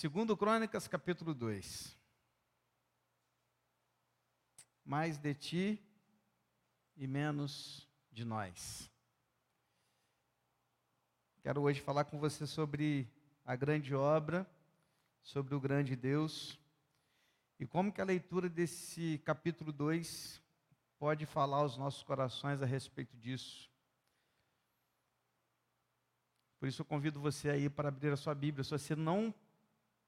Segundo 0.00 0.34
Crônicas, 0.34 0.88
capítulo 0.88 1.34
2. 1.34 1.94
Mais 4.82 5.18
de 5.18 5.34
ti 5.34 5.82
e 6.96 7.06
menos 7.06 7.86
de 8.10 8.24
nós. 8.24 8.90
Quero 11.42 11.60
hoje 11.60 11.82
falar 11.82 12.04
com 12.04 12.18
você 12.18 12.46
sobre 12.46 13.12
a 13.44 13.54
grande 13.54 13.94
obra, 13.94 14.50
sobre 15.20 15.54
o 15.54 15.60
grande 15.60 15.94
Deus 15.94 16.58
e 17.58 17.66
como 17.66 17.92
que 17.92 18.00
a 18.00 18.04
leitura 18.06 18.48
desse 18.48 19.20
capítulo 19.22 19.70
2 19.70 20.42
pode 20.98 21.26
falar 21.26 21.58
aos 21.58 21.76
nossos 21.76 22.02
corações 22.02 22.62
a 22.62 22.64
respeito 22.64 23.14
disso. 23.18 23.70
Por 26.58 26.70
isso 26.70 26.80
eu 26.80 26.86
convido 26.86 27.20
você 27.20 27.50
aí 27.50 27.68
para 27.68 27.88
abrir 27.88 28.10
a 28.10 28.16
sua 28.16 28.34
Bíblia. 28.34 28.64
Se 28.64 28.70
você 28.70 28.96
não 28.96 29.34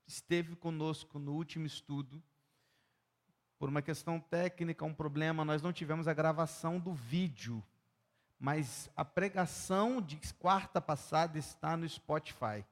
esteve 0.06 0.56
conosco 0.56 1.18
no 1.18 1.32
último 1.32 1.66
estudo, 1.66 2.22
por 3.58 3.68
uma 3.68 3.80
questão 3.80 4.18
técnica, 4.18 4.84
um 4.84 4.92
problema, 4.92 5.44
nós 5.44 5.62
não 5.62 5.72
tivemos 5.72 6.08
a 6.08 6.14
gravação 6.14 6.80
do 6.80 6.92
vídeo, 6.92 7.62
mas 8.38 8.90
a 8.96 9.04
pregação 9.04 10.00
de 10.00 10.18
quarta 10.38 10.80
passada 10.80 11.38
está 11.38 11.76
no 11.76 11.88
Spotify. 11.88 12.64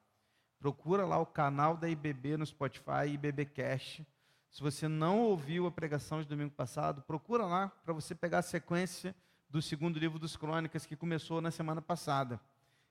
Procura 0.58 1.06
lá 1.06 1.18
o 1.18 1.26
canal 1.26 1.76
da 1.76 1.88
IBB 1.88 2.36
no 2.36 2.44
Spotify, 2.44 3.06
IBB 3.06 3.46
Cash. 3.46 4.02
Se 4.50 4.60
você 4.60 4.88
não 4.88 5.20
ouviu 5.20 5.66
a 5.66 5.70
pregação 5.70 6.20
de 6.20 6.28
domingo 6.28 6.50
passado, 6.50 7.02
procura 7.02 7.46
lá 7.46 7.68
para 7.84 7.94
você 7.94 8.14
pegar 8.14 8.38
a 8.38 8.42
sequência 8.42 9.14
do 9.48 9.62
segundo 9.62 9.98
livro 9.98 10.18
dos 10.18 10.36
Crônicas 10.36 10.84
que 10.84 10.96
começou 10.96 11.40
na 11.40 11.52
semana 11.52 11.80
passada 11.80 12.40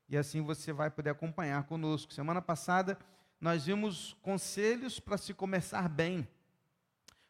e 0.09 0.17
assim 0.17 0.41
você 0.41 0.73
vai 0.73 0.89
poder 0.89 1.11
acompanhar 1.11 1.63
conosco. 1.65 2.11
Semana 2.11 2.41
passada 2.41 2.97
nós 3.39 3.65
vimos 3.65 4.17
conselhos 4.21 4.99
para 4.99 5.17
se 5.17 5.33
começar 5.33 5.87
bem. 5.87 6.27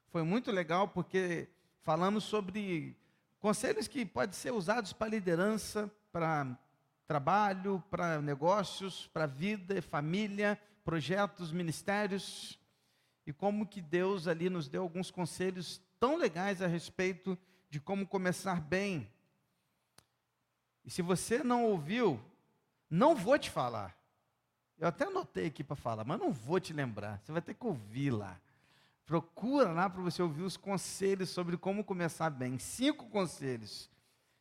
Foi 0.07 0.23
muito 0.23 0.51
legal 0.51 0.87
porque 0.87 1.47
falamos 1.81 2.23
sobre 2.23 2.97
conselhos 3.39 3.87
que 3.87 4.05
podem 4.05 4.33
ser 4.33 4.51
usados 4.51 4.91
para 4.91 5.09
liderança, 5.09 5.89
para 6.11 6.57
trabalho, 7.07 7.83
para 7.89 8.21
negócios, 8.21 9.07
para 9.07 9.25
vida, 9.25 9.81
família, 9.81 10.59
projetos, 10.83 11.51
ministérios, 11.51 12.59
e 13.25 13.33
como 13.33 13.67
que 13.67 13.81
Deus 13.81 14.27
ali 14.27 14.49
nos 14.49 14.67
deu 14.67 14.81
alguns 14.81 15.11
conselhos 15.11 15.79
tão 15.99 16.17
legais 16.17 16.61
a 16.61 16.67
respeito 16.67 17.37
de 17.69 17.79
como 17.79 18.07
começar 18.07 18.59
bem. 18.59 19.07
E 20.83 20.89
se 20.89 21.03
você 21.03 21.43
não 21.43 21.65
ouviu, 21.65 22.19
não 22.89 23.15
vou 23.15 23.37
te 23.37 23.51
falar. 23.51 23.98
Eu 24.79 24.87
até 24.87 25.05
anotei 25.05 25.47
aqui 25.47 25.63
para 25.63 25.75
falar, 25.75 26.05
mas 26.05 26.19
não 26.19 26.31
vou 26.31 26.59
te 26.59 26.71
lembrar. 26.71 27.19
Você 27.19 27.31
vai 27.31 27.41
ter 27.41 27.53
que 27.53 27.65
ouvir 27.65 28.11
lá. 28.11 28.39
Procura 29.05 29.71
lá 29.71 29.89
para 29.89 30.01
você 30.01 30.21
ouvir 30.21 30.43
os 30.43 30.55
conselhos 30.55 31.29
sobre 31.29 31.57
como 31.57 31.83
começar 31.83 32.29
bem. 32.29 32.57
Cinco 32.57 33.07
conselhos. 33.09 33.89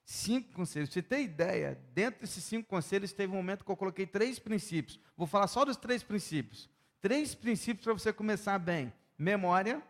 Cinco 0.04 0.52
conselhos. 0.52 0.90
Você 0.90 1.02
tem 1.02 1.24
ideia? 1.24 1.78
Dentro 1.92 2.20
desses 2.20 2.44
cinco 2.44 2.68
conselhos, 2.68 3.12
teve 3.12 3.32
um 3.32 3.36
momento 3.36 3.64
que 3.64 3.70
eu 3.70 3.76
coloquei 3.76 4.06
três 4.06 4.38
princípios. 4.38 5.00
Vou 5.16 5.26
falar 5.26 5.48
só 5.48 5.64
dos 5.64 5.76
três 5.76 6.02
princípios. 6.02 6.68
Três 7.00 7.34
princípios 7.34 7.84
para 7.84 7.92
você 7.92 8.12
começar 8.12 8.58
bem: 8.58 8.92
memória, 9.18 9.82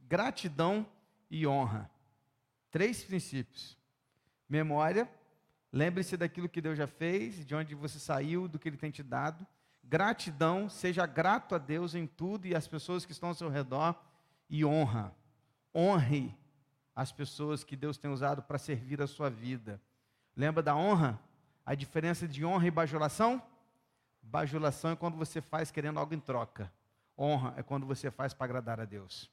gratidão 0.00 0.86
e 1.30 1.46
honra. 1.46 1.90
Três 2.70 3.04
princípios. 3.04 3.76
Memória, 4.48 5.08
Lembre-se 5.72 6.16
daquilo 6.16 6.48
que 6.48 6.60
Deus 6.60 6.76
já 6.76 6.86
fez, 6.86 7.44
de 7.46 7.54
onde 7.54 7.74
você 7.74 7.98
saiu, 7.98 8.48
do 8.48 8.58
que 8.58 8.68
Ele 8.68 8.76
tem 8.76 8.90
te 8.90 9.02
dado. 9.02 9.46
Gratidão, 9.90 10.68
seja 10.68 11.04
grato 11.04 11.54
a 11.54 11.58
Deus 11.58 11.96
em 11.96 12.06
tudo 12.06 12.46
e 12.46 12.54
às 12.54 12.68
pessoas 12.68 13.04
que 13.04 13.10
estão 13.10 13.30
ao 13.30 13.34
seu 13.34 13.48
redor. 13.48 14.00
E 14.48 14.64
honra. 14.64 15.12
Honre 15.74 16.32
as 16.94 17.10
pessoas 17.10 17.64
que 17.64 17.74
Deus 17.74 17.98
tem 17.98 18.10
usado 18.10 18.42
para 18.42 18.56
servir 18.56 19.02
a 19.02 19.06
sua 19.08 19.28
vida. 19.28 19.82
Lembra 20.36 20.62
da 20.62 20.76
honra? 20.76 21.20
A 21.66 21.74
diferença 21.74 22.28
de 22.28 22.44
honra 22.44 22.66
e 22.66 22.70
bajulação? 22.70 23.42
Bajulação 24.22 24.92
é 24.92 24.96
quando 24.96 25.16
você 25.16 25.40
faz 25.40 25.70
querendo 25.70 25.98
algo 25.98 26.14
em 26.14 26.20
troca. 26.20 26.72
Honra 27.18 27.54
é 27.56 27.62
quando 27.62 27.84
você 27.84 28.10
faz 28.10 28.32
para 28.32 28.44
agradar 28.44 28.80
a 28.80 28.84
Deus. 28.84 29.28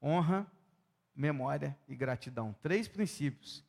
Honra, 0.00 0.46
memória 1.14 1.76
e 1.88 1.96
gratidão. 1.96 2.54
Três 2.62 2.86
princípios 2.86 3.64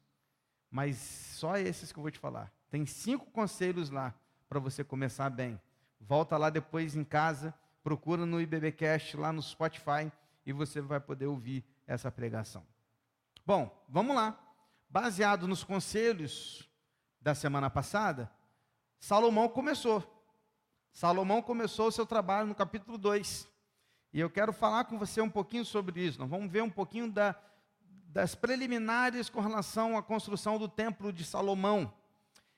mas 0.72 0.96
só 0.98 1.58
esses 1.58 1.92
que 1.92 2.00
eu 2.00 2.02
vou 2.02 2.10
te 2.10 2.18
falar. 2.18 2.50
Tem 2.70 2.86
cinco 2.86 3.30
conselhos 3.30 3.90
lá 3.90 4.16
para 4.48 4.58
você 4.58 4.86
começar 4.86 5.30
bem. 5.30 5.60
Volta 6.02 6.38
lá 6.38 6.50
depois 6.50 6.96
em 6.96 7.04
casa, 7.04 7.54
procura 7.84 8.26
no 8.26 8.42
IBBcast 8.42 9.16
lá 9.16 9.32
no 9.32 9.42
Spotify 9.42 10.12
e 10.46 10.52
você 10.52 10.82
vai 10.82 11.00
poder 11.00 11.28
ouvir 11.28 11.64
essa 11.86 12.12
pregação. 12.12 12.66
Bom, 13.46 13.86
vamos 13.88 14.16
lá. 14.16 14.38
Baseado 14.90 15.48
nos 15.48 15.64
conselhos 15.64 16.68
da 17.22 17.34
semana 17.34 17.70
passada, 17.70 18.30
Salomão 19.00 19.48
começou. 19.48 20.04
Salomão 20.92 21.42
começou 21.42 21.88
o 21.88 21.92
seu 21.92 22.06
trabalho 22.06 22.48
no 22.48 22.56
capítulo 22.56 22.98
2. 22.98 23.48
E 24.14 24.20
eu 24.20 24.30
quero 24.30 24.52
falar 24.52 24.86
com 24.86 24.98
você 24.98 25.22
um 25.22 25.30
pouquinho 25.30 25.64
sobre 25.64 26.06
isso. 26.06 26.20
Nós 26.20 26.30
vamos 26.30 26.52
ver 26.52 26.62
um 26.62 26.70
pouquinho 26.70 27.10
da, 27.10 27.36
das 28.08 28.36
preliminares 28.36 29.30
com 29.30 29.40
relação 29.40 29.98
à 29.98 30.04
construção 30.04 30.58
do 30.58 30.68
templo 30.68 31.14
de 31.14 31.24
Salomão. 31.24 31.94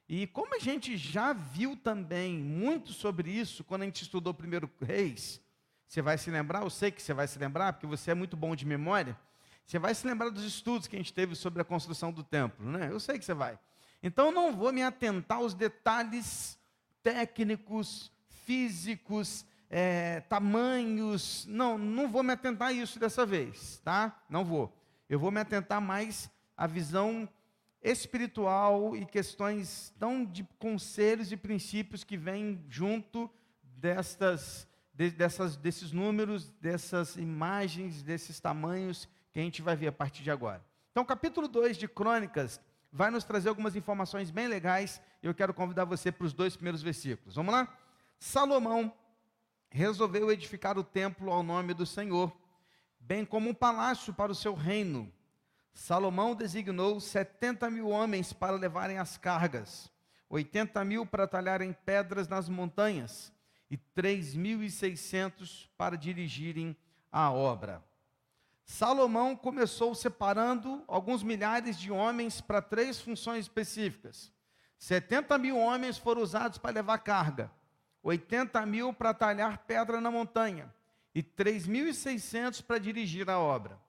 E 0.07 0.27
como 0.27 0.55
a 0.55 0.59
gente 0.59 0.97
já 0.97 1.33
viu 1.33 1.77
também 1.77 2.37
muito 2.37 2.91
sobre 2.91 3.31
isso 3.31 3.63
quando 3.63 3.83
a 3.83 3.85
gente 3.85 4.01
estudou 4.01 4.33
primeiro 4.33 4.69
Reis, 4.81 5.41
você 5.87 6.01
vai 6.01 6.17
se 6.17 6.29
lembrar, 6.29 6.63
eu 6.63 6.69
sei 6.69 6.91
que 6.91 7.01
você 7.01 7.13
vai 7.13 7.27
se 7.27 7.37
lembrar, 7.37 7.73
porque 7.73 7.87
você 7.87 8.11
é 8.11 8.13
muito 8.13 8.35
bom 8.35 8.55
de 8.55 8.65
memória. 8.65 9.17
Você 9.65 9.79
vai 9.79 9.93
se 9.95 10.05
lembrar 10.05 10.29
dos 10.29 10.43
estudos 10.43 10.87
que 10.87 10.95
a 10.95 10.99
gente 10.99 11.13
teve 11.13 11.35
sobre 11.35 11.61
a 11.61 11.65
construção 11.65 12.11
do 12.11 12.23
templo, 12.23 12.69
né? 12.69 12.89
Eu 12.91 12.99
sei 12.99 13.17
que 13.17 13.23
você 13.23 13.33
vai. 13.33 13.57
Então 14.01 14.31
não 14.31 14.51
vou 14.51 14.73
me 14.73 14.83
atentar 14.83 15.37
aos 15.37 15.53
detalhes 15.53 16.57
técnicos, 17.01 18.11
físicos, 18.45 19.45
é, 19.69 20.19
tamanhos. 20.21 21.45
Não, 21.47 21.77
não 21.77 22.09
vou 22.09 22.23
me 22.23 22.33
atentar 22.33 22.69
a 22.69 22.73
isso 22.73 22.99
dessa 22.99 23.25
vez, 23.25 23.79
tá? 23.83 24.19
Não 24.29 24.43
vou. 24.43 24.75
Eu 25.09 25.19
vou 25.19 25.31
me 25.31 25.39
atentar 25.39 25.79
mais 25.79 26.29
à 26.57 26.67
visão 26.67 27.29
espiritual 27.83 28.95
e 28.95 29.05
questões 29.05 29.93
tão 29.99 30.23
de 30.25 30.43
conselhos 30.57 31.31
e 31.31 31.37
princípios 31.37 32.03
que 32.03 32.15
vêm 32.15 32.63
junto 32.69 33.29
destas, 33.61 34.67
de, 34.93 35.11
dessas, 35.11 35.57
desses 35.57 35.91
números, 35.91 36.49
dessas 36.61 37.17
imagens, 37.17 38.01
desses 38.01 38.39
tamanhos 38.39 39.07
que 39.31 39.39
a 39.39 39.43
gente 39.43 39.61
vai 39.61 39.75
ver 39.75 39.87
a 39.87 39.91
partir 39.91 40.23
de 40.23 40.31
agora. 40.31 40.63
Então, 40.91 41.03
capítulo 41.03 41.47
2 41.47 41.77
de 41.77 41.87
Crônicas 41.87 42.61
vai 42.91 43.11
nos 43.11 43.23
trazer 43.23 43.49
algumas 43.49 43.75
informações 43.75 44.31
bem 44.31 44.47
legais 44.47 45.01
eu 45.23 45.33
quero 45.33 45.53
convidar 45.53 45.85
você 45.85 46.11
para 46.11 46.25
os 46.25 46.33
dois 46.33 46.55
primeiros 46.55 46.83
versículos. 46.83 47.35
Vamos 47.35 47.53
lá? 47.53 47.73
Salomão 48.19 48.93
resolveu 49.69 50.29
edificar 50.29 50.77
o 50.77 50.83
templo 50.83 51.31
ao 51.31 51.41
nome 51.41 51.73
do 51.73 51.85
Senhor 51.85 52.31
bem 52.99 53.25
como 53.25 53.49
um 53.49 53.53
palácio 53.53 54.13
para 54.13 54.31
o 54.31 54.35
seu 54.35 54.53
reino. 54.53 55.11
Salomão 55.73 56.35
designou 56.35 56.99
70 56.99 57.69
mil 57.69 57.89
homens 57.89 58.31
para 58.31 58.55
levarem 58.55 58.99
as 58.99 59.17
cargas, 59.17 59.91
80 60.29 60.83
mil 60.85 61.05
para 61.05 61.27
talharem 61.27 61.75
pedras 61.85 62.27
nas 62.27 62.47
montanhas 62.47 63.33
e 63.69 63.77
3.600 63.77 65.67
para 65.75 65.97
dirigirem 65.97 66.77
a 67.11 67.31
obra. 67.31 67.83
Salomão 68.63 69.35
começou 69.35 69.93
separando 69.93 70.83
alguns 70.87 71.21
milhares 71.21 71.77
de 71.77 71.91
homens 71.91 72.39
para 72.39 72.61
três 72.61 73.01
funções 73.01 73.45
específicas. 73.45 74.31
70 74.77 75.37
mil 75.37 75.57
homens 75.57 75.97
foram 75.97 76.21
usados 76.21 76.57
para 76.57 76.71
levar 76.71 76.99
carga, 76.99 77.51
80 78.01 78.65
mil 78.65 78.93
para 78.93 79.13
talhar 79.13 79.59
pedra 79.59 79.99
na 79.99 80.11
montanha 80.11 80.73
e 81.15 81.21
3.600 81.21 82.61
para 82.61 82.77
dirigir 82.77 83.29
a 83.29 83.39
obra. 83.39 83.82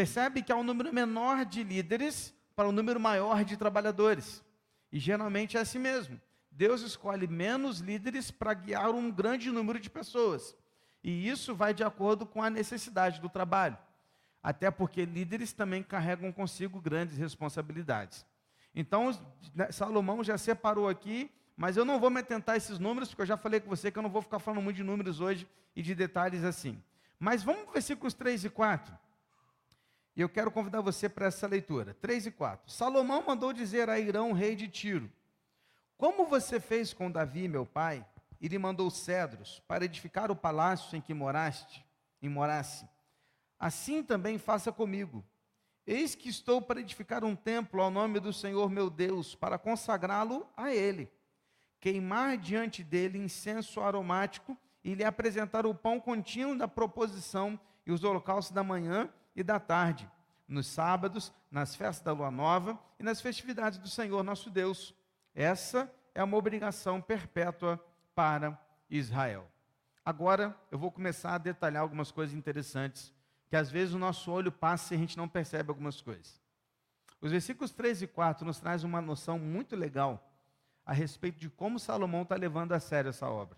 Percebe 0.00 0.40
que 0.40 0.50
há 0.50 0.56
um 0.56 0.62
número 0.62 0.90
menor 0.94 1.44
de 1.44 1.62
líderes 1.62 2.32
para 2.56 2.66
um 2.66 2.72
número 2.72 2.98
maior 2.98 3.44
de 3.44 3.54
trabalhadores. 3.54 4.42
E 4.90 4.98
geralmente 4.98 5.58
é 5.58 5.60
assim 5.60 5.78
mesmo. 5.78 6.18
Deus 6.50 6.80
escolhe 6.80 7.26
menos 7.26 7.80
líderes 7.80 8.30
para 8.30 8.54
guiar 8.54 8.88
um 8.92 9.10
grande 9.10 9.50
número 9.50 9.78
de 9.78 9.90
pessoas. 9.90 10.56
E 11.04 11.28
isso 11.28 11.54
vai 11.54 11.74
de 11.74 11.84
acordo 11.84 12.24
com 12.24 12.42
a 12.42 12.48
necessidade 12.48 13.20
do 13.20 13.28
trabalho. 13.28 13.76
Até 14.42 14.70
porque 14.70 15.04
líderes 15.04 15.52
também 15.52 15.82
carregam 15.82 16.32
consigo 16.32 16.80
grandes 16.80 17.18
responsabilidades. 17.18 18.24
Então, 18.74 19.10
né, 19.54 19.70
Salomão 19.70 20.24
já 20.24 20.38
separou 20.38 20.88
aqui 20.88 21.30
mas 21.54 21.76
eu 21.76 21.84
não 21.84 22.00
vou 22.00 22.08
me 22.08 22.20
atentar 22.20 22.54
a 22.54 22.56
esses 22.56 22.78
números, 22.78 23.10
porque 23.10 23.20
eu 23.20 23.26
já 23.26 23.36
falei 23.36 23.60
com 23.60 23.68
você 23.68 23.90
que 23.90 23.98
eu 23.98 24.02
não 24.02 24.08
vou 24.08 24.22
ficar 24.22 24.38
falando 24.38 24.62
muito 24.62 24.76
de 24.76 24.82
números 24.82 25.20
hoje 25.20 25.46
e 25.76 25.82
de 25.82 25.94
detalhes 25.94 26.42
assim. 26.42 26.82
Mas 27.18 27.42
vamos 27.42 27.64
para 27.64 27.74
versículos 27.74 28.14
3 28.14 28.46
e 28.46 28.48
4. 28.48 29.09
E 30.16 30.20
eu 30.20 30.28
quero 30.28 30.50
convidar 30.50 30.80
você 30.80 31.08
para 31.08 31.26
essa 31.26 31.46
leitura. 31.46 31.94
3 31.94 32.26
e 32.26 32.30
4. 32.30 32.70
Salomão 32.70 33.24
mandou 33.26 33.52
dizer 33.52 33.88
a 33.88 33.98
Irão, 33.98 34.32
rei 34.32 34.56
de 34.56 34.68
Tiro: 34.68 35.10
Como 35.96 36.26
você 36.26 36.58
fez 36.58 36.92
com 36.92 37.10
Davi, 37.10 37.48
meu 37.48 37.64
pai, 37.64 38.04
e 38.40 38.48
lhe 38.48 38.58
mandou 38.58 38.90
cedros 38.90 39.62
para 39.68 39.84
edificar 39.84 40.30
o 40.30 40.36
palácio 40.36 40.96
em 40.96 41.00
que 41.00 41.14
moraste, 41.14 41.84
em 42.22 42.28
morasse. 42.28 42.88
Assim 43.58 44.02
também 44.02 44.38
faça 44.38 44.72
comigo. 44.72 45.24
Eis 45.86 46.14
que 46.14 46.28
estou 46.28 46.62
para 46.62 46.80
edificar 46.80 47.24
um 47.24 47.36
templo 47.36 47.82
ao 47.82 47.90
nome 47.90 48.20
do 48.20 48.32
Senhor 48.32 48.70
meu 48.70 48.88
Deus, 48.88 49.34
para 49.34 49.58
consagrá-lo 49.58 50.48
a 50.56 50.72
ele. 50.72 51.10
Queimar 51.80 52.36
diante 52.36 52.82
dele 52.84 53.18
incenso 53.18 53.80
aromático 53.80 54.56
e 54.84 54.94
lhe 54.94 55.04
apresentar 55.04 55.66
o 55.66 55.74
pão 55.74 56.00
contínuo 56.00 56.56
da 56.56 56.68
proposição 56.68 57.58
e 57.86 57.92
os 57.92 58.04
holocaustos 58.04 58.54
da 58.54 58.62
manhã 58.62 59.10
e 59.40 59.44
da 59.44 59.58
tarde, 59.58 60.08
nos 60.46 60.66
sábados, 60.66 61.32
nas 61.50 61.74
festas 61.74 62.04
da 62.04 62.12
lua 62.12 62.30
nova 62.30 62.78
e 62.98 63.02
nas 63.02 63.20
festividades 63.20 63.78
do 63.78 63.88
Senhor 63.88 64.22
nosso 64.22 64.50
Deus. 64.50 64.94
Essa 65.34 65.90
é 66.14 66.22
uma 66.22 66.36
obrigação 66.36 67.00
perpétua 67.00 67.82
para 68.14 68.58
Israel. 68.88 69.48
Agora 70.04 70.56
eu 70.70 70.78
vou 70.78 70.90
começar 70.90 71.34
a 71.34 71.38
detalhar 71.38 71.82
algumas 71.82 72.10
coisas 72.10 72.34
interessantes, 72.34 73.12
que 73.48 73.56
às 73.56 73.70
vezes 73.70 73.94
o 73.94 73.98
nosso 73.98 74.30
olho 74.30 74.52
passa 74.52 74.94
e 74.94 74.96
a 74.96 75.00
gente 75.00 75.16
não 75.16 75.28
percebe 75.28 75.70
algumas 75.70 76.00
coisas. 76.00 76.40
Os 77.20 77.30
versículos 77.30 77.70
3 77.70 78.02
e 78.02 78.06
4 78.06 78.44
nos 78.46 78.58
traz 78.58 78.82
uma 78.82 79.00
noção 79.00 79.38
muito 79.38 79.76
legal 79.76 80.26
a 80.84 80.92
respeito 80.92 81.38
de 81.38 81.48
como 81.50 81.78
Salomão 81.78 82.22
está 82.22 82.34
levando 82.34 82.72
a 82.72 82.80
sério 82.80 83.10
essa 83.10 83.28
obra. 83.28 83.56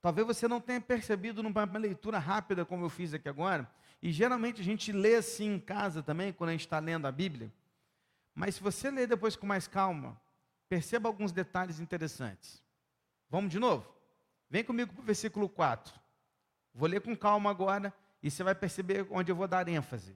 Talvez 0.00 0.26
você 0.26 0.46
não 0.46 0.60
tenha 0.60 0.80
percebido 0.80 1.42
numa 1.42 1.64
leitura 1.64 2.18
rápida, 2.18 2.64
como 2.64 2.84
eu 2.84 2.90
fiz 2.90 3.14
aqui 3.14 3.28
agora, 3.28 3.68
e 4.04 4.12
geralmente 4.12 4.60
a 4.60 4.64
gente 4.64 4.92
lê 4.92 5.14
assim 5.14 5.54
em 5.54 5.58
casa 5.58 6.02
também, 6.02 6.30
quando 6.30 6.50
a 6.50 6.52
gente 6.52 6.66
está 6.66 6.78
lendo 6.78 7.06
a 7.06 7.10
Bíblia. 7.10 7.50
Mas 8.34 8.56
se 8.56 8.62
você 8.62 8.90
ler 8.90 9.08
depois 9.08 9.34
com 9.34 9.46
mais 9.46 9.66
calma, 9.66 10.20
perceba 10.68 11.08
alguns 11.08 11.32
detalhes 11.32 11.80
interessantes. 11.80 12.62
Vamos 13.30 13.50
de 13.50 13.58
novo? 13.58 13.90
Vem 14.50 14.62
comigo 14.62 14.92
para 14.92 15.00
o 15.00 15.06
versículo 15.06 15.48
4. 15.48 15.98
Vou 16.74 16.86
ler 16.86 17.00
com 17.00 17.16
calma 17.16 17.48
agora 17.48 17.94
e 18.22 18.30
você 18.30 18.44
vai 18.44 18.54
perceber 18.54 19.06
onde 19.08 19.32
eu 19.32 19.36
vou 19.36 19.48
dar 19.48 19.66
ênfase. 19.68 20.14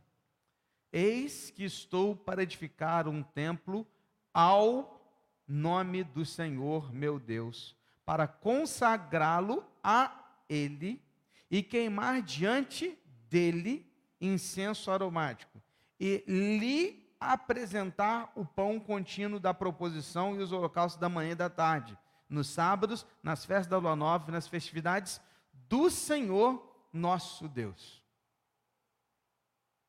Eis 0.92 1.50
que 1.50 1.64
estou 1.64 2.14
para 2.14 2.42
edificar 2.42 3.08
um 3.08 3.22
templo 3.22 3.86
ao 4.34 5.02
nome 5.46 6.04
do 6.04 6.26
Senhor 6.26 6.92
meu 6.92 7.18
Deus, 7.18 7.74
para 8.04 8.28
consagrá-lo 8.28 9.64
a 9.82 10.12
Ele 10.46 11.02
e 11.50 11.62
queimar 11.62 12.20
diante 12.20 12.94
dele 13.28 13.90
incenso 14.20 14.90
aromático, 14.90 15.62
e 15.98 16.24
lhe 16.26 17.08
apresentar 17.20 18.32
o 18.34 18.44
pão 18.44 18.78
contínuo 18.78 19.40
da 19.40 19.52
proposição 19.52 20.36
e 20.36 20.42
os 20.42 20.52
holocaustos 20.52 21.00
da 21.00 21.08
manhã 21.08 21.32
e 21.32 21.36
da 21.36 21.50
tarde, 21.50 21.96
nos 22.28 22.48
sábados, 22.48 23.06
nas 23.22 23.44
festas 23.44 23.66
da 23.66 23.78
lua 23.78 23.96
nova 23.96 24.30
nas 24.30 24.46
festividades 24.46 25.20
do 25.68 25.90
Senhor 25.90 26.64
nosso 26.92 27.48
Deus. 27.48 28.02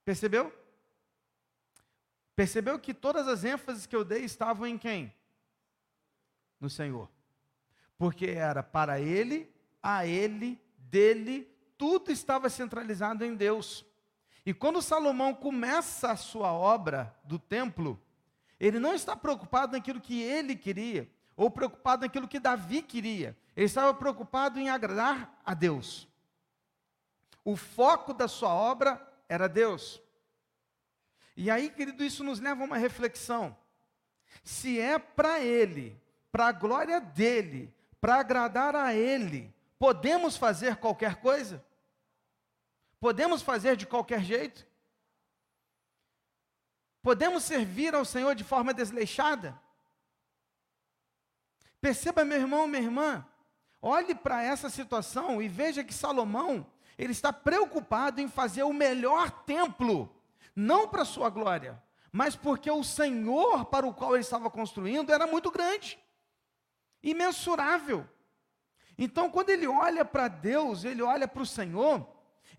Percebeu? 0.03 0.53
Percebeu 2.35 2.79
que 2.79 2.93
todas 2.93 3.27
as 3.27 3.43
ênfases 3.43 3.85
que 3.85 3.95
eu 3.95 4.03
dei 4.05 4.23
estavam 4.23 4.65
em 4.65 4.77
quem? 4.77 5.13
No 6.59 6.69
Senhor. 6.69 7.09
Porque 7.97 8.27
era 8.27 8.63
para 8.63 8.99
Ele, 8.99 9.53
a 9.83 10.05
Ele, 10.05 10.59
dele, 10.77 11.47
tudo 11.79 12.11
estava 12.11 12.49
centralizado 12.49 13.23
em 13.23 13.33
Deus. 13.33 13.85
E 14.45 14.53
quando 14.53 14.81
Salomão 14.81 15.33
começa 15.33 16.11
a 16.11 16.17
sua 16.17 16.51
obra 16.51 17.15
do 17.23 17.39
templo, 17.39 17.97
ele 18.59 18.79
não 18.79 18.93
está 18.93 19.15
preocupado 19.15 19.71
naquilo 19.71 20.01
que 20.01 20.21
ele 20.21 20.57
queria, 20.57 21.09
ou 21.37 21.49
preocupado 21.49 22.01
naquilo 22.01 22.27
que 22.27 22.37
Davi 22.37 22.81
queria. 22.81 23.35
Ele 23.55 23.65
estava 23.65 23.93
preocupado 23.93 24.59
em 24.59 24.69
agradar 24.69 25.39
a 25.45 25.53
Deus. 25.53 26.05
O 27.45 27.55
foco 27.55 28.13
da 28.13 28.27
sua 28.27 28.53
obra 28.53 29.01
era 29.29 29.47
Deus. 29.47 30.01
E 31.37 31.49
aí, 31.49 31.69
querido, 31.69 32.03
isso 32.03 32.25
nos 32.25 32.41
leva 32.41 32.61
a 32.61 32.65
uma 32.65 32.77
reflexão. 32.77 33.55
Se 34.43 34.77
é 34.77 34.99
para 34.99 35.39
Ele, 35.39 35.97
para 36.29 36.47
a 36.47 36.51
glória 36.51 36.99
dEle, 36.99 37.73
para 38.01 38.15
agradar 38.15 38.75
a 38.75 38.93
Ele, 38.93 39.53
podemos 39.77 40.35
fazer 40.35 40.75
qualquer 40.75 41.15
coisa? 41.15 41.63
Podemos 42.99 43.41
fazer 43.41 43.75
de 43.75 43.85
qualquer 43.85 44.21
jeito? 44.21 44.67
Podemos 47.01 47.43
servir 47.43 47.95
ao 47.95 48.03
Senhor 48.03 48.35
de 48.35 48.43
forma 48.43 48.73
desleixada? 48.73 49.59
Perceba, 51.79 52.25
meu 52.25 52.37
irmão, 52.37 52.67
minha 52.67 52.83
irmã, 52.83 53.25
olhe 53.81 54.13
para 54.13 54.43
essa 54.43 54.69
situação 54.69 55.41
e 55.41 55.47
veja 55.47 55.83
que 55.83 55.93
Salomão, 55.93 56.65
ele 56.97 57.13
está 57.13 57.31
preocupado 57.31 58.19
em 58.19 58.27
fazer 58.27 58.63
o 58.63 58.73
melhor 58.73 59.31
templo, 59.45 60.13
não 60.53 60.89
para 60.89 61.05
sua 61.05 61.29
glória, 61.29 61.81
mas 62.11 62.35
porque 62.35 62.69
o 62.69 62.83
Senhor 62.83 63.65
para 63.65 63.87
o 63.87 63.93
qual 63.93 64.13
ele 64.13 64.23
estava 64.23 64.49
construindo 64.49 65.13
era 65.13 65.25
muito 65.25 65.49
grande, 65.49 65.97
imensurável. 67.01 68.05
Então, 68.97 69.29
quando 69.31 69.49
ele 69.51 69.65
olha 69.65 70.03
para 70.03 70.27
Deus, 70.27 70.83
ele 70.83 71.01
olha 71.01 71.25
para 71.25 71.41
o 71.41 71.45
Senhor, 71.45 72.05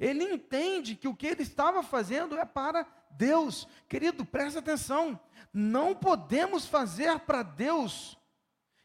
ele 0.01 0.25
entende 0.25 0.97
que 0.97 1.07
o 1.07 1.15
que 1.15 1.27
ele 1.27 1.43
estava 1.43 1.83
fazendo 1.83 2.39
é 2.39 2.45
para 2.47 2.87
Deus. 3.11 3.69
Querido, 3.87 4.25
presta 4.25 4.59
atenção. 4.59 5.21
Não 5.53 5.95
podemos 5.95 6.67
fazer 6.67 7.21
para 7.21 7.43
Deus 7.43 8.19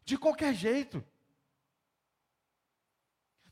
de 0.03 0.17
qualquer 0.17 0.53
jeito. 0.53 1.01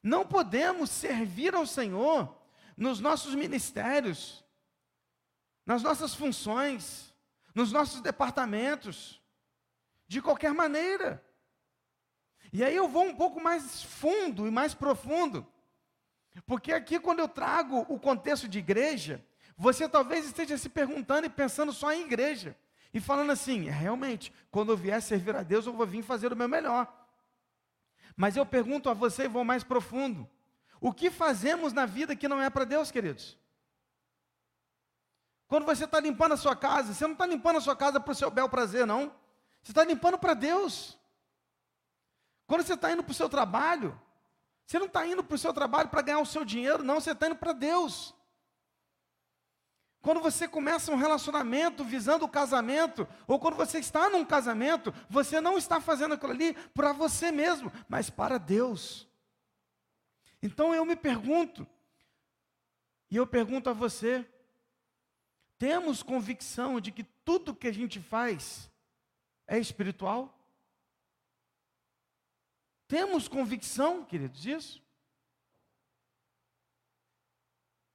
Não 0.04 0.28
podemos 0.28 0.90
servir 0.90 1.56
ao 1.56 1.66
Senhor 1.66 2.38
nos 2.76 3.00
nossos 3.00 3.34
ministérios, 3.34 4.44
nas 5.66 5.82
nossas 5.82 6.14
funções, 6.14 7.16
nos 7.56 7.72
nossos 7.72 8.02
departamentos, 8.02 9.22
de 10.06 10.22
qualquer 10.22 10.54
maneira. 10.54 11.26
E 12.52 12.62
aí 12.62 12.76
eu 12.76 12.90
vou 12.90 13.06
um 13.06 13.16
pouco 13.16 13.42
mais 13.42 13.82
fundo 13.82 14.46
e 14.46 14.52
mais 14.52 14.74
profundo. 14.74 15.48
Porque 16.46 16.72
aqui, 16.72 17.00
quando 17.00 17.20
eu 17.20 17.28
trago 17.28 17.86
o 17.90 18.00
contexto 18.00 18.48
de 18.48 18.60
igreja, 18.60 19.24
você 19.56 19.88
talvez 19.88 20.26
esteja 20.26 20.58
se 20.58 20.70
perguntando 20.70 21.28
e 21.28 21.30
pensando 21.30 21.72
só 21.72 21.92
em 21.92 22.06
igreja. 22.06 22.56
E 22.94 23.00
falando 23.00 23.32
assim, 23.32 23.68
é, 23.68 23.72
realmente, 23.72 24.32
quando 24.52 24.72
eu 24.72 24.78
vier 24.78 25.02
servir 25.02 25.36
a 25.36 25.44
Deus, 25.44 25.66
eu 25.66 25.74
vou 25.74 25.86
vir 25.86 26.04
fazer 26.04 26.32
o 26.32 26.36
meu 26.36 26.48
melhor. 26.48 26.92
Mas 28.16 28.36
eu 28.36 28.46
pergunto 28.46 28.90
a 28.90 28.94
você 28.94 29.24
e 29.24 29.28
vou 29.28 29.44
mais 29.44 29.64
profundo: 29.64 30.30
o 30.80 30.94
que 30.94 31.10
fazemos 31.10 31.74
na 31.74 31.86
vida 31.86 32.16
que 32.16 32.28
não 32.28 32.42
é 32.42 32.50
para 32.50 32.66
Deus, 32.66 32.92
queridos? 32.92 33.38
Quando 35.48 35.66
você 35.66 35.86
está 35.86 36.00
limpando 36.00 36.34
a 36.34 36.38
sua 36.38 36.56
casa, 36.56 36.94
você 36.94 37.06
não 37.06 37.14
está 37.14 37.26
limpando 37.26 37.58
a 37.58 37.62
sua 37.62 37.76
casa 37.76 38.00
para 38.00 38.12
o 38.12 38.16
seu 38.16 38.30
bel 38.32 38.50
prazer, 38.50 38.86
não. 38.86 39.14
Você 39.62 39.72
está 39.72 39.84
limpando 39.84 40.18
para 40.18 40.34
Deus. 40.34 40.98
Quando 42.46 42.64
você 42.64 42.74
está 42.74 42.92
indo 42.92 43.04
para 43.04 43.12
o 43.12 43.16
seu 43.16 43.30
trabalho, 43.30 44.00
você 44.66 44.80
não 44.80 44.88
está 44.88 45.06
indo 45.06 45.24
para 45.24 45.36
o 45.36 45.38
seu 45.38 45.54
trabalho 45.54 45.90
para 45.90 46.02
ganhar 46.02 46.20
o 46.20 46.26
seu 46.26 46.46
dinheiro, 46.46 46.84
não, 46.84 47.00
você 47.00 47.12
está 47.12 47.28
indo 47.28 47.36
para 47.36 47.54
Deus. 47.54 48.16
Quando 50.02 50.20
você 50.20 50.48
começa 50.50 50.92
um 50.92 50.98
relacionamento 50.98 51.84
visando 51.84 52.26
o 52.26 52.30
casamento, 52.30 53.08
ou 53.26 53.40
quando 53.40 53.56
você 53.56 53.80
está 53.80 54.10
num 54.10 54.26
casamento, 54.26 54.94
você 55.10 55.40
não 55.40 55.58
está 55.58 55.80
fazendo 55.80 56.16
aquilo 56.16 56.34
ali 56.34 56.54
para 56.74 56.92
você 56.92 57.32
mesmo, 57.32 57.72
mas 57.88 58.10
para 58.10 58.38
Deus. 58.38 59.08
Então 60.42 60.76
eu 60.76 60.84
me 60.84 60.98
pergunto, 60.98 61.66
e 63.10 63.16
eu 63.16 63.26
pergunto 63.26 63.70
a 63.70 63.74
você: 63.74 64.30
temos 65.58 66.04
convicção 66.04 66.82
de 66.82 66.92
que 66.92 67.06
tudo 67.24 67.56
que 67.56 67.68
a 67.70 67.74
gente 67.74 68.02
faz 68.02 68.70
é 69.48 69.58
espiritual? 69.58 70.38
Temos 72.94 73.28
convicção, 73.28 74.06
queridos, 74.06 74.40
disso? 74.40 74.80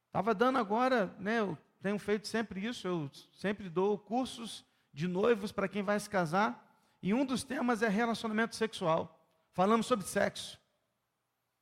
Estava 0.07 0.35
dando 0.35 0.59
agora, 0.59 1.15
né? 1.17 1.39
Eu 1.39 1.57
tenho 1.81 1.97
feito 1.97 2.27
sempre 2.27 2.67
isso, 2.67 2.85
eu 2.85 3.09
sempre 3.31 3.69
dou 3.69 3.97
cursos 3.97 4.65
de 4.91 5.07
noivos 5.07 5.53
para 5.53 5.69
quem 5.69 5.81
vai 5.81 5.97
se 5.97 6.09
casar. 6.09 6.69
E 7.01 7.13
um 7.13 7.23
dos 7.23 7.45
temas 7.45 7.81
é 7.81 7.87
relacionamento 7.87 8.57
sexual. 8.57 9.25
Falamos 9.53 9.85
sobre 9.85 10.05
sexo. 10.05 10.59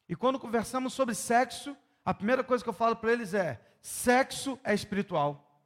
E 0.10 0.16
quando 0.16 0.40
conversamos 0.40 0.94
sobre 0.94 1.14
sexo, 1.14 1.78
a 2.04 2.16
primeira 2.16 2.44
coisa 2.44 2.64
que 2.64 2.70
eu 2.72 2.74
falo 2.74 2.96
para 2.96 3.14
eles 3.14 3.36
é: 3.36 3.62
sexo 3.84 4.60
é 4.64 4.74
espiritual. 4.74 5.62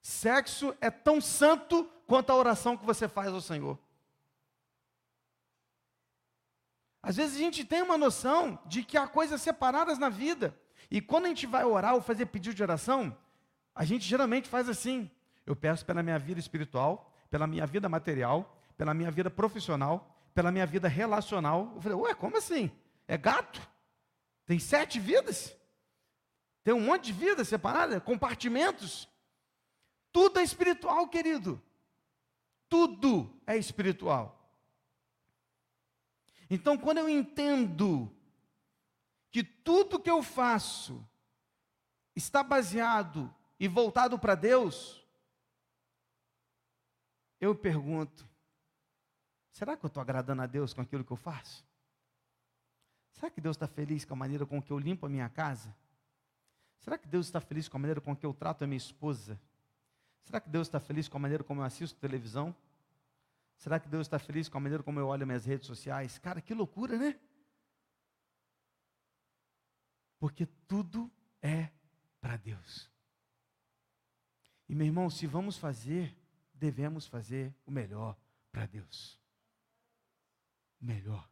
Sexo 0.00 0.74
é 0.80 0.90
tão 0.90 1.20
santo 1.20 1.84
quanto 2.06 2.30
a 2.30 2.36
oração 2.36 2.74
que 2.74 2.86
você 2.86 3.06
faz 3.06 3.28
ao 3.28 3.42
Senhor. 3.42 3.78
Às 7.02 7.16
vezes 7.16 7.36
a 7.36 7.40
gente 7.40 7.64
tem 7.64 7.82
uma 7.82 7.98
noção 7.98 8.58
de 8.66 8.84
que 8.84 8.96
há 8.96 9.08
coisas 9.08 9.42
separadas 9.42 9.98
na 9.98 10.08
vida. 10.08 10.56
E 10.90 11.00
quando 11.00 11.24
a 11.24 11.28
gente 11.28 11.46
vai 11.46 11.64
orar 11.64 11.94
ou 11.94 12.00
fazer 12.00 12.26
pedido 12.26 12.54
de 12.54 12.62
oração, 12.62 13.16
a 13.74 13.84
gente 13.84 14.04
geralmente 14.04 14.48
faz 14.48 14.68
assim: 14.68 15.10
eu 15.44 15.56
peço 15.56 15.84
pela 15.84 16.02
minha 16.02 16.18
vida 16.18 16.38
espiritual, 16.38 17.12
pela 17.30 17.46
minha 17.46 17.66
vida 17.66 17.88
material, 17.88 18.56
pela 18.76 18.94
minha 18.94 19.10
vida 19.10 19.30
profissional, 19.30 20.14
pela 20.34 20.52
minha 20.52 20.66
vida 20.66 20.86
relacional. 20.88 21.72
Eu 21.74 21.80
falei, 21.80 21.98
ué, 21.98 22.14
como 22.14 22.36
assim? 22.36 22.70
É 23.08 23.16
gato? 23.16 23.60
Tem 24.46 24.58
sete 24.58 25.00
vidas? 25.00 25.56
Tem 26.62 26.72
um 26.72 26.80
monte 26.80 27.06
de 27.06 27.12
vidas 27.12 27.48
separadas, 27.48 28.02
compartimentos. 28.02 29.08
Tudo 30.12 30.38
é 30.38 30.42
espiritual, 30.42 31.08
querido. 31.08 31.60
Tudo 32.68 33.34
é 33.46 33.56
espiritual. 33.56 34.41
Então, 36.54 36.76
quando 36.76 36.98
eu 36.98 37.08
entendo 37.08 38.14
que 39.30 39.42
tudo 39.42 39.98
que 39.98 40.10
eu 40.10 40.22
faço 40.22 41.02
está 42.14 42.42
baseado 42.42 43.34
e 43.58 43.66
voltado 43.66 44.18
para 44.18 44.34
Deus, 44.34 45.02
eu 47.40 47.54
pergunto: 47.54 48.28
será 49.50 49.78
que 49.78 49.82
eu 49.86 49.88
estou 49.88 50.02
agradando 50.02 50.42
a 50.42 50.46
Deus 50.46 50.74
com 50.74 50.82
aquilo 50.82 51.02
que 51.02 51.10
eu 51.10 51.16
faço? 51.16 51.64
Será 53.12 53.30
que 53.30 53.40
Deus 53.40 53.56
está 53.56 53.66
feliz 53.66 54.04
com 54.04 54.12
a 54.12 54.18
maneira 54.18 54.44
com 54.44 54.60
que 54.60 54.74
eu 54.74 54.78
limpo 54.78 55.06
a 55.06 55.08
minha 55.08 55.30
casa? 55.30 55.74
Será 56.80 56.98
que 56.98 57.08
Deus 57.08 57.24
está 57.24 57.40
feliz 57.40 57.66
com 57.66 57.78
a 57.78 57.80
maneira 57.80 58.00
com 58.02 58.14
que 58.14 58.26
eu 58.26 58.34
trato 58.34 58.62
a 58.62 58.66
minha 58.66 58.76
esposa? 58.76 59.40
Será 60.22 60.38
que 60.38 60.50
Deus 60.50 60.68
está 60.68 60.78
feliz 60.78 61.08
com 61.08 61.16
a 61.16 61.20
maneira 61.20 61.42
como 61.42 61.62
eu 61.62 61.64
assisto 61.64 61.98
televisão? 61.98 62.54
Será 63.62 63.78
que 63.78 63.88
Deus 63.88 64.08
está 64.08 64.18
feliz 64.18 64.48
com 64.48 64.58
a 64.58 64.60
maneira 64.60 64.82
como 64.82 64.98
eu 64.98 65.06
olho 65.06 65.24
minhas 65.24 65.44
redes 65.44 65.68
sociais? 65.68 66.18
Cara, 66.18 66.42
que 66.42 66.52
loucura, 66.52 66.98
né? 66.98 67.16
Porque 70.18 70.46
tudo 70.66 71.08
é 71.40 71.70
para 72.20 72.36
Deus. 72.36 72.90
E 74.68 74.74
meu 74.74 74.84
irmão, 74.84 75.08
se 75.08 75.28
vamos 75.28 75.56
fazer, 75.56 76.12
devemos 76.52 77.06
fazer 77.06 77.54
o 77.64 77.70
melhor 77.70 78.18
para 78.50 78.66
Deus. 78.66 79.16
Melhor. 80.80 81.30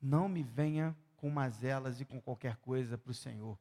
Não 0.00 0.28
me 0.28 0.44
venha 0.44 0.96
com 1.16 1.28
mazelas 1.30 2.00
e 2.00 2.04
com 2.04 2.20
qualquer 2.20 2.58
coisa 2.58 2.96
para 2.96 3.10
o 3.10 3.14
Senhor. 3.14 3.58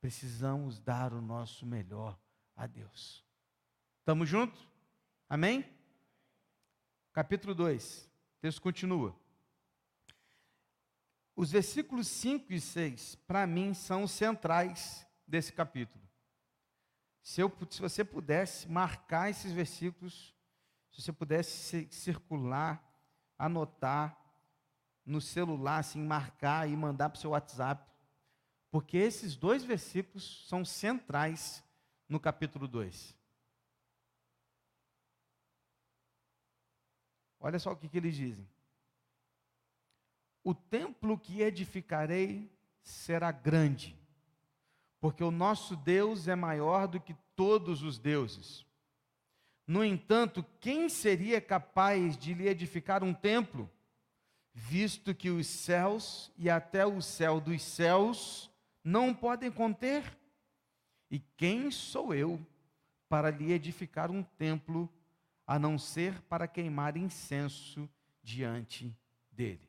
Precisamos 0.00 0.78
dar 0.78 1.12
o 1.12 1.20
nosso 1.20 1.66
melhor 1.66 2.16
a 2.54 2.68
Deus. 2.68 3.26
Estamos 3.98 4.28
juntos? 4.28 4.64
Amém? 5.28 5.73
Capítulo 7.14 7.54
2, 7.54 8.10
o 8.38 8.40
texto 8.40 8.60
continua. 8.60 9.14
Os 11.36 11.52
versículos 11.52 12.08
5 12.08 12.52
e 12.52 12.60
6, 12.60 13.14
para 13.24 13.46
mim, 13.46 13.72
são 13.72 14.04
centrais 14.08 15.06
desse 15.24 15.52
capítulo. 15.52 16.02
Se, 17.22 17.40
eu, 17.40 17.56
se 17.70 17.80
você 17.80 18.04
pudesse 18.04 18.68
marcar 18.68 19.30
esses 19.30 19.52
versículos, 19.52 20.34
se 20.90 21.02
você 21.02 21.12
pudesse 21.12 21.86
circular, 21.88 22.82
anotar 23.38 24.18
no 25.06 25.20
celular, 25.20 25.78
assim, 25.78 26.04
marcar 26.04 26.68
e 26.68 26.76
mandar 26.76 27.10
para 27.10 27.16
o 27.16 27.20
seu 27.20 27.30
WhatsApp, 27.30 27.88
porque 28.72 28.96
esses 28.96 29.36
dois 29.36 29.62
versículos 29.62 30.48
são 30.48 30.64
centrais 30.64 31.62
no 32.08 32.18
capítulo 32.18 32.66
2. 32.66 33.16
Olha 37.44 37.58
só 37.58 37.72
o 37.72 37.76
que, 37.76 37.90
que 37.90 37.98
eles 37.98 38.16
dizem. 38.16 38.48
O 40.42 40.54
templo 40.54 41.18
que 41.18 41.42
edificarei 41.42 42.50
será 42.82 43.30
grande, 43.30 43.94
porque 44.98 45.22
o 45.22 45.30
nosso 45.30 45.76
Deus 45.76 46.26
é 46.26 46.34
maior 46.34 46.88
do 46.88 46.98
que 46.98 47.14
todos 47.36 47.82
os 47.82 47.98
deuses. 47.98 48.64
No 49.66 49.84
entanto, 49.84 50.42
quem 50.58 50.88
seria 50.88 51.38
capaz 51.38 52.16
de 52.16 52.32
lhe 52.32 52.48
edificar 52.48 53.04
um 53.04 53.12
templo, 53.12 53.70
visto 54.54 55.14
que 55.14 55.28
os 55.28 55.46
céus 55.46 56.32
e 56.38 56.48
até 56.48 56.86
o 56.86 57.02
céu 57.02 57.42
dos 57.42 57.62
céus 57.62 58.50
não 58.82 59.12
podem 59.12 59.52
conter? 59.52 60.16
E 61.10 61.18
quem 61.18 61.70
sou 61.70 62.14
eu 62.14 62.40
para 63.06 63.30
lhe 63.30 63.52
edificar 63.52 64.10
um 64.10 64.22
templo, 64.22 64.90
a 65.46 65.58
não 65.58 65.78
ser 65.78 66.20
para 66.22 66.48
queimar 66.48 66.96
incenso 66.96 67.88
diante 68.22 68.96
dele? 69.30 69.68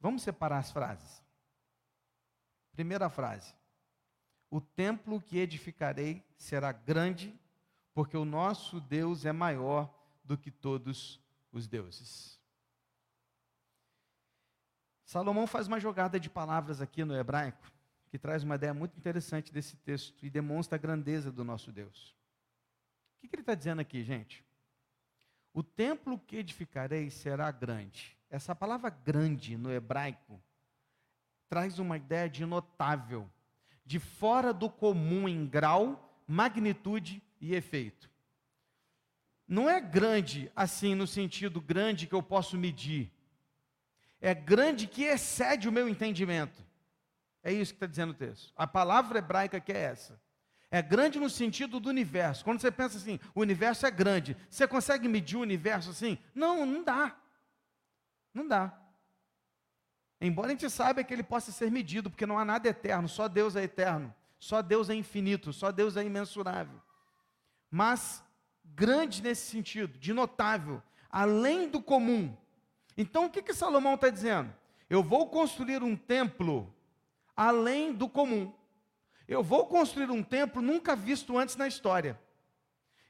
Vamos 0.00 0.22
separar 0.22 0.58
as 0.58 0.70
frases. 0.70 1.24
Primeira 2.72 3.08
frase: 3.08 3.54
O 4.50 4.60
templo 4.60 5.20
que 5.20 5.38
edificarei 5.38 6.22
será 6.36 6.72
grande, 6.72 7.34
porque 7.94 8.16
o 8.16 8.24
nosso 8.24 8.80
Deus 8.80 9.24
é 9.24 9.32
maior 9.32 9.92
do 10.22 10.36
que 10.36 10.50
todos 10.50 11.20
os 11.50 11.66
deuses. 11.66 12.38
Salomão 15.04 15.46
faz 15.46 15.68
uma 15.68 15.78
jogada 15.78 16.18
de 16.18 16.28
palavras 16.28 16.80
aqui 16.80 17.04
no 17.04 17.14
hebraico, 17.14 17.70
que 18.14 18.18
traz 18.20 18.44
uma 18.44 18.54
ideia 18.54 18.72
muito 18.72 18.96
interessante 18.96 19.52
desse 19.52 19.76
texto 19.76 20.24
e 20.24 20.30
demonstra 20.30 20.76
a 20.76 20.78
grandeza 20.78 21.32
do 21.32 21.42
nosso 21.42 21.72
Deus. 21.72 22.14
O 23.16 23.20
que, 23.20 23.26
que 23.26 23.34
ele 23.34 23.42
está 23.42 23.56
dizendo 23.56 23.80
aqui, 23.80 24.04
gente? 24.04 24.44
O 25.52 25.64
templo 25.64 26.16
que 26.20 26.36
edificarei 26.36 27.10
será 27.10 27.50
grande. 27.50 28.16
Essa 28.30 28.54
palavra 28.54 28.88
grande 28.88 29.56
no 29.56 29.72
hebraico 29.72 30.40
traz 31.48 31.80
uma 31.80 31.96
ideia 31.96 32.30
de 32.30 32.46
notável, 32.46 33.28
de 33.84 33.98
fora 33.98 34.54
do 34.54 34.70
comum 34.70 35.28
em 35.28 35.44
grau, 35.44 36.22
magnitude 36.24 37.20
e 37.40 37.52
efeito. 37.52 38.08
Não 39.44 39.68
é 39.68 39.80
grande 39.80 40.52
assim 40.54 40.94
no 40.94 41.08
sentido 41.08 41.60
grande 41.60 42.06
que 42.06 42.14
eu 42.14 42.22
posso 42.22 42.56
medir, 42.56 43.10
é 44.20 44.32
grande 44.32 44.86
que 44.86 45.02
excede 45.02 45.68
o 45.68 45.72
meu 45.72 45.88
entendimento. 45.88 46.64
É 47.44 47.52
isso 47.52 47.72
que 47.72 47.76
está 47.76 47.86
dizendo 47.86 48.10
o 48.10 48.14
texto. 48.14 48.52
A 48.56 48.66
palavra 48.66 49.18
hebraica 49.18 49.60
que 49.60 49.70
é 49.70 49.78
essa. 49.78 50.18
É 50.70 50.82
grande 50.82 51.20
no 51.20 51.28
sentido 51.28 51.78
do 51.78 51.90
universo. 51.90 52.42
Quando 52.42 52.60
você 52.60 52.70
pensa 52.70 52.96
assim, 52.96 53.20
o 53.34 53.42
universo 53.42 53.86
é 53.86 53.90
grande, 53.90 54.36
você 54.50 54.66
consegue 54.66 55.06
medir 55.06 55.36
o 55.36 55.42
universo 55.42 55.90
assim? 55.90 56.18
Não, 56.34 56.64
não 56.64 56.82
dá. 56.82 57.14
Não 58.32 58.48
dá. 58.48 58.76
Embora 60.20 60.48
a 60.48 60.50
gente 60.50 60.68
saiba 60.70 61.04
que 61.04 61.12
ele 61.12 61.22
possa 61.22 61.52
ser 61.52 61.70
medido, 61.70 62.10
porque 62.10 62.26
não 62.26 62.38
há 62.38 62.44
nada 62.44 62.66
eterno, 62.66 63.08
só 63.08 63.28
Deus 63.28 63.54
é 63.54 63.62
eterno, 63.62 64.12
só 64.38 64.62
Deus 64.62 64.88
é 64.88 64.94
infinito, 64.94 65.52
só 65.52 65.70
Deus 65.70 65.96
é 65.98 66.04
imensurável. 66.04 66.80
Mas 67.70 68.24
grande 68.64 69.22
nesse 69.22 69.50
sentido, 69.50 69.98
de 69.98 70.14
notável, 70.14 70.82
além 71.10 71.68
do 71.68 71.80
comum, 71.80 72.34
então 72.96 73.26
o 73.26 73.30
que, 73.30 73.42
que 73.42 73.52
Salomão 73.52 73.94
está 73.94 74.08
dizendo? 74.08 74.52
Eu 74.88 75.02
vou 75.02 75.28
construir 75.28 75.82
um 75.82 75.94
templo 75.94 76.73
além 77.36 77.92
do 77.92 78.08
comum. 78.08 78.52
Eu 79.26 79.42
vou 79.42 79.66
construir 79.66 80.10
um 80.10 80.22
templo 80.22 80.60
nunca 80.60 80.94
visto 80.94 81.38
antes 81.38 81.56
na 81.56 81.66
história. 81.66 82.20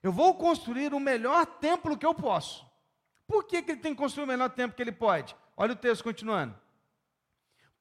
Eu 0.02 0.12
vou 0.12 0.34
construir 0.34 0.92
o 0.94 1.00
melhor 1.00 1.44
templo 1.46 1.96
que 1.96 2.06
eu 2.06 2.14
posso. 2.14 2.64
Por 3.26 3.44
que, 3.44 3.62
que 3.62 3.72
ele 3.72 3.80
tem 3.80 3.94
que 3.94 4.00
construir 4.00 4.24
o 4.24 4.28
melhor 4.28 4.50
templo 4.50 4.76
que 4.76 4.82
ele 4.82 4.92
pode? 4.92 5.34
Olha 5.56 5.72
o 5.72 5.76
texto 5.76 6.04
continuando. 6.04 6.54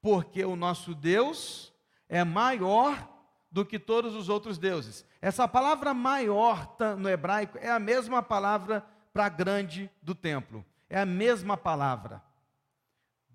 Porque 0.02 0.44
o 0.44 0.56
nosso 0.56 0.96
Deus 0.96 1.74
é 2.08 2.24
maior 2.24 3.10
do 3.52 3.66
que 3.66 3.78
todos 3.78 4.16
os 4.16 4.30
outros 4.30 4.58
deuses. 4.58 5.06
Essa 5.22 5.48
palavra 5.48 5.94
maior 5.94 6.76
no 6.98 7.10
hebraico 7.10 7.58
é 7.60 7.70
a 7.70 7.80
mesma 7.80 8.24
palavra 8.24 8.86
para 9.14 9.30
grande 9.30 9.92
do 10.02 10.16
templo 10.16 10.66
é 10.94 11.00
a 11.00 11.08
mesma 11.08 11.58
palavra. 11.58 12.22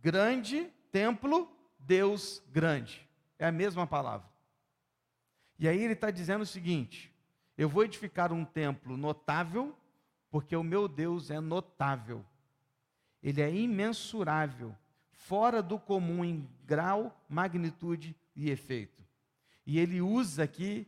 Grande, 0.00 0.72
templo, 0.92 1.50
Deus 1.88 2.42
grande. 2.52 3.08
É 3.38 3.46
a 3.46 3.52
mesma 3.52 3.86
palavra. 3.86 4.28
E 5.58 5.66
aí 5.66 5.82
ele 5.82 5.94
está 5.94 6.10
dizendo 6.10 6.42
o 6.42 6.46
seguinte: 6.46 7.10
eu 7.56 7.66
vou 7.66 7.82
edificar 7.82 8.30
um 8.30 8.44
templo 8.44 8.94
notável, 8.94 9.74
porque 10.30 10.54
o 10.54 10.62
meu 10.62 10.86
Deus 10.86 11.30
é 11.30 11.40
notável. 11.40 12.22
Ele 13.22 13.40
é 13.40 13.50
imensurável, 13.50 14.76
fora 15.10 15.62
do 15.62 15.78
comum 15.78 16.22
em 16.22 16.46
grau, 16.66 17.18
magnitude 17.26 18.14
e 18.36 18.50
efeito. 18.50 19.02
E 19.66 19.78
ele 19.78 20.02
usa 20.02 20.44
aqui 20.44 20.86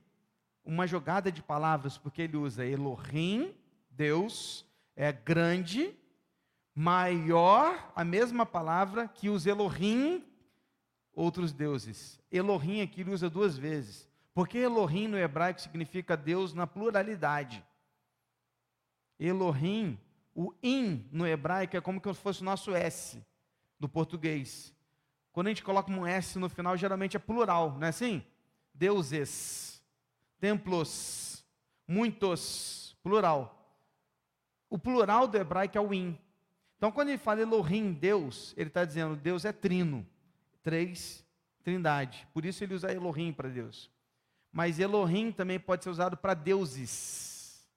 uma 0.62 0.86
jogada 0.86 1.32
de 1.32 1.42
palavras, 1.42 1.96
porque 1.96 2.22
ele 2.22 2.36
usa 2.36 2.64
Elohim, 2.64 3.54
Deus, 3.90 4.66
é 4.94 5.10
grande, 5.10 5.94
maior, 6.74 7.90
a 7.96 8.04
mesma 8.04 8.44
palavra 8.44 9.08
que 9.08 9.28
os 9.30 9.46
Elohim, 9.46 10.24
outros 11.14 11.52
deuses. 11.52 12.20
Elohim 12.30 12.80
aqui 12.80 13.00
ele 13.00 13.12
usa 13.12 13.28
duas 13.28 13.56
vezes. 13.56 14.08
Porque 14.32 14.58
Elohim 14.58 15.08
no 15.08 15.18
hebraico 15.18 15.60
significa 15.60 16.16
Deus 16.16 16.54
na 16.54 16.66
pluralidade. 16.66 17.64
Elohim, 19.18 19.98
o 20.34 20.54
in 20.62 21.06
no 21.10 21.26
hebraico 21.26 21.76
é 21.76 21.80
como 21.80 22.00
se 22.02 22.14
fosse 22.20 22.40
o 22.40 22.44
nosso 22.44 22.74
S 22.74 23.22
do 23.78 23.88
português. 23.88 24.74
Quando 25.32 25.48
a 25.48 25.50
gente 25.50 25.64
coloca 25.64 25.90
um 25.90 26.06
S 26.06 26.38
no 26.38 26.48
final, 26.48 26.76
geralmente 26.76 27.16
é 27.16 27.20
plural, 27.20 27.76
não 27.78 27.86
é 27.86 27.90
assim? 27.90 28.24
Deuses, 28.72 29.82
templos, 30.38 31.44
muitos, 31.86 32.96
plural. 33.02 33.56
o 34.68 34.78
plural 34.78 35.26
do 35.26 35.36
hebraico 35.36 35.76
é 35.76 35.80
o 35.80 35.92
in. 35.92 36.16
Então, 36.76 36.90
quando 36.90 37.08
ele 37.08 37.18
fala 37.18 37.42
Elohim, 37.42 37.92
Deus, 37.92 38.54
ele 38.56 38.68
está 38.68 38.84
dizendo 38.84 39.16
Deus 39.16 39.44
é 39.44 39.52
trino, 39.52 40.06
três, 40.62 41.24
trindade. 41.62 42.26
Por 42.32 42.44
isso 42.44 42.62
ele 42.64 42.74
usa 42.74 42.92
Elohim 42.92 43.32
para 43.32 43.48
Deus. 43.48 43.90
Mas 44.52 44.78
Elohim 44.78 45.30
também 45.30 45.58
pode 45.58 45.84
ser 45.84 45.90
usado 45.90 46.16
para 46.16 46.34
deuses. 46.34 47.68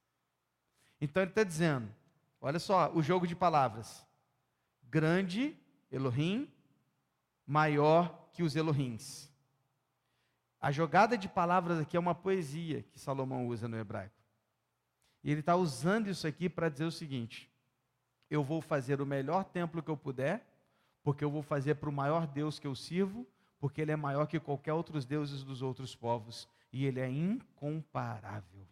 Então 0.99 1.21
ele 1.21 1.31
está 1.31 1.43
dizendo, 1.43 1.93
olha 2.41 2.59
só 2.59 2.91
o 2.93 3.03
jogo 3.03 3.27
de 3.27 3.35
palavras: 3.35 4.05
grande 4.89 5.55
Elohim, 5.91 6.51
maior 7.45 8.29
que 8.31 8.41
os 8.41 8.55
Elohims. 8.55 9.31
A 10.59 10.71
jogada 10.71 11.17
de 11.17 11.27
palavras 11.27 11.79
aqui 11.79 11.97
é 11.97 11.99
uma 11.99 12.15
poesia 12.15 12.83
que 12.83 12.99
Salomão 12.99 13.47
usa 13.47 13.67
no 13.67 13.77
hebraico. 13.77 14.15
E 15.23 15.29
ele 15.29 15.41
está 15.41 15.55
usando 15.55 16.07
isso 16.07 16.25
aqui 16.25 16.49
para 16.49 16.69
dizer 16.69 16.85
o 16.85 16.91
seguinte: 16.91 17.51
eu 18.29 18.43
vou 18.43 18.61
fazer 18.61 19.01
o 19.01 19.05
melhor 19.05 19.43
templo 19.43 19.83
que 19.83 19.89
eu 19.89 19.97
puder, 19.97 20.52
porque 21.03 21.23
eu 21.23 21.29
vou 21.29 21.43
fazer 21.43 21.75
para 21.75 21.89
o 21.89 21.93
maior 21.93 22.25
Deus 22.25 22.57
que 22.57 22.65
eu 22.65 22.73
sirvo, 22.73 23.27
porque 23.59 23.81
ele 23.81 23.91
é 23.91 23.95
maior 23.95 24.25
que 24.25 24.39
qualquer 24.39 24.73
outros 24.73 25.05
deuses 25.05 25.43
dos 25.43 25.61
outros 25.61 25.95
povos 25.95 26.47
e 26.71 26.85
ele 26.85 26.99
é 26.99 27.09
incomparável. 27.09 28.67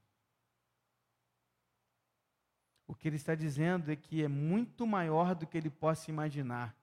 O 2.87 2.95
que 2.95 3.07
ele 3.07 3.15
está 3.15 3.35
dizendo 3.35 3.91
é 3.91 3.95
que 3.95 4.23
é 4.23 4.27
muito 4.27 4.87
maior 4.87 5.35
do 5.35 5.45
que 5.45 5.57
ele 5.57 5.69
possa 5.69 6.09
imaginar. 6.09 6.75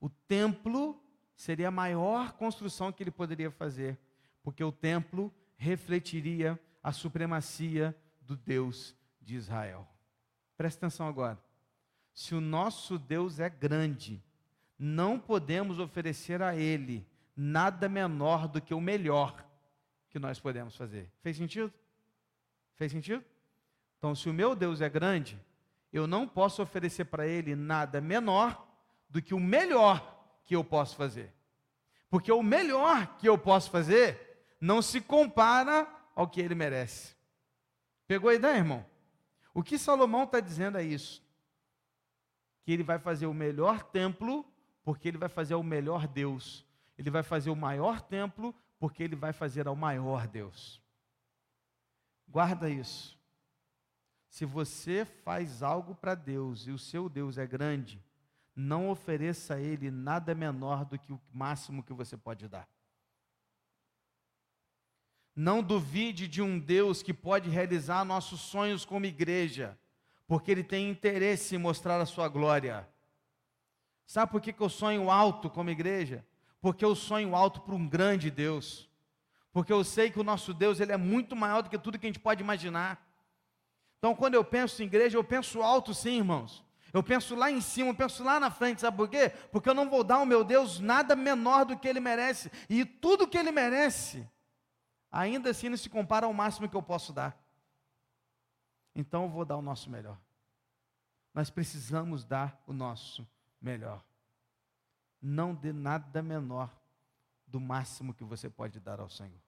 O 0.00 0.08
templo 0.08 1.00
seria 1.36 1.68
a 1.68 1.70
maior 1.70 2.32
construção 2.32 2.90
que 2.90 3.02
ele 3.02 3.10
poderia 3.10 3.50
fazer, 3.50 3.98
porque 4.42 4.64
o 4.64 4.72
templo 4.72 5.32
refletiria 5.56 6.58
a 6.82 6.90
supremacia 6.90 7.96
do 8.20 8.36
Deus 8.36 8.96
de 9.20 9.36
Israel. 9.36 9.86
Presta 10.56 10.86
atenção 10.86 11.06
agora. 11.06 11.38
Se 12.12 12.34
o 12.34 12.40
nosso 12.40 12.98
Deus 12.98 13.38
é 13.38 13.48
grande, 13.48 14.22
não 14.82 15.18
podemos 15.18 15.78
oferecer 15.78 16.40
a 16.40 16.56
Ele 16.56 17.06
nada 17.36 17.86
menor 17.86 18.48
do 18.48 18.62
que 18.62 18.72
o 18.72 18.80
melhor 18.80 19.44
que 20.08 20.18
nós 20.18 20.40
podemos 20.40 20.74
fazer. 20.74 21.12
Fez 21.20 21.36
sentido? 21.36 21.70
Fez 22.76 22.90
sentido? 22.90 23.22
Então, 23.98 24.14
se 24.14 24.30
o 24.30 24.32
meu 24.32 24.56
Deus 24.56 24.80
é 24.80 24.88
grande, 24.88 25.38
eu 25.92 26.06
não 26.06 26.26
posso 26.26 26.62
oferecer 26.62 27.04
para 27.04 27.26
Ele 27.26 27.54
nada 27.54 28.00
menor 28.00 28.66
do 29.06 29.20
que 29.20 29.34
o 29.34 29.38
melhor 29.38 30.18
que 30.46 30.56
eu 30.56 30.64
posso 30.64 30.96
fazer. 30.96 31.30
Porque 32.08 32.32
o 32.32 32.42
melhor 32.42 33.18
que 33.18 33.28
eu 33.28 33.36
posso 33.36 33.70
fazer 33.70 34.46
não 34.58 34.80
se 34.80 34.98
compara 34.98 35.86
ao 36.16 36.26
que 36.26 36.40
Ele 36.40 36.54
merece. 36.54 37.14
Pegou 38.08 38.30
a 38.30 38.34
ideia, 38.34 38.56
irmão? 38.56 38.86
O 39.52 39.62
que 39.62 39.76
Salomão 39.76 40.24
está 40.24 40.40
dizendo 40.40 40.78
é 40.78 40.82
isso 40.82 41.22
que 42.62 42.72
ele 42.72 42.82
vai 42.82 42.98
fazer 42.98 43.26
o 43.26 43.34
melhor 43.34 43.82
templo, 43.82 44.44
porque 44.90 45.06
ele 45.06 45.18
vai 45.18 45.28
fazer 45.28 45.54
o 45.54 45.62
melhor 45.62 46.08
Deus. 46.08 46.66
Ele 46.98 47.10
vai 47.10 47.22
fazer 47.22 47.48
o 47.48 47.54
maior 47.54 48.00
templo, 48.00 48.52
porque 48.76 49.04
ele 49.04 49.14
vai 49.14 49.32
fazer 49.32 49.68
ao 49.68 49.76
maior 49.76 50.26
Deus. 50.26 50.82
Guarda 52.26 52.68
isso. 52.68 53.16
Se 54.28 54.44
você 54.44 55.04
faz 55.04 55.62
algo 55.62 55.94
para 55.94 56.16
Deus 56.16 56.66
e 56.66 56.72
o 56.72 56.78
seu 56.78 57.08
Deus 57.08 57.38
é 57.38 57.46
grande, 57.46 58.02
não 58.52 58.90
ofereça 58.90 59.54
a 59.54 59.60
Ele 59.60 59.92
nada 59.92 60.34
menor 60.34 60.84
do 60.84 60.98
que 60.98 61.12
o 61.12 61.20
máximo 61.32 61.84
que 61.84 61.92
você 61.92 62.16
pode 62.16 62.48
dar. 62.48 62.68
Não 65.36 65.62
duvide 65.62 66.26
de 66.26 66.42
um 66.42 66.58
Deus 66.58 67.00
que 67.00 67.14
pode 67.14 67.48
realizar 67.48 68.04
nossos 68.04 68.40
sonhos 68.40 68.84
como 68.84 69.06
igreja 69.06 69.78
porque 70.30 70.52
ele 70.52 70.62
tem 70.62 70.88
interesse 70.88 71.56
em 71.56 71.58
mostrar 71.58 72.00
a 72.00 72.06
sua 72.06 72.28
glória. 72.28 72.88
Sabe 74.10 74.32
por 74.32 74.40
que, 74.40 74.52
que 74.52 74.60
eu 74.60 74.68
sonho 74.68 75.08
alto 75.08 75.48
como 75.48 75.70
igreja? 75.70 76.26
Porque 76.60 76.84
eu 76.84 76.96
sonho 76.96 77.32
alto 77.32 77.60
para 77.60 77.76
um 77.76 77.88
grande 77.88 78.28
Deus. 78.28 78.90
Porque 79.52 79.72
eu 79.72 79.84
sei 79.84 80.10
que 80.10 80.18
o 80.18 80.24
nosso 80.24 80.52
Deus 80.52 80.80
ele 80.80 80.90
é 80.90 80.96
muito 80.96 81.36
maior 81.36 81.62
do 81.62 81.70
que 81.70 81.78
tudo 81.78 81.96
que 81.96 82.06
a 82.06 82.08
gente 82.08 82.18
pode 82.18 82.42
imaginar. 82.42 83.00
Então, 83.98 84.12
quando 84.16 84.34
eu 84.34 84.44
penso 84.44 84.82
em 84.82 84.86
igreja, 84.86 85.16
eu 85.16 85.22
penso 85.22 85.62
alto 85.62 85.94
sim, 85.94 86.16
irmãos. 86.16 86.64
Eu 86.92 87.04
penso 87.04 87.36
lá 87.36 87.52
em 87.52 87.60
cima, 87.60 87.90
eu 87.90 87.94
penso 87.94 88.24
lá 88.24 88.40
na 88.40 88.50
frente, 88.50 88.80
sabe 88.80 88.96
por 88.96 89.08
quê? 89.08 89.28
Porque 89.52 89.68
eu 89.68 89.74
não 89.74 89.88
vou 89.88 90.02
dar 90.02 90.16
ao 90.16 90.26
meu 90.26 90.42
Deus 90.42 90.80
nada 90.80 91.14
menor 91.14 91.64
do 91.64 91.78
que 91.78 91.86
ele 91.86 92.00
merece. 92.00 92.50
E 92.68 92.84
tudo 92.84 93.28
que 93.28 93.38
ele 93.38 93.52
merece, 93.52 94.28
ainda 95.08 95.50
assim 95.50 95.68
não 95.68 95.76
se 95.76 95.88
compara 95.88 96.26
ao 96.26 96.32
máximo 96.32 96.68
que 96.68 96.76
eu 96.76 96.82
posso 96.82 97.12
dar. 97.12 97.40
Então 98.92 99.22
eu 99.22 99.30
vou 99.30 99.44
dar 99.44 99.56
o 99.56 99.62
nosso 99.62 99.88
melhor. 99.88 100.18
Nós 101.32 101.48
precisamos 101.48 102.24
dar 102.24 102.60
o 102.66 102.72
nosso 102.72 103.24
melhor. 103.60 104.04
Não 105.20 105.54
dê 105.54 105.72
nada 105.72 106.22
menor 106.22 106.74
do 107.46 107.60
máximo 107.60 108.14
que 108.14 108.24
você 108.24 108.48
pode 108.48 108.80
dar 108.80 109.00
ao 109.00 109.10
Senhor. 109.10 109.40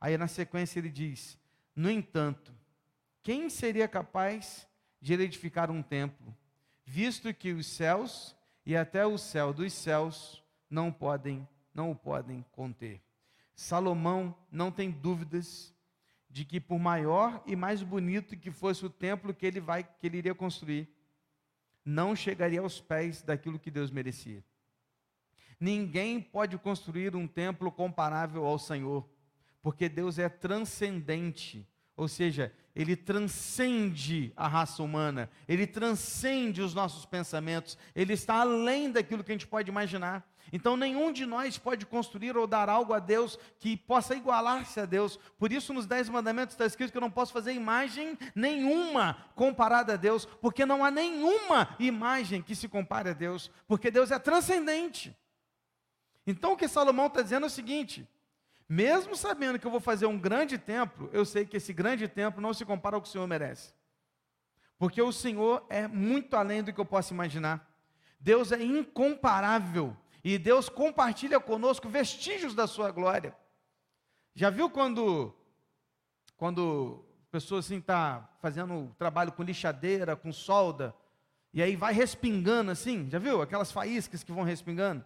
Aí 0.00 0.18
na 0.18 0.28
sequência 0.28 0.78
ele 0.78 0.90
diz: 0.90 1.38
No 1.74 1.90
entanto, 1.90 2.52
quem 3.22 3.48
seria 3.48 3.86
capaz 3.86 4.68
de 5.00 5.14
edificar 5.14 5.70
um 5.70 5.82
templo, 5.82 6.36
visto 6.84 7.32
que 7.32 7.52
os 7.52 7.66
céus 7.66 8.36
e 8.66 8.76
até 8.76 9.06
o 9.06 9.16
céu 9.16 9.52
dos 9.52 9.72
céus 9.72 10.42
não 10.68 10.92
podem, 10.92 11.48
não 11.72 11.92
o 11.92 11.96
podem 11.96 12.44
conter? 12.52 13.00
Salomão 13.54 14.34
não 14.50 14.72
tem 14.72 14.90
dúvidas 14.90 15.72
de 16.28 16.44
que 16.44 16.58
por 16.58 16.78
maior 16.78 17.42
e 17.46 17.54
mais 17.54 17.82
bonito 17.82 18.36
que 18.36 18.50
fosse 18.50 18.84
o 18.84 18.90
templo 18.90 19.34
que 19.34 19.46
ele 19.46 19.60
vai 19.60 19.84
que 19.84 20.06
ele 20.06 20.18
iria 20.18 20.34
construir, 20.34 20.88
não 21.84 22.14
chegaria 22.14 22.60
aos 22.60 22.80
pés 22.80 23.22
daquilo 23.22 23.58
que 23.58 23.70
Deus 23.70 23.90
merecia. 23.90 24.44
Ninguém 25.58 26.20
pode 26.20 26.58
construir 26.58 27.14
um 27.14 27.26
templo 27.26 27.70
comparável 27.70 28.44
ao 28.44 28.58
Senhor, 28.58 29.08
porque 29.62 29.88
Deus 29.88 30.18
é 30.18 30.28
transcendente, 30.28 31.68
ou 31.96 32.08
seja, 32.08 32.52
ele 32.74 32.96
transcende 32.96 34.32
a 34.36 34.48
raça 34.48 34.82
humana, 34.82 35.30
ele 35.46 35.66
transcende 35.66 36.60
os 36.62 36.74
nossos 36.74 37.04
pensamentos, 37.04 37.78
ele 37.94 38.14
está 38.14 38.40
além 38.40 38.90
daquilo 38.90 39.22
que 39.22 39.30
a 39.30 39.34
gente 39.34 39.46
pode 39.46 39.70
imaginar. 39.70 40.28
Então, 40.50 40.76
nenhum 40.76 41.12
de 41.12 41.26
nós 41.26 41.58
pode 41.58 41.84
construir 41.86 42.36
ou 42.36 42.46
dar 42.46 42.68
algo 42.68 42.92
a 42.92 42.98
Deus 42.98 43.38
que 43.58 43.76
possa 43.76 44.14
igualar-se 44.14 44.80
a 44.80 44.86
Deus. 44.86 45.18
Por 45.38 45.52
isso, 45.52 45.72
nos 45.72 45.86
Dez 45.86 46.08
Mandamentos 46.08 46.54
está 46.54 46.66
escrito 46.66 46.90
que 46.90 46.96
eu 46.96 47.02
não 47.02 47.10
posso 47.10 47.32
fazer 47.32 47.52
imagem 47.52 48.18
nenhuma 48.34 49.16
comparada 49.34 49.94
a 49.94 49.96
Deus, 49.96 50.24
porque 50.24 50.66
não 50.66 50.84
há 50.84 50.90
nenhuma 50.90 51.76
imagem 51.78 52.42
que 52.42 52.56
se 52.56 52.68
compare 52.68 53.10
a 53.10 53.14
Deus, 53.14 53.50
porque 53.66 53.90
Deus 53.90 54.10
é 54.10 54.18
transcendente. 54.18 55.16
Então, 56.26 56.52
o 56.52 56.56
que 56.56 56.68
Salomão 56.68 57.06
está 57.06 57.22
dizendo 57.22 57.44
é 57.44 57.46
o 57.48 57.50
seguinte: 57.50 58.08
mesmo 58.68 59.14
sabendo 59.16 59.58
que 59.58 59.66
eu 59.66 59.70
vou 59.70 59.80
fazer 59.80 60.06
um 60.06 60.18
grande 60.18 60.56
templo, 60.56 61.10
eu 61.12 61.24
sei 61.24 61.44
que 61.44 61.56
esse 61.56 61.72
grande 61.72 62.08
templo 62.08 62.40
não 62.40 62.54
se 62.54 62.64
compara 62.64 62.96
ao 62.96 63.02
que 63.02 63.08
o 63.08 63.10
Senhor 63.10 63.26
merece. 63.26 63.74
Porque 64.78 65.00
o 65.00 65.12
Senhor 65.12 65.64
é 65.68 65.86
muito 65.86 66.34
além 66.36 66.62
do 66.62 66.72
que 66.72 66.80
eu 66.80 66.84
posso 66.84 67.12
imaginar. 67.12 67.70
Deus 68.18 68.50
é 68.50 68.62
incomparável. 68.62 69.96
E 70.24 70.38
Deus 70.38 70.68
compartilha 70.68 71.40
conosco 71.40 71.88
vestígios 71.88 72.54
da 72.54 72.66
sua 72.66 72.90
glória. 72.90 73.36
Já 74.34 74.50
viu 74.50 74.70
quando 74.70 75.34
quando 76.36 77.04
a 77.28 77.30
pessoa 77.30 77.60
assim 77.60 77.78
está 77.78 78.28
fazendo 78.40 78.94
trabalho 78.98 79.30
com 79.32 79.42
lixadeira, 79.42 80.16
com 80.16 80.32
solda, 80.32 80.94
e 81.52 81.62
aí 81.62 81.76
vai 81.76 81.92
respingando 81.92 82.70
assim, 82.70 83.08
já 83.10 83.18
viu? 83.18 83.42
Aquelas 83.42 83.70
faíscas 83.70 84.24
que 84.24 84.32
vão 84.32 84.42
respingando. 84.42 85.04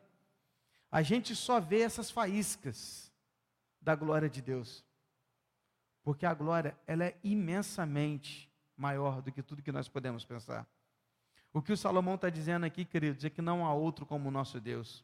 A 0.91 1.03
gente 1.03 1.35
só 1.35 1.61
vê 1.61 1.81
essas 1.81 2.11
faíscas 2.11 3.13
da 3.81 3.95
glória 3.95 4.31
de 4.31 4.41
Deus. 4.41 4.85
Porque 6.03 6.25
a 6.25 6.33
glória, 6.33 6.77
ela 6.87 7.05
é 7.05 7.19
imensamente 7.23 8.51
maior 8.77 9.21
do 9.21 9.33
que 9.33 9.43
tudo 9.43 9.63
que 9.63 9.73
nós 9.73 9.89
podemos 9.89 10.25
pensar. 10.25 10.67
O 11.57 11.63
que 11.63 11.73
o 11.73 11.77
Salomão 11.77 12.17
está 12.17 12.29
dizendo 12.29 12.67
aqui, 12.67 12.85
queridos, 12.85 13.25
é 13.25 13.31
que 13.31 13.41
não 13.41 13.65
há 13.65 13.73
outro 13.73 14.05
como 14.05 14.29
o 14.29 14.31
nosso 14.31 14.61
Deus. 14.61 15.03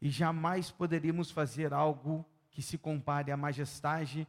E 0.00 0.10
jamais 0.10 0.70
poderíamos 0.70 1.32
fazer 1.32 1.74
algo 1.74 2.24
que 2.52 2.62
se 2.62 2.78
compare 2.78 3.32
à 3.32 3.36
majestade 3.36 4.24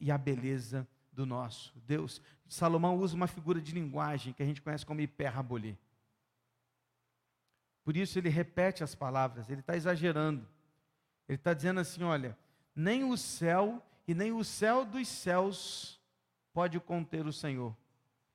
e 0.00 0.10
à 0.10 0.18
beleza 0.18 0.88
do 1.12 1.24
nosso 1.24 1.72
Deus. 1.86 2.20
Salomão 2.48 2.98
usa 2.98 3.14
uma 3.14 3.28
figura 3.28 3.60
de 3.60 3.70
linguagem 3.70 4.32
que 4.32 4.42
a 4.42 4.46
gente 4.46 4.60
conhece 4.60 4.84
como 4.84 5.00
hipérbole. 5.00 5.78
Por 7.84 7.96
isso 7.96 8.18
ele 8.18 8.28
repete 8.28 8.82
as 8.82 8.96
palavras, 8.96 9.48
ele 9.48 9.60
está 9.60 9.76
exagerando. 9.76 10.44
Ele 11.28 11.36
está 11.36 11.54
dizendo 11.54 11.78
assim: 11.78 12.02
olha, 12.02 12.36
nem 12.74 13.04
o 13.04 13.16
céu 13.16 13.80
e 14.04 14.12
nem 14.14 14.32
o 14.32 14.42
céu 14.42 14.84
dos 14.84 15.06
céus 15.06 16.00
pode 16.52 16.80
conter 16.80 17.24
o 17.24 17.32
Senhor. 17.32 17.72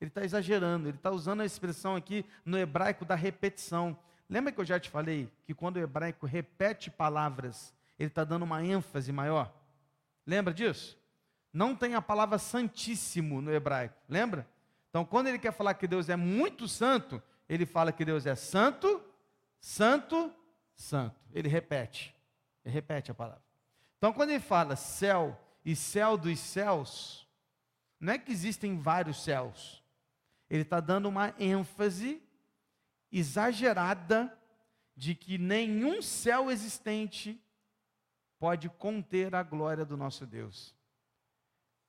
Ele 0.03 0.09
está 0.09 0.21
exagerando, 0.21 0.89
ele 0.89 0.97
está 0.97 1.11
usando 1.11 1.39
a 1.39 1.45
expressão 1.45 1.95
aqui 1.95 2.25
no 2.43 2.57
hebraico 2.57 3.05
da 3.05 3.15
repetição. 3.15 3.97
Lembra 4.29 4.51
que 4.51 4.59
eu 4.59 4.65
já 4.65 4.77
te 4.77 4.89
falei 4.89 5.31
que 5.45 5.53
quando 5.53 5.77
o 5.77 5.79
hebraico 5.79 6.25
repete 6.25 6.91
palavras, 6.91 7.73
ele 7.97 8.09
está 8.09 8.25
dando 8.25 8.43
uma 8.43 8.61
ênfase 8.61 9.13
maior? 9.13 9.49
Lembra 10.27 10.53
disso? 10.53 10.99
Não 11.53 11.73
tem 11.73 11.95
a 11.95 12.01
palavra 12.01 12.37
santíssimo 12.37 13.41
no 13.41 13.53
hebraico, 13.53 13.95
lembra? 14.09 14.45
Então, 14.89 15.05
quando 15.05 15.27
ele 15.27 15.39
quer 15.39 15.53
falar 15.53 15.73
que 15.75 15.87
Deus 15.87 16.09
é 16.09 16.17
muito 16.17 16.67
santo, 16.67 17.23
ele 17.47 17.65
fala 17.65 17.93
que 17.93 18.03
Deus 18.03 18.25
é 18.25 18.35
santo, 18.35 19.01
santo, 19.57 20.33
santo. 20.75 21.15
Ele 21.31 21.47
repete. 21.47 22.13
Ele 22.65 22.73
repete 22.73 23.09
a 23.09 23.13
palavra. 23.13 23.41
Então, 23.97 24.11
quando 24.11 24.31
ele 24.31 24.41
fala 24.41 24.75
céu 24.75 25.39
e 25.63 25.77
céu 25.77 26.17
dos 26.17 26.41
céus, 26.41 27.25
não 28.01 28.11
é 28.11 28.17
que 28.17 28.33
existem 28.33 28.77
vários 28.77 29.23
céus. 29.23 29.81
Ele 30.53 30.61
está 30.61 30.79
dando 30.79 31.09
uma 31.09 31.33
ênfase 31.39 32.21
exagerada 33.11 34.31
de 34.95 35.15
que 35.15 35.39
nenhum 35.39 35.99
céu 35.99 36.51
existente 36.51 37.43
pode 38.37 38.69
conter 38.69 39.33
a 39.33 39.41
glória 39.41 39.83
do 39.83 39.97
nosso 39.97 40.27
Deus. 40.27 40.75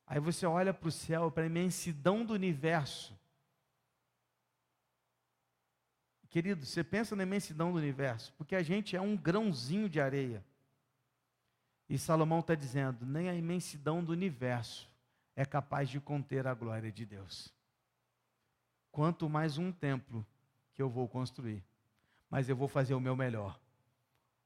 Aí 0.06 0.18
você 0.18 0.46
olha 0.46 0.72
para 0.72 0.88
o 0.88 0.90
céu, 0.90 1.30
para 1.30 1.42
a 1.42 1.46
imensidão 1.46 2.24
do 2.24 2.32
universo. 2.32 3.14
Querido, 6.30 6.64
você 6.64 6.82
pensa 6.82 7.14
na 7.14 7.22
imensidão 7.22 7.70
do 7.70 7.76
universo, 7.76 8.32
porque 8.32 8.56
a 8.56 8.62
gente 8.62 8.96
é 8.96 9.00
um 9.00 9.14
grãozinho 9.14 9.90
de 9.90 10.00
areia. 10.00 10.42
E 11.86 11.98
Salomão 11.98 12.40
está 12.40 12.54
dizendo: 12.54 13.04
nem 13.04 13.28
a 13.28 13.34
imensidão 13.34 14.02
do 14.02 14.12
universo 14.12 14.90
é 15.36 15.44
capaz 15.44 15.90
de 15.90 16.00
conter 16.00 16.46
a 16.46 16.54
glória 16.54 16.90
de 16.90 17.04
Deus. 17.04 17.53
Quanto 18.94 19.28
mais 19.28 19.58
um 19.58 19.72
templo 19.72 20.24
que 20.72 20.80
eu 20.80 20.88
vou 20.88 21.08
construir, 21.08 21.64
mas 22.30 22.48
eu 22.48 22.54
vou 22.54 22.68
fazer 22.68 22.94
o 22.94 23.00
meu 23.00 23.16
melhor, 23.16 23.58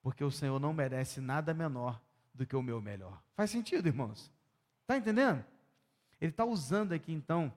porque 0.01 0.25
o 0.25 0.31
Senhor 0.31 0.59
não 0.59 0.73
merece 0.73 1.21
nada 1.21 1.53
menor 1.53 2.01
do 2.33 2.47
que 2.47 2.57
o 2.57 2.63
meu 2.63 2.81
melhor. 2.81 3.23
Faz 3.35 3.51
sentido, 3.51 3.89
irmãos? 3.89 4.33
Está 4.81 4.97
entendendo? 4.97 5.45
Ele 6.19 6.31
está 6.31 6.47
usando 6.47 6.95
aqui 6.95 7.13
então 7.13 7.53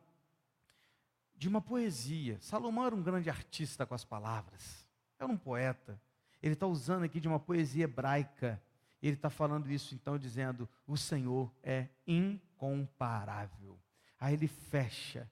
de 1.34 1.48
uma 1.48 1.62
poesia. 1.62 2.38
Salomão 2.42 2.86
era 2.86 2.94
um 2.94 3.02
grande 3.02 3.30
artista 3.30 3.86
com 3.86 3.96
as 3.96 4.04
palavras, 4.04 4.86
era 5.18 5.32
um 5.32 5.38
poeta. 5.38 5.98
Ele 6.44 6.56
está 6.56 6.68
usando 6.68 7.04
aqui 7.04 7.22
de 7.22 7.28
uma 7.30 7.40
poesia 7.40 7.86
hebraica. 7.86 8.62
Ele 9.02 9.16
está 9.16 9.30
falando 9.30 9.72
isso 9.72 9.96
então, 9.96 10.18
dizendo: 10.18 10.68
o 10.86 10.98
Senhor 10.98 11.50
é 11.64 11.88
incomparável. 12.06 13.80
Aí 14.20 14.34
ele 14.34 14.50
fecha 14.50 15.32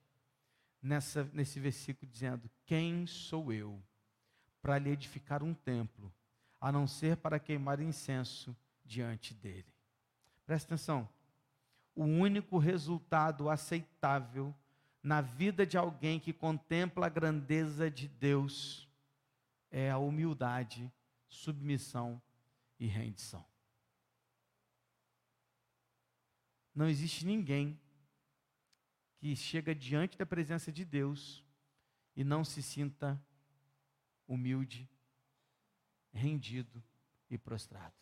nessa, 0.82 1.24
nesse 1.34 1.60
versículo 1.60 2.12
dizendo: 2.12 2.50
Quem 2.65 3.06
sou 3.06 3.52
eu 3.52 3.82
para 4.62 4.78
lhe 4.78 4.89
edificar 4.89 5.44
um 5.44 5.54
templo, 5.54 6.13
a 6.60 6.72
não 6.72 6.88
ser 6.88 7.18
para 7.18 7.39
queimar 7.39 7.80
incenso 7.80 8.56
diante 8.86 9.34
dele? 9.34 9.74
Presta 10.46 10.74
atenção 10.74 11.08
o 12.00 12.06
único 12.06 12.58
resultado 12.58 13.50
aceitável 13.50 14.56
na 15.04 15.20
vida 15.20 15.65
de 15.65 15.78
alguém 15.78 16.18
que 16.18 16.32
contempla 16.32 17.08
a 17.08 17.10
grandeza 17.10 17.92
de 17.92 18.08
Deus 18.08 18.88
é 19.70 19.92
a 19.92 19.98
humildade, 19.98 20.89
submissão 21.28 22.22
e 22.80 22.88
rendição. 22.88 23.46
Não 26.74 26.88
existe 26.88 27.26
ninguém 27.26 27.78
que 29.19 29.36
chega 29.36 29.75
diante 29.75 30.17
da 30.17 30.25
presença 30.25 30.71
de 30.71 30.86
Deus 30.86 31.43
e 32.15 32.23
não 32.23 32.43
se 32.43 32.63
sinta 32.63 33.21
humilde, 34.27 34.89
rendido 36.12 36.82
e 37.29 37.38
prostrado. 37.38 37.93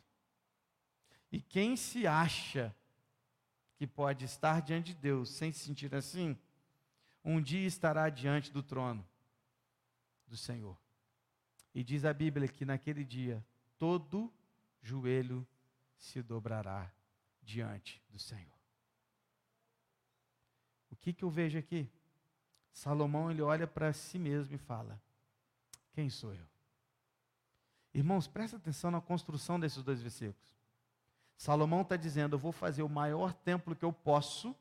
E 1.32 1.41
quem 1.41 1.75
se 1.75 2.06
acha 2.06 2.73
que 3.75 3.86
pode 3.86 4.25
estar 4.25 4.62
diante 4.62 4.93
de 4.93 4.99
Deus 4.99 5.30
sem 5.30 5.51
se 5.51 5.60
sentir 5.60 5.93
assim, 5.93 6.38
um 7.23 7.41
dia 7.41 7.67
estará 7.67 8.10
diante 8.10 8.51
do 8.51 8.63
trono 8.63 9.08
do 10.27 10.38
Senhor. 10.38 10.77
E 11.73 11.84
diz 11.84 12.06
a 12.06 12.13
Bíblia 12.13 12.47
que 12.47 12.65
naquele 12.65 13.03
dia 13.03 13.45
todo 13.77 14.34
joelho 14.82 15.47
se 15.97 16.21
dobrará 16.21 16.91
diante 17.41 18.01
do 18.10 18.19
Senhor. 18.19 18.57
O 20.91 20.95
que, 20.95 21.13
que 21.13 21.23
eu 21.23 21.30
vejo 21.30 21.58
aqui? 21.58 21.89
Salomão 22.71 23.32
ele 23.32 23.41
olha 23.41 23.65
para 23.65 23.91
si 23.93 24.19
mesmo 24.19 24.56
e 24.56 24.58
fala: 24.58 25.02
Quem 25.93 26.10
sou 26.10 26.34
eu? 26.34 26.45
Irmãos, 27.93 28.28
presta 28.28 28.58
atenção 28.58 28.91
na 28.91 29.02
construção 29.02 29.60
desses 29.60 29.82
dois 29.82 30.02
versículos. 30.02 30.56
Salomão 31.36 31.82
está 31.82 31.95
dizendo: 31.95 32.36
Eu 32.36 32.39
vou 32.39 32.52
fazer 32.52 32.84
o 32.84 32.89
maior 32.89 33.34
templo 33.34 33.76
que 33.76 33.86
eu 33.86 33.91
posso, 33.91 34.56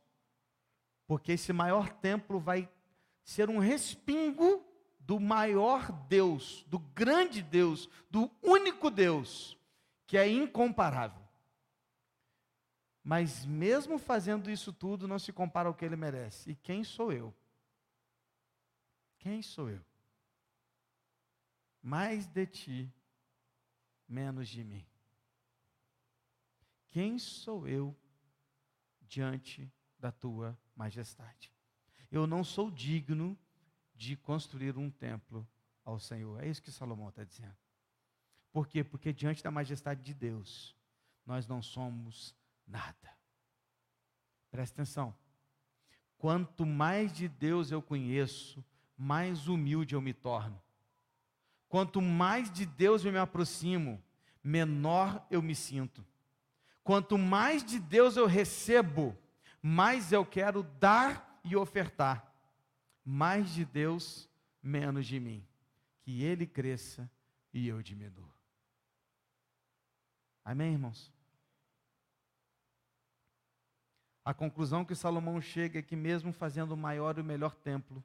porque 1.06 1.32
esse 1.32 1.52
maior 1.52 1.90
templo 1.90 2.38
vai 2.38 2.68
ser 3.22 3.50
um 3.50 3.58
respingo 3.58 4.64
do 5.00 5.20
maior 5.20 5.92
Deus, 6.08 6.64
do 6.68 6.78
grande 6.78 7.42
Deus, 7.42 7.88
do 8.10 8.30
único 8.42 8.90
Deus, 8.90 9.58
que 10.06 10.16
é 10.16 10.28
incomparável. 10.28 11.25
Mas 13.06 13.46
mesmo 13.46 14.00
fazendo 14.00 14.50
isso 14.50 14.72
tudo, 14.72 15.06
não 15.06 15.16
se 15.16 15.32
compara 15.32 15.68
ao 15.68 15.74
que 15.76 15.84
ele 15.84 15.94
merece. 15.94 16.50
E 16.50 16.56
quem 16.56 16.82
sou 16.82 17.12
eu? 17.12 17.32
Quem 19.20 19.40
sou 19.42 19.70
eu? 19.70 19.80
Mais 21.80 22.26
de 22.26 22.44
ti, 22.46 22.92
menos 24.08 24.48
de 24.48 24.64
mim. 24.64 24.84
Quem 26.88 27.16
sou 27.16 27.68
eu 27.68 27.96
diante 29.02 29.72
da 30.00 30.10
tua 30.10 30.58
majestade? 30.74 31.52
Eu 32.10 32.26
não 32.26 32.42
sou 32.42 32.72
digno 32.72 33.38
de 33.94 34.16
construir 34.16 34.76
um 34.76 34.90
templo 34.90 35.48
ao 35.84 36.00
Senhor. 36.00 36.42
É 36.42 36.48
isso 36.48 36.60
que 36.60 36.72
Salomão 36.72 37.10
está 37.10 37.22
dizendo. 37.22 37.56
Por 38.50 38.66
quê? 38.66 38.82
Porque 38.82 39.12
diante 39.12 39.44
da 39.44 39.50
majestade 39.52 40.02
de 40.02 40.12
Deus, 40.12 40.74
nós 41.24 41.46
não 41.46 41.62
somos 41.62 42.34
nada. 42.66 43.16
Presta 44.50 44.82
atenção. 44.82 45.14
Quanto 46.18 46.64
mais 46.64 47.12
de 47.12 47.28
Deus 47.28 47.70
eu 47.70 47.82
conheço, 47.82 48.64
mais 48.96 49.48
humilde 49.48 49.94
eu 49.94 50.00
me 50.00 50.12
torno. 50.12 50.60
Quanto 51.68 52.00
mais 52.00 52.50
de 52.50 52.64
Deus 52.64 53.04
eu 53.04 53.12
me 53.12 53.18
aproximo, 53.18 54.02
menor 54.42 55.26
eu 55.30 55.42
me 55.42 55.54
sinto. 55.54 56.04
Quanto 56.82 57.18
mais 57.18 57.64
de 57.64 57.78
Deus 57.78 58.16
eu 58.16 58.26
recebo, 58.26 59.16
mais 59.60 60.12
eu 60.12 60.24
quero 60.24 60.62
dar 60.62 61.40
e 61.44 61.56
ofertar. 61.56 62.32
Mais 63.04 63.52
de 63.52 63.64
Deus, 63.64 64.28
menos 64.62 65.06
de 65.06 65.20
mim. 65.20 65.46
Que 66.00 66.22
Ele 66.22 66.46
cresça 66.46 67.10
e 67.52 67.68
eu 67.68 67.82
diminua. 67.82 68.34
Amém, 70.44 70.72
irmãos? 70.72 71.15
A 74.26 74.34
conclusão 74.34 74.84
que 74.84 74.92
Salomão 74.92 75.40
chega 75.40 75.78
é 75.78 75.82
que, 75.82 75.94
mesmo 75.94 76.32
fazendo 76.32 76.72
o 76.72 76.76
maior 76.76 77.16
e 77.16 77.20
o 77.20 77.24
melhor 77.24 77.54
templo, 77.54 78.02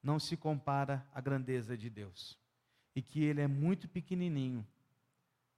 não 0.00 0.20
se 0.20 0.36
compara 0.36 1.04
à 1.12 1.20
grandeza 1.20 1.76
de 1.76 1.90
Deus. 1.90 2.38
E 2.94 3.02
que 3.02 3.24
ele 3.24 3.40
é 3.40 3.48
muito 3.48 3.88
pequenininho 3.88 4.64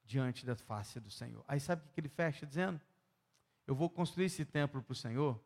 diante 0.03 0.47
da 0.47 0.55
face 0.55 0.99
do 0.99 1.11
Senhor. 1.11 1.45
Aí 1.47 1.59
sabe 1.59 1.83
o 1.85 1.89
que 1.93 2.01
ele 2.01 2.09
fecha 2.09 2.43
dizendo? 2.43 2.81
Eu 3.67 3.75
vou 3.75 3.87
construir 3.87 4.25
esse 4.25 4.43
templo 4.43 4.81
para 4.81 4.93
o 4.93 4.95
Senhor, 4.95 5.39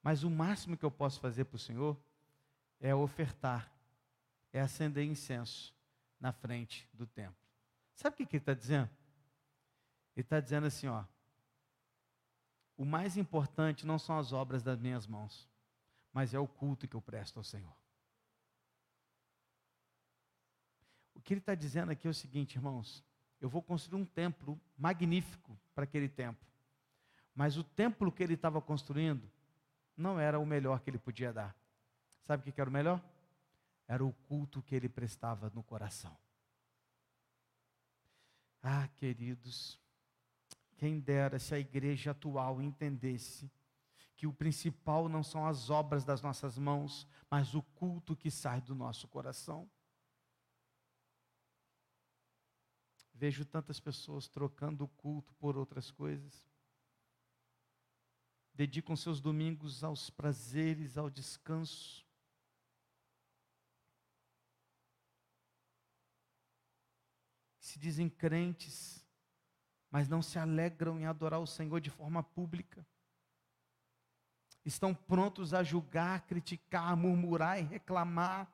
mas 0.00 0.22
o 0.22 0.30
máximo 0.30 0.76
que 0.76 0.84
eu 0.84 0.90
posso 0.90 1.18
fazer 1.18 1.46
para 1.46 1.56
o 1.56 1.58
Senhor 1.58 2.00
é 2.78 2.94
ofertar, 2.94 3.68
é 4.52 4.60
acender 4.60 5.04
incenso 5.04 5.74
na 6.20 6.30
frente 6.30 6.88
do 6.94 7.04
templo. 7.04 7.34
Sabe 7.96 8.14
o 8.14 8.16
que, 8.16 8.36
ele 8.36 8.42
está 8.42 8.54
dizendo? 8.54 8.88
Ele 10.14 10.24
está 10.24 10.38
dizendo 10.38 10.68
assim, 10.68 10.86
ó. 10.86 11.02
O 12.76 12.84
mais 12.84 13.16
importante 13.16 13.86
não 13.86 13.98
são 13.98 14.18
as 14.18 14.32
obras 14.32 14.62
das 14.62 14.78
minhas 14.78 15.06
mãos, 15.06 15.48
mas 16.12 16.34
é 16.34 16.38
o 16.38 16.46
culto 16.46 16.86
que 16.86 16.94
eu 16.94 17.00
presto 17.00 17.38
ao 17.38 17.44
Senhor. 17.44 17.74
O 21.14 21.20
que 21.20 21.32
ele 21.32 21.40
está 21.40 21.54
dizendo 21.54 21.90
aqui 21.90 22.06
é 22.06 22.10
o 22.10 22.14
seguinte, 22.14 22.56
irmãos: 22.56 23.02
eu 23.40 23.48
vou 23.48 23.62
construir 23.62 24.00
um 24.00 24.04
templo 24.04 24.60
magnífico 24.76 25.58
para 25.74 25.84
aquele 25.84 26.08
templo. 26.08 26.46
Mas 27.34 27.56
o 27.56 27.64
templo 27.64 28.10
que 28.10 28.22
ele 28.22 28.34
estava 28.34 28.60
construindo 28.60 29.30
não 29.96 30.18
era 30.18 30.38
o 30.38 30.46
melhor 30.46 30.80
que 30.80 30.90
ele 30.90 30.98
podia 30.98 31.32
dar. 31.32 31.54
Sabe 32.26 32.48
o 32.48 32.52
que 32.52 32.60
era 32.60 32.68
o 32.68 32.72
melhor? 32.72 33.02
Era 33.86 34.04
o 34.04 34.12
culto 34.26 34.62
que 34.62 34.74
ele 34.74 34.88
prestava 34.88 35.50
no 35.54 35.62
coração. 35.62 36.16
Ah, 38.62 38.88
queridos, 38.96 39.78
quem 40.76 41.00
dera 41.00 41.38
se 41.38 41.54
a 41.54 41.58
igreja 41.58 42.10
atual 42.10 42.60
entendesse 42.60 43.50
que 44.16 44.26
o 44.26 44.32
principal 44.32 45.08
não 45.08 45.22
são 45.22 45.46
as 45.46 45.68
obras 45.70 46.04
das 46.04 46.22
nossas 46.22 46.58
mãos, 46.58 47.06
mas 47.30 47.54
o 47.54 47.62
culto 47.62 48.16
que 48.16 48.30
sai 48.30 48.60
do 48.60 48.74
nosso 48.74 49.06
coração. 49.08 49.70
Vejo 53.12 53.44
tantas 53.44 53.80
pessoas 53.80 54.28
trocando 54.28 54.84
o 54.84 54.88
culto 54.88 55.34
por 55.34 55.56
outras 55.56 55.90
coisas. 55.90 56.46
Dedicam 58.54 58.96
seus 58.96 59.20
domingos 59.20 59.84
aos 59.84 60.10
prazeres, 60.10 60.96
ao 60.98 61.08
descanso. 61.10 62.06
Se 67.58 67.78
dizem 67.78 68.08
crentes, 68.08 69.05
mas 69.96 70.10
não 70.10 70.20
se 70.20 70.38
alegram 70.38 71.00
em 71.00 71.06
adorar 71.06 71.40
o 71.40 71.46
Senhor 71.46 71.80
de 71.80 71.88
forma 71.88 72.22
pública. 72.22 72.86
Estão 74.62 74.94
prontos 74.94 75.54
a 75.54 75.62
julgar, 75.62 76.26
criticar, 76.26 76.94
murmurar 76.94 77.58
e 77.58 77.62
reclamar, 77.62 78.46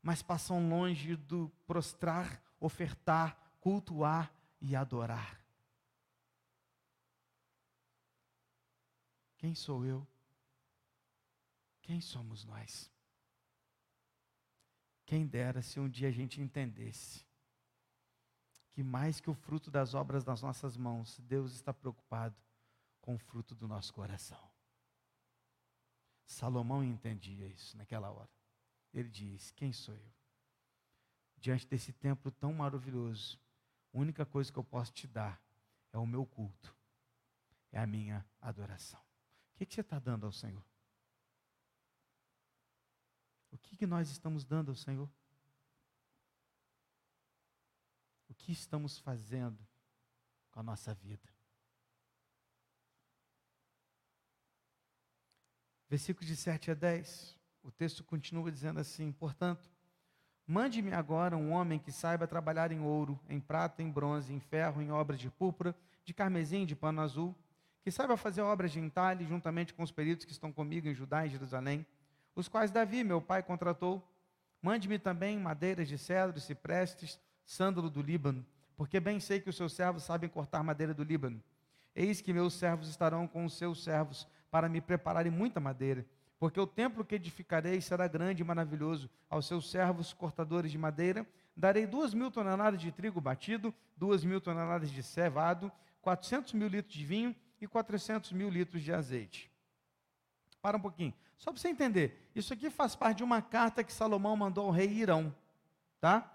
mas 0.00 0.22
passam 0.22 0.70
longe 0.70 1.14
do 1.14 1.52
prostrar, 1.66 2.42
ofertar, 2.58 3.36
cultuar 3.60 4.32
e 4.62 4.74
adorar. 4.74 5.44
Quem 9.36 9.54
sou 9.54 9.84
eu? 9.84 10.06
Quem 11.82 12.00
somos 12.00 12.46
nós? 12.46 12.90
Quem 15.04 15.26
dera 15.26 15.60
se 15.60 15.78
um 15.78 15.86
dia 15.86 16.08
a 16.08 16.12
gente 16.12 16.40
entendesse 16.40 17.30
que 18.72 18.82
mais 18.82 19.20
que 19.20 19.30
o 19.30 19.34
fruto 19.34 19.70
das 19.70 19.94
obras 19.94 20.24
das 20.24 20.42
nossas 20.42 20.76
mãos, 20.76 21.18
Deus 21.20 21.52
está 21.52 21.72
preocupado 21.72 22.34
com 23.00 23.14
o 23.14 23.18
fruto 23.18 23.54
do 23.54 23.68
nosso 23.68 23.92
coração. 23.92 24.50
Salomão 26.24 26.82
entendia 26.82 27.46
isso 27.46 27.76
naquela 27.76 28.10
hora. 28.10 28.30
Ele 28.92 29.08
diz: 29.08 29.50
Quem 29.52 29.72
sou 29.72 29.94
eu? 29.94 30.12
Diante 31.36 31.66
desse 31.66 31.92
templo 31.92 32.30
tão 32.30 32.52
maravilhoso, 32.54 33.38
a 33.92 33.98
única 33.98 34.24
coisa 34.24 34.50
que 34.50 34.58
eu 34.58 34.64
posso 34.64 34.92
te 34.92 35.06
dar 35.06 35.40
é 35.92 35.98
o 35.98 36.06
meu 36.06 36.24
culto, 36.24 36.74
é 37.70 37.78
a 37.78 37.86
minha 37.86 38.24
adoração. 38.40 39.00
O 39.54 39.58
que, 39.58 39.66
que 39.66 39.74
você 39.74 39.80
está 39.82 39.98
dando 39.98 40.24
ao 40.24 40.32
Senhor? 40.32 40.64
O 43.50 43.58
que, 43.58 43.76
que 43.76 43.86
nós 43.86 44.08
estamos 44.08 44.44
dando 44.44 44.70
ao 44.70 44.74
Senhor? 44.74 45.08
O 48.28 48.31
que 48.42 48.52
estamos 48.52 48.98
fazendo 48.98 49.58
com 50.50 50.60
a 50.60 50.62
nossa 50.62 50.92
vida? 50.92 51.28
Versículos 55.88 56.26
de 56.26 56.36
7 56.36 56.70
a 56.70 56.74
10, 56.74 57.38
o 57.62 57.70
texto 57.70 58.02
continua 58.02 58.50
dizendo 58.50 58.80
assim: 58.80 59.12
Portanto, 59.12 59.70
mande-me 60.46 60.92
agora 60.92 61.36
um 61.36 61.52
homem 61.52 61.78
que 61.78 61.92
saiba 61.92 62.26
trabalhar 62.26 62.72
em 62.72 62.80
ouro, 62.80 63.18
em 63.28 63.40
prata, 63.40 63.82
em 63.82 63.90
bronze, 63.90 64.32
em 64.32 64.40
ferro, 64.40 64.82
em 64.82 64.90
obras 64.90 65.20
de 65.20 65.30
púrpura, 65.30 65.74
de 66.04 66.12
carmesim, 66.12 66.66
de 66.66 66.74
pano 66.74 67.00
azul, 67.00 67.34
que 67.82 67.90
saiba 67.90 68.16
fazer 68.16 68.42
obras 68.42 68.72
de 68.72 68.80
entalhe, 68.80 69.24
juntamente 69.24 69.72
com 69.72 69.82
os 69.82 69.92
peritos 69.92 70.26
que 70.26 70.32
estão 70.32 70.52
comigo 70.52 70.88
em 70.88 70.94
Judá 70.94 71.24
e 71.26 71.30
Jerusalém 71.30 71.86
os 72.34 72.48
quais 72.48 72.70
Davi, 72.70 73.04
meu 73.04 73.20
pai, 73.20 73.42
contratou. 73.42 74.02
Mande-me 74.60 74.98
também 74.98 75.38
madeiras 75.38 75.88
de 75.88 75.98
cedro, 75.98 76.40
ciprestes, 76.40 77.18
sândalo 77.44 77.90
do 77.90 78.02
Líbano, 78.02 78.44
porque 78.76 78.98
bem 78.98 79.20
sei 79.20 79.40
que 79.40 79.50
os 79.50 79.56
seus 79.56 79.72
servos 79.72 80.02
sabem 80.02 80.28
cortar 80.28 80.62
madeira 80.62 80.94
do 80.94 81.04
Líbano. 81.04 81.42
Eis 81.94 82.20
que 82.20 82.32
meus 82.32 82.54
servos 82.54 82.88
estarão 82.88 83.26
com 83.26 83.44
os 83.44 83.56
seus 83.56 83.84
servos 83.84 84.26
para 84.50 84.68
me 84.68 84.80
prepararem 84.80 85.30
muita 85.30 85.60
madeira, 85.60 86.06
porque 86.38 86.58
o 86.58 86.66
templo 86.66 87.04
que 87.04 87.14
edificarei 87.14 87.80
será 87.80 88.08
grande 88.08 88.42
e 88.42 88.44
maravilhoso. 88.44 89.08
Aos 89.30 89.46
seus 89.46 89.70
servos 89.70 90.12
cortadores 90.12 90.72
de 90.72 90.78
madeira, 90.78 91.26
darei 91.56 91.86
duas 91.86 92.12
mil 92.14 92.30
toneladas 92.30 92.80
de 92.80 92.90
trigo 92.90 93.20
batido, 93.20 93.72
duas 93.96 94.24
mil 94.24 94.40
toneladas 94.40 94.90
de 94.90 95.02
cevado, 95.02 95.70
quatrocentos 96.02 96.52
mil 96.52 96.68
litros 96.68 96.94
de 96.94 97.04
vinho 97.04 97.36
e 97.60 97.68
quatrocentos 97.68 98.32
mil 98.32 98.50
litros 98.50 98.82
de 98.82 98.92
azeite. 98.92 99.50
Para 100.60 100.76
um 100.76 100.80
pouquinho. 100.80 101.14
Só 101.38 101.50
para 101.52 101.60
você 101.60 101.68
entender, 101.68 102.30
isso 102.34 102.52
aqui 102.52 102.70
faz 102.70 102.94
parte 102.94 103.18
de 103.18 103.24
uma 103.24 103.42
carta 103.42 103.82
que 103.82 103.92
Salomão 103.92 104.36
mandou 104.36 104.66
ao 104.66 104.70
rei 104.70 104.88
Irão, 104.88 105.34
tá? 106.00 106.31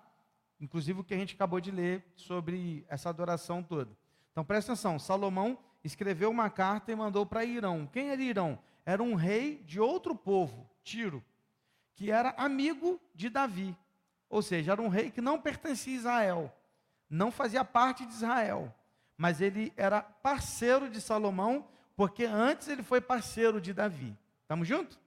Inclusive 0.59 1.01
o 1.01 1.03
que 1.03 1.13
a 1.13 1.17
gente 1.17 1.35
acabou 1.35 1.59
de 1.59 1.71
ler 1.71 2.03
sobre 2.15 2.85
essa 2.89 3.09
adoração 3.09 3.61
toda. 3.61 3.91
Então 4.31 4.43
presta 4.43 4.73
atenção, 4.73 4.99
Salomão 4.99 5.57
escreveu 5.83 6.29
uma 6.29 6.49
carta 6.49 6.91
e 6.91 6.95
mandou 6.95 7.25
para 7.25 7.45
Irão. 7.45 7.87
Quem 7.91 8.09
era 8.09 8.21
Irão? 8.21 8.59
Era 8.85 9.03
um 9.03 9.15
rei 9.15 9.63
de 9.65 9.79
outro 9.79 10.15
povo, 10.15 10.69
Tiro, 10.83 11.23
que 11.95 12.11
era 12.11 12.33
amigo 12.37 12.99
de 13.13 13.29
Davi. 13.29 13.75
Ou 14.29 14.41
seja, 14.41 14.73
era 14.73 14.81
um 14.81 14.87
rei 14.87 15.09
que 15.11 15.21
não 15.21 15.39
pertencia 15.39 15.93
a 15.93 15.97
Israel, 15.97 16.57
não 17.09 17.31
fazia 17.31 17.63
parte 17.63 18.05
de 18.05 18.13
Israel, 18.13 18.73
mas 19.17 19.41
ele 19.41 19.73
era 19.75 20.01
parceiro 20.01 20.89
de 20.89 21.01
Salomão, 21.01 21.67
porque 21.95 22.25
antes 22.25 22.67
ele 22.67 22.83
foi 22.83 23.01
parceiro 23.01 23.59
de 23.59 23.73
Davi. 23.73 24.15
Estamos 24.41 24.67
juntos? 24.67 24.99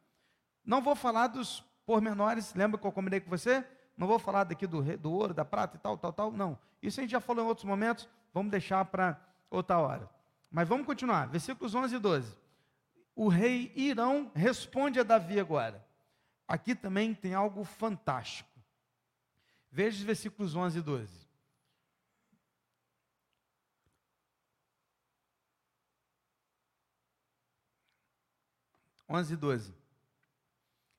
Não 0.65 0.83
vou 0.83 0.95
falar 0.95 1.29
dos 1.29 1.61
pormenores, 1.87 2.55
lembra 2.55 2.79
que 2.79 2.87
eu 2.87 2.93
combinei 2.93 3.21
com 3.21 3.31
você? 3.31 3.65
Não 4.01 4.07
vou 4.07 4.19
falar 4.19 4.45
daqui 4.45 4.67
do, 4.67 4.83
do 4.97 5.13
ouro, 5.13 5.35
da 5.35 5.45
prata 5.45 5.77
e 5.77 5.79
tal, 5.79 5.99
tal, 5.99 6.11
tal. 6.11 6.33
Não. 6.33 6.59
Isso 6.83 6.99
a 6.99 7.03
gente 7.03 7.11
já 7.11 7.21
falou 7.21 7.45
em 7.45 7.47
outros 7.47 7.67
momentos, 7.67 8.09
vamos 8.33 8.51
deixar 8.51 8.83
para 8.87 9.21
outra 9.51 9.79
hora. 9.79 10.09
Mas 10.51 10.67
vamos 10.67 10.87
continuar. 10.87 11.29
Versículos 11.29 11.75
11 11.75 11.97
e 11.97 11.99
12. 11.99 12.39
O 13.15 13.29
rei 13.29 13.71
Irão 13.77 14.33
responde 14.35 14.99
a 14.99 15.03
Davi 15.03 15.39
agora. 15.39 15.87
Aqui 16.49 16.75
também 16.75 17.13
tem 17.13 17.35
algo 17.35 17.63
fantástico. 17.63 18.49
Veja 19.71 19.99
os 19.99 20.03
versículos 20.03 20.57
11 20.57 20.79
e 20.79 20.83
12. 20.83 21.29
11 29.11 29.35
e 29.35 29.37
12. 29.37 29.75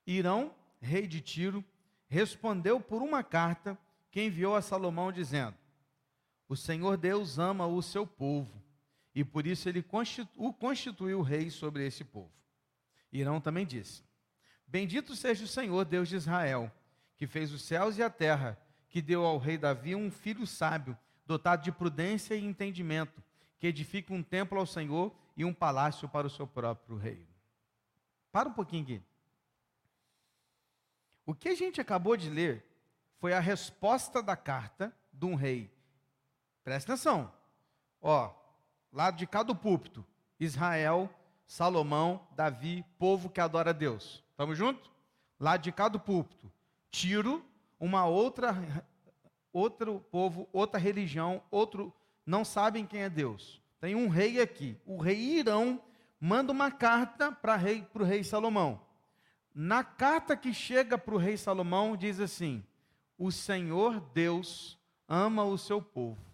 Irão, 0.05 0.53
rei 0.79 1.07
de 1.07 1.19
Tiro, 1.19 1.65
respondeu 2.11 2.81
por 2.81 3.01
uma 3.01 3.23
carta 3.23 3.79
que 4.11 4.21
enviou 4.21 4.53
a 4.53 4.61
Salomão, 4.61 5.13
dizendo: 5.13 5.55
O 6.49 6.57
Senhor 6.57 6.97
Deus 6.97 7.39
ama 7.39 7.65
o 7.65 7.81
seu 7.81 8.05
povo, 8.05 8.61
e 9.15 9.23
por 9.23 9.47
isso 9.47 9.69
ele 9.69 9.83
o 10.35 10.53
constituiu 10.53 11.21
rei 11.21 11.49
sobre 11.49 11.87
esse 11.87 12.03
povo. 12.03 12.29
Irão 13.13 13.39
também 13.39 13.65
disse: 13.65 14.03
Bendito 14.67 15.15
seja 15.15 15.45
o 15.45 15.47
Senhor, 15.47 15.85
Deus 15.85 16.09
de 16.09 16.17
Israel, 16.17 16.69
que 17.15 17.25
fez 17.25 17.53
os 17.53 17.61
céus 17.61 17.97
e 17.97 18.03
a 18.03 18.09
terra, 18.09 18.59
que 18.89 19.01
deu 19.01 19.23
ao 19.23 19.37
rei 19.37 19.57
Davi 19.57 19.95
um 19.95 20.11
filho 20.11 20.45
sábio, 20.45 20.97
dotado 21.25 21.63
de 21.63 21.71
prudência 21.71 22.35
e 22.35 22.43
entendimento, 22.43 23.23
que 23.57 23.67
edifica 23.67 24.13
um 24.13 24.21
templo 24.21 24.59
ao 24.59 24.65
Senhor 24.65 25.15
e 25.37 25.45
um 25.45 25.53
palácio 25.53 26.09
para 26.09 26.27
o 26.27 26.29
seu 26.29 26.45
próprio 26.45 26.97
rei. 26.97 27.25
Para 28.33 28.49
um 28.49 28.53
pouquinho 28.53 28.83
aqui. 28.83 29.10
O 31.25 31.33
que 31.33 31.49
a 31.49 31.55
gente 31.55 31.79
acabou 31.79 32.17
de 32.17 32.29
ler 32.29 32.65
foi 33.19 33.33
a 33.33 33.39
resposta 33.39 34.21
da 34.21 34.35
carta 34.35 34.95
de 35.13 35.25
um 35.25 35.35
rei. 35.35 35.71
Presta 36.63 36.93
atenção. 36.93 37.31
Ó, 38.01 38.33
lado 38.91 39.17
de 39.17 39.27
cá 39.27 39.43
do 39.43 39.55
púlpito, 39.55 40.05
Israel, 40.39 41.09
Salomão, 41.45 42.27
Davi, 42.35 42.83
povo 42.97 43.29
que 43.29 43.39
adora 43.39 43.73
Deus. 43.73 44.23
Estamos 44.31 44.57
juntos? 44.57 44.89
Lado 45.39 45.61
de 45.61 45.71
cá 45.71 45.87
do 45.87 45.99
púlpito, 45.99 46.51
Tiro, 46.89 47.45
uma 47.79 48.05
outra 48.05 48.55
outro 49.53 49.99
povo, 50.11 50.47
outra 50.51 50.79
religião, 50.79 51.41
outro 51.51 51.93
não 52.25 52.45
sabem 52.45 52.85
quem 52.85 53.03
é 53.03 53.09
Deus. 53.09 53.61
Tem 53.79 53.95
um 53.95 54.07
rei 54.07 54.39
aqui. 54.39 54.77
O 54.85 54.97
rei 54.97 55.17
Irão 55.17 55.81
manda 56.19 56.51
uma 56.51 56.71
carta 56.71 57.31
para 57.31 57.55
rei, 57.55 57.85
o 57.93 58.03
rei 58.03 58.23
Salomão. 58.23 58.79
Na 59.53 59.83
carta 59.83 60.35
que 60.37 60.53
chega 60.53 60.97
para 60.97 61.15
o 61.15 61.17
rei 61.17 61.37
Salomão, 61.37 61.95
diz 61.97 62.19
assim: 62.19 62.65
O 63.17 63.31
Senhor 63.31 63.99
Deus 63.99 64.79
ama 65.07 65.43
o 65.43 65.57
seu 65.57 65.81
povo. 65.81 66.25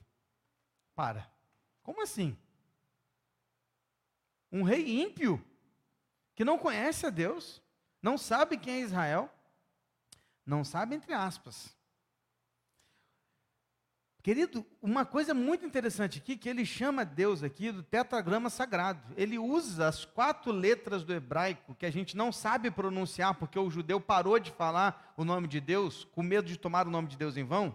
Para. 0.96 1.30
Como 1.84 2.02
assim? 2.02 2.38
Um 4.52 4.64
rei 4.64 5.02
ímpio, 5.02 5.44
que 6.36 6.46
não 6.46 6.58
conhece 6.58 7.06
a 7.06 7.10
Deus, 7.10 7.62
não 8.02 8.18
sabe 8.18 8.58
quem 8.58 8.76
é 8.76 8.82
Israel, 8.82 9.30
não 10.46 10.64
sabe, 10.64 10.96
entre 10.96 11.14
aspas, 11.14 11.77
Querido, 14.28 14.66
uma 14.82 15.06
coisa 15.06 15.34
muito 15.34 15.66
interessante 15.66 16.18
aqui, 16.18 16.36
que 16.36 16.50
ele 16.50 16.66
chama 16.66 17.06
Deus 17.06 17.44
aqui 17.44 17.72
do 17.72 17.82
tetragrama 17.82 18.50
sagrado. 18.50 19.02
Ele 19.16 19.40
usa 19.40 19.88
as 19.88 20.04
quatro 20.04 20.52
letras 20.52 21.02
do 21.02 21.14
hebraico, 21.14 21.74
que 21.74 21.86
a 21.86 21.90
gente 21.90 22.18
não 22.18 22.30
sabe 22.30 22.70
pronunciar, 22.70 23.36
porque 23.36 23.58
o 23.58 23.70
judeu 23.70 24.02
parou 24.02 24.38
de 24.38 24.52
falar 24.52 25.14
o 25.16 25.24
nome 25.24 25.48
de 25.48 25.62
Deus, 25.62 26.04
com 26.12 26.22
medo 26.22 26.46
de 26.46 26.60
tomar 26.60 26.86
o 26.86 26.92
nome 26.92 27.08
de 27.08 27.16
Deus 27.16 27.38
em 27.38 27.46
vão. 27.46 27.74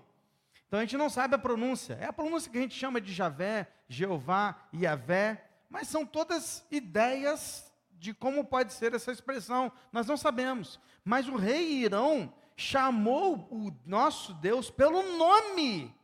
Então 0.69 0.79
a 0.79 0.83
gente 0.83 0.99
não 0.99 1.09
sabe 1.09 1.35
a 1.35 1.39
pronúncia. 1.39 1.95
É 1.99 2.05
a 2.05 2.13
pronúncia 2.13 2.53
que 2.53 2.59
a 2.59 2.61
gente 2.61 2.79
chama 2.79 3.01
de 3.01 3.15
Javé, 3.15 3.73
Jeová, 3.89 4.55
Iavé, 4.75 5.43
mas 5.71 5.89
são 5.89 6.05
todas 6.05 6.67
ideias 6.71 7.73
de 7.93 8.13
como 8.13 8.45
pode 8.45 8.75
ser 8.75 8.93
essa 8.93 9.11
expressão. 9.11 9.73
Nós 9.91 10.07
não 10.07 10.19
sabemos. 10.19 10.79
Mas 11.03 11.27
o 11.27 11.37
rei 11.37 11.83
Irão 11.83 12.31
chamou 12.55 13.49
o 13.51 13.73
nosso 13.87 14.35
Deus 14.35 14.71
pelo 14.71 15.17
nome 15.17 16.02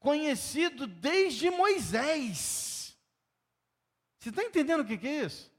conhecido 0.00 0.86
desde 0.86 1.50
Moisés. 1.50 2.98
Você 4.18 4.30
está 4.30 4.42
entendendo 4.42 4.80
o 4.80 4.84
que, 4.84 5.06
é 5.06 5.24
isso? 5.24 5.50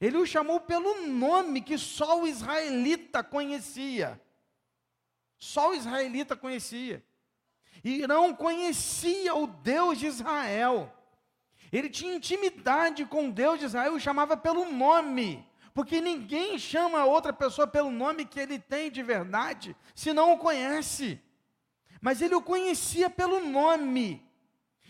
Ele 0.00 0.18
o 0.18 0.26
chamou 0.26 0.60
pelo 0.60 1.06
nome 1.06 1.62
que 1.62 1.78
só 1.78 2.20
o 2.20 2.26
israelita 2.26 3.22
conhecia. 3.22 4.20
Só 5.38 5.70
o 5.70 5.74
israelita 5.74 6.36
conhecia. 6.36 7.02
Irão 7.82 8.34
conhecia 8.34 9.34
o 9.34 9.46
Deus 9.46 9.98
de 9.98 10.06
Israel. 10.06 10.92
Ele 11.72 11.88
tinha 11.88 12.14
intimidade 12.14 13.04
com 13.06 13.28
o 13.28 13.32
Deus 13.32 13.58
de 13.58 13.64
Israel 13.64 13.92
e 13.92 13.96
o 13.96 14.00
chamava 14.00 14.36
pelo 14.36 14.70
nome. 14.70 15.48
Porque 15.72 16.00
ninguém 16.00 16.58
chama 16.58 17.04
outra 17.04 17.32
pessoa 17.32 17.66
pelo 17.66 17.90
nome 17.90 18.26
que 18.26 18.38
ele 18.38 18.58
tem 18.58 18.90
de 18.90 19.02
verdade, 19.02 19.74
se 19.94 20.12
não 20.12 20.32
o 20.32 20.38
conhece. 20.38 21.20
Mas 22.02 22.20
ele 22.20 22.34
o 22.34 22.42
conhecia 22.42 23.08
pelo 23.08 23.38
nome. 23.38 24.20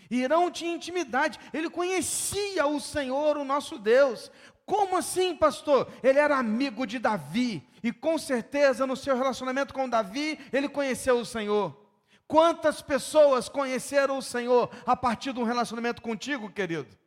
Irão 0.09 0.51
tinha 0.51 0.73
intimidade, 0.75 1.39
ele 1.53 1.69
conhecia 1.69 2.65
o 2.65 2.79
Senhor, 2.79 3.37
o 3.37 3.45
nosso 3.45 3.77
Deus. 3.77 4.31
Como 4.65 4.97
assim, 4.97 5.35
pastor? 5.35 5.91
Ele 6.01 6.17
era 6.17 6.37
amigo 6.37 6.87
de 6.87 6.97
Davi, 6.97 7.65
e 7.83 7.91
com 7.91 8.17
certeza 8.17 8.87
no 8.87 8.97
seu 8.97 9.15
relacionamento 9.15 9.73
com 9.73 9.87
Davi, 9.87 10.39
ele 10.51 10.67
conheceu 10.67 11.19
o 11.19 11.25
Senhor. 11.25 11.79
Quantas 12.27 12.81
pessoas 12.81 13.47
conheceram 13.47 14.17
o 14.17 14.21
Senhor 14.21 14.71
a 14.85 14.95
partir 14.95 15.33
de 15.33 15.39
um 15.39 15.43
relacionamento 15.43 16.01
contigo, 16.01 16.49
querido? 16.49 16.97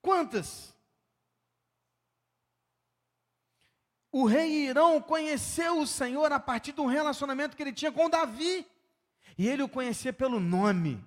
Quantas? 0.00 0.77
O 4.18 4.24
rei 4.24 4.66
Irão 4.66 5.00
conheceu 5.00 5.78
o 5.78 5.86
Senhor 5.86 6.32
a 6.32 6.40
partir 6.40 6.72
de 6.72 6.80
um 6.80 6.86
relacionamento 6.86 7.56
que 7.56 7.62
ele 7.62 7.72
tinha 7.72 7.92
com 7.92 8.10
Davi. 8.10 8.66
E 9.38 9.46
ele 9.46 9.62
o 9.62 9.68
conhecia 9.68 10.12
pelo 10.12 10.40
nome. 10.40 11.00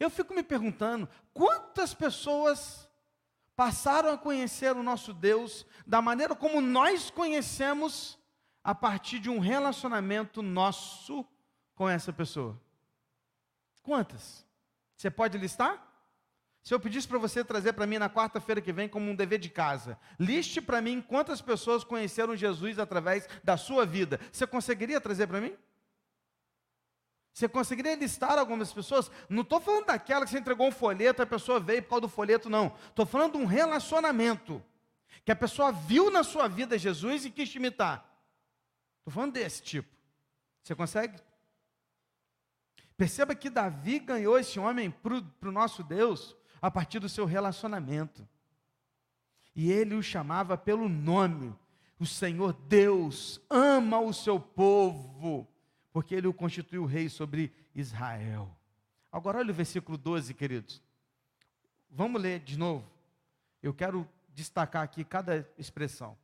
Eu 0.00 0.08
fico 0.08 0.32
me 0.32 0.42
perguntando: 0.42 1.06
quantas 1.34 1.92
pessoas 1.92 2.88
passaram 3.54 4.08
a 4.08 4.16
conhecer 4.16 4.74
o 4.74 4.82
nosso 4.82 5.12
Deus 5.12 5.66
da 5.86 6.00
maneira 6.00 6.34
como 6.34 6.62
nós 6.62 7.10
conhecemos 7.10 8.18
a 8.64 8.74
partir 8.74 9.18
de 9.18 9.28
um 9.28 9.38
relacionamento 9.38 10.40
nosso 10.40 11.26
com 11.74 11.86
essa 11.86 12.10
pessoa? 12.10 12.58
Quantas? 13.82 14.46
Você 14.96 15.10
pode 15.10 15.36
listar? 15.36 15.85
Se 16.66 16.74
eu 16.74 16.80
pedisse 16.80 17.06
para 17.06 17.16
você 17.16 17.44
trazer 17.44 17.74
para 17.74 17.86
mim 17.86 17.96
na 17.96 18.10
quarta-feira 18.10 18.60
que 18.60 18.72
vem 18.72 18.88
como 18.88 19.08
um 19.08 19.14
dever 19.14 19.38
de 19.38 19.48
casa, 19.48 19.96
liste 20.18 20.60
para 20.60 20.82
mim 20.82 21.00
quantas 21.00 21.40
pessoas 21.40 21.84
conheceram 21.84 22.34
Jesus 22.34 22.80
através 22.80 23.28
da 23.44 23.56
sua 23.56 23.86
vida. 23.86 24.18
Você 24.32 24.48
conseguiria 24.48 25.00
trazer 25.00 25.28
para 25.28 25.40
mim? 25.40 25.56
Você 27.32 27.48
conseguiria 27.48 27.94
listar 27.94 28.36
algumas 28.36 28.72
pessoas? 28.72 29.12
Não 29.28 29.42
estou 29.42 29.60
falando 29.60 29.86
daquela 29.86 30.24
que 30.24 30.32
você 30.32 30.40
entregou 30.40 30.66
um 30.66 30.72
folheto, 30.72 31.22
a 31.22 31.26
pessoa 31.26 31.60
veio 31.60 31.84
por 31.84 31.90
causa 31.90 32.00
do 32.00 32.08
folheto, 32.08 32.50
não. 32.50 32.74
Estou 32.88 33.06
falando 33.06 33.34
de 33.34 33.38
um 33.38 33.46
relacionamento. 33.46 34.60
Que 35.24 35.30
a 35.30 35.36
pessoa 35.36 35.70
viu 35.70 36.10
na 36.10 36.24
sua 36.24 36.48
vida 36.48 36.76
Jesus 36.76 37.24
e 37.24 37.30
quis 37.30 37.48
te 37.48 37.58
imitar. 37.58 38.04
Estou 38.98 39.14
falando 39.14 39.34
desse 39.34 39.62
tipo. 39.62 39.96
Você 40.64 40.74
consegue? 40.74 41.16
Perceba 42.96 43.36
que 43.36 43.48
Davi 43.48 44.00
ganhou 44.00 44.36
esse 44.36 44.58
homem 44.58 44.90
para 44.90 45.48
o 45.48 45.52
nosso 45.52 45.84
Deus 45.84 46.34
a 46.60 46.70
partir 46.70 46.98
do 46.98 47.08
seu 47.08 47.24
relacionamento. 47.24 48.26
E 49.54 49.70
ele 49.70 49.94
o 49.94 50.02
chamava 50.02 50.56
pelo 50.56 50.88
nome. 50.88 51.54
O 51.98 52.04
Senhor 52.04 52.52
Deus 52.52 53.40
ama 53.48 53.98
o 53.98 54.12
seu 54.12 54.38
povo, 54.38 55.48
porque 55.92 56.14
ele 56.14 56.26
o 56.26 56.34
constituiu 56.34 56.84
rei 56.84 57.08
sobre 57.08 57.52
Israel. 57.74 58.54
Agora 59.10 59.38
olha 59.38 59.50
o 59.50 59.54
versículo 59.54 59.96
12, 59.96 60.34
queridos. 60.34 60.82
Vamos 61.90 62.20
ler 62.20 62.40
de 62.40 62.58
novo. 62.58 62.84
Eu 63.62 63.72
quero 63.72 64.06
destacar 64.34 64.82
aqui 64.82 65.02
cada 65.04 65.48
expressão. 65.56 66.16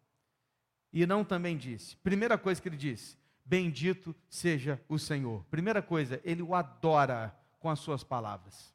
E 0.93 1.07
não 1.07 1.25
também 1.25 1.57
disse. 1.57 1.97
Primeira 1.97 2.37
coisa 2.37 2.61
que 2.61 2.69
ele 2.69 2.77
disse: 2.77 3.17
Bendito 3.45 4.15
seja 4.29 4.81
o 4.89 4.99
Senhor. 4.99 5.43
Primeira 5.51 5.81
coisa, 5.81 6.21
ele 6.23 6.43
o 6.43 6.55
adora 6.55 7.35
com 7.59 7.71
as 7.71 7.79
suas 7.79 8.05
palavras. 8.05 8.72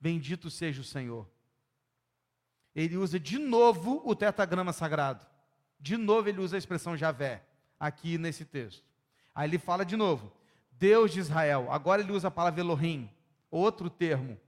Bendito 0.00 0.50
seja 0.50 0.80
o 0.80 0.84
Senhor. 0.84 1.28
Ele 2.74 2.96
usa 2.96 3.20
de 3.20 3.38
novo 3.38 4.00
o 4.04 4.14
tetagrama 4.14 4.72
sagrado. 4.72 5.26
De 5.78 5.96
novo 5.96 6.28
ele 6.28 6.40
usa 6.40 6.56
a 6.56 6.58
expressão 6.58 6.96
Javé, 6.96 7.42
aqui 7.78 8.16
nesse 8.16 8.44
texto. 8.44 8.84
Aí 9.34 9.48
ele 9.48 9.58
fala 9.58 9.84
de 9.84 9.96
novo, 9.96 10.32
Deus 10.72 11.12
de 11.12 11.20
Israel. 11.20 11.70
Agora 11.70 12.00
ele 12.00 12.12
usa 12.12 12.28
a 12.28 12.30
palavra 12.30 12.60
Elohim, 12.60 13.10
outro 13.50 13.90
termo. 13.90 14.38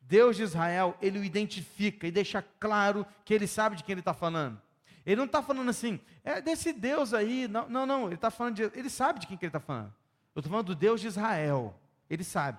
Deus 0.00 0.36
de 0.36 0.42
Israel, 0.42 0.96
ele 1.00 1.18
o 1.18 1.24
identifica 1.24 2.06
e 2.06 2.10
deixa 2.10 2.42
claro 2.60 3.06
que 3.24 3.32
ele 3.32 3.46
sabe 3.46 3.76
de 3.76 3.84
quem 3.84 3.94
ele 3.94 4.00
está 4.00 4.14
falando. 4.14 4.60
Ele 5.06 5.16
não 5.16 5.24
está 5.24 5.42
falando 5.42 5.68
assim, 5.68 5.98
é 6.22 6.40
desse 6.40 6.72
Deus 6.72 7.14
aí. 7.14 7.48
Não, 7.48 7.68
não, 7.68 7.86
não. 7.86 8.06
Ele 8.06 8.14
está 8.14 8.30
falando 8.30 8.56
de. 8.56 8.62
Ele 8.78 8.90
sabe 8.90 9.20
de 9.20 9.26
quem 9.26 9.36
que 9.36 9.44
ele 9.44 9.48
está 9.48 9.60
falando. 9.60 9.92
Eu 10.34 10.40
estou 10.40 10.50
falando 10.50 10.66
do 10.66 10.74
Deus 10.74 11.00
de 11.00 11.08
Israel. 11.08 11.74
Ele 12.08 12.22
sabe. 12.22 12.58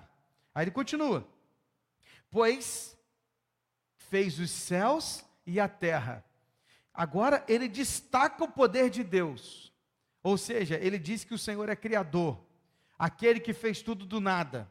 Aí 0.54 0.64
ele 0.64 0.70
continua 0.70 1.26
pois 2.34 2.98
fez 3.96 4.40
os 4.40 4.50
céus 4.50 5.24
e 5.46 5.60
a 5.60 5.68
terra. 5.68 6.24
Agora 6.92 7.44
ele 7.46 7.68
destaca 7.68 8.42
o 8.42 8.50
poder 8.50 8.90
de 8.90 9.04
Deus. 9.04 9.72
Ou 10.20 10.36
seja, 10.36 10.74
ele 10.74 10.98
diz 10.98 11.22
que 11.22 11.32
o 11.32 11.38
Senhor 11.38 11.68
é 11.68 11.76
criador, 11.76 12.44
aquele 12.98 13.38
que 13.38 13.52
fez 13.52 13.82
tudo 13.82 14.04
do 14.04 14.20
nada. 14.20 14.68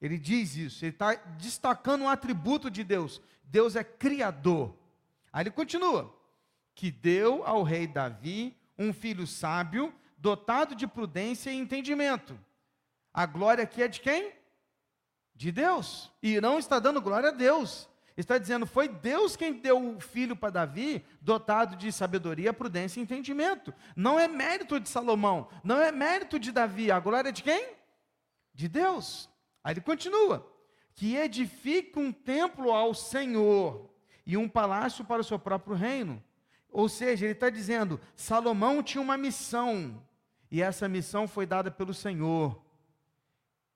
Ele 0.00 0.16
diz 0.16 0.56
isso, 0.56 0.82
ele 0.82 0.92
está 0.92 1.12
destacando 1.12 2.04
um 2.04 2.08
atributo 2.08 2.70
de 2.70 2.82
Deus. 2.82 3.20
Deus 3.44 3.76
é 3.76 3.84
criador. 3.84 4.74
Aí 5.30 5.42
ele 5.42 5.50
continua: 5.50 6.18
que 6.74 6.90
deu 6.90 7.44
ao 7.44 7.62
rei 7.62 7.86
Davi 7.86 8.56
um 8.78 8.94
filho 8.94 9.26
sábio, 9.26 9.94
dotado 10.16 10.74
de 10.74 10.86
prudência 10.86 11.50
e 11.50 11.58
entendimento. 11.58 12.40
A 13.12 13.26
glória 13.26 13.62
aqui 13.62 13.82
é 13.82 13.88
de 13.88 14.00
quem? 14.00 14.40
De 15.42 15.52
Deus. 15.52 16.10
E 16.22 16.40
não 16.40 16.58
está 16.58 16.78
dando 16.78 17.00
glória 17.00 17.30
a 17.30 17.32
Deus. 17.32 17.88
Está 18.16 18.38
dizendo, 18.38 18.66
foi 18.66 18.88
Deus 18.88 19.36
quem 19.36 19.54
deu 19.54 19.96
o 19.96 20.00
filho 20.00 20.36
para 20.36 20.50
Davi, 20.50 21.04
dotado 21.20 21.76
de 21.76 21.90
sabedoria, 21.90 22.52
prudência 22.52 23.00
e 23.00 23.02
entendimento. 23.02 23.74
Não 23.96 24.20
é 24.20 24.28
mérito 24.28 24.78
de 24.78 24.88
Salomão, 24.88 25.48
não 25.64 25.80
é 25.80 25.90
mérito 25.90 26.38
de 26.38 26.52
Davi. 26.52 26.90
A 26.90 27.00
glória 27.00 27.30
é 27.30 27.32
de 27.32 27.42
quem? 27.42 27.74
De 28.54 28.68
Deus. 28.68 29.28
Aí 29.64 29.72
ele 29.72 29.80
continua: 29.80 30.46
que 30.94 31.16
edifique 31.16 31.98
um 31.98 32.12
templo 32.12 32.70
ao 32.70 32.92
Senhor 32.94 33.90
e 34.26 34.36
um 34.36 34.48
palácio 34.48 35.04
para 35.04 35.22
o 35.22 35.24
seu 35.24 35.38
próprio 35.38 35.74
reino. 35.74 36.22
Ou 36.70 36.88
seja, 36.88 37.24
ele 37.24 37.32
está 37.32 37.48
dizendo: 37.48 37.98
Salomão 38.14 38.82
tinha 38.82 39.00
uma 39.00 39.16
missão, 39.16 40.02
e 40.50 40.60
essa 40.60 40.86
missão 40.86 41.26
foi 41.26 41.46
dada 41.46 41.70
pelo 41.70 41.94
Senhor 41.94 42.62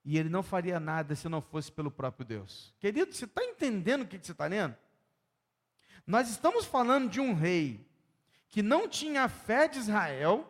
e 0.09 0.17
ele 0.17 0.29
não 0.29 0.41
faria 0.41 0.79
nada 0.79 1.13
se 1.15 1.27
não 1.27 1.41
fosse 1.41 1.69
pelo 1.69 1.91
próprio 1.91 2.25
Deus. 2.25 2.73
Querido, 2.79 3.11
você 3.11 3.25
está 3.25 3.43
entendendo 3.43 4.03
o 4.03 4.07
que 4.07 4.17
você 4.17 4.31
está 4.31 4.45
lendo? 4.45 4.73
Nós 6.07 6.29
estamos 6.29 6.63
falando 6.63 7.09
de 7.09 7.19
um 7.19 7.33
rei 7.33 7.85
que 8.47 8.63
não 8.63 8.87
tinha 8.87 9.25
a 9.25 9.27
fé 9.27 9.67
de 9.67 9.79
Israel, 9.79 10.49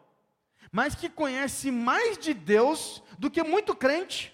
mas 0.71 0.93
que 0.93 1.09
conhece 1.09 1.71
mais 1.71 2.19
de 2.19 2.35
Deus 2.35 3.01
do 3.17 3.31
que 3.31 3.41
muito 3.41 3.75
crente. 3.75 4.31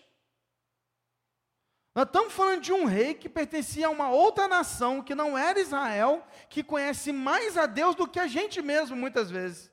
Nós 1.95 2.05
estamos 2.05 2.33
falando 2.33 2.59
de 2.59 2.73
um 2.73 2.83
rei 2.83 3.13
que 3.13 3.29
pertencia 3.29 3.87
a 3.87 3.91
uma 3.91 4.09
outra 4.09 4.45
nação 4.45 5.01
que 5.01 5.15
não 5.15 5.37
era 5.37 5.57
Israel, 5.57 6.27
que 6.49 6.61
conhece 6.61 7.13
mais 7.13 7.57
a 7.57 7.65
Deus 7.65 7.95
do 7.95 8.09
que 8.09 8.19
a 8.19 8.27
gente 8.27 8.61
mesmo, 8.61 8.93
muitas 8.97 9.31
vezes. 9.31 9.71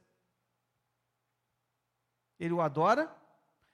Ele 2.39 2.55
o 2.55 2.61
adora, 2.61 3.13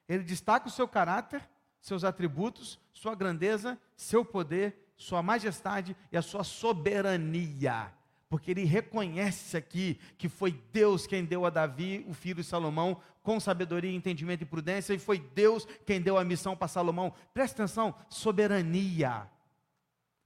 ele 0.08 0.22
destaca 0.22 0.68
o 0.68 0.72
seu 0.72 0.88
caráter, 0.88 1.46
seus 1.86 2.02
atributos, 2.02 2.80
sua 2.92 3.14
grandeza, 3.14 3.80
seu 3.96 4.24
poder, 4.24 4.90
sua 4.96 5.22
majestade 5.22 5.96
e 6.10 6.16
a 6.16 6.22
sua 6.22 6.42
soberania. 6.42 7.92
Porque 8.28 8.50
ele 8.50 8.64
reconhece 8.64 9.56
aqui 9.56 10.00
que 10.18 10.28
foi 10.28 10.50
Deus 10.72 11.06
quem 11.06 11.24
deu 11.24 11.46
a 11.46 11.50
Davi, 11.50 12.04
o 12.08 12.12
filho 12.12 12.42
de 12.42 12.48
Salomão, 12.48 13.00
com 13.22 13.38
sabedoria, 13.38 13.92
entendimento 13.92 14.42
e 14.42 14.46
prudência, 14.46 14.94
e 14.94 14.98
foi 14.98 15.20
Deus 15.20 15.64
quem 15.86 16.02
deu 16.02 16.18
a 16.18 16.24
missão 16.24 16.56
para 16.56 16.66
Salomão. 16.66 17.14
Presta 17.32 17.62
atenção, 17.62 17.94
soberania. 18.10 19.30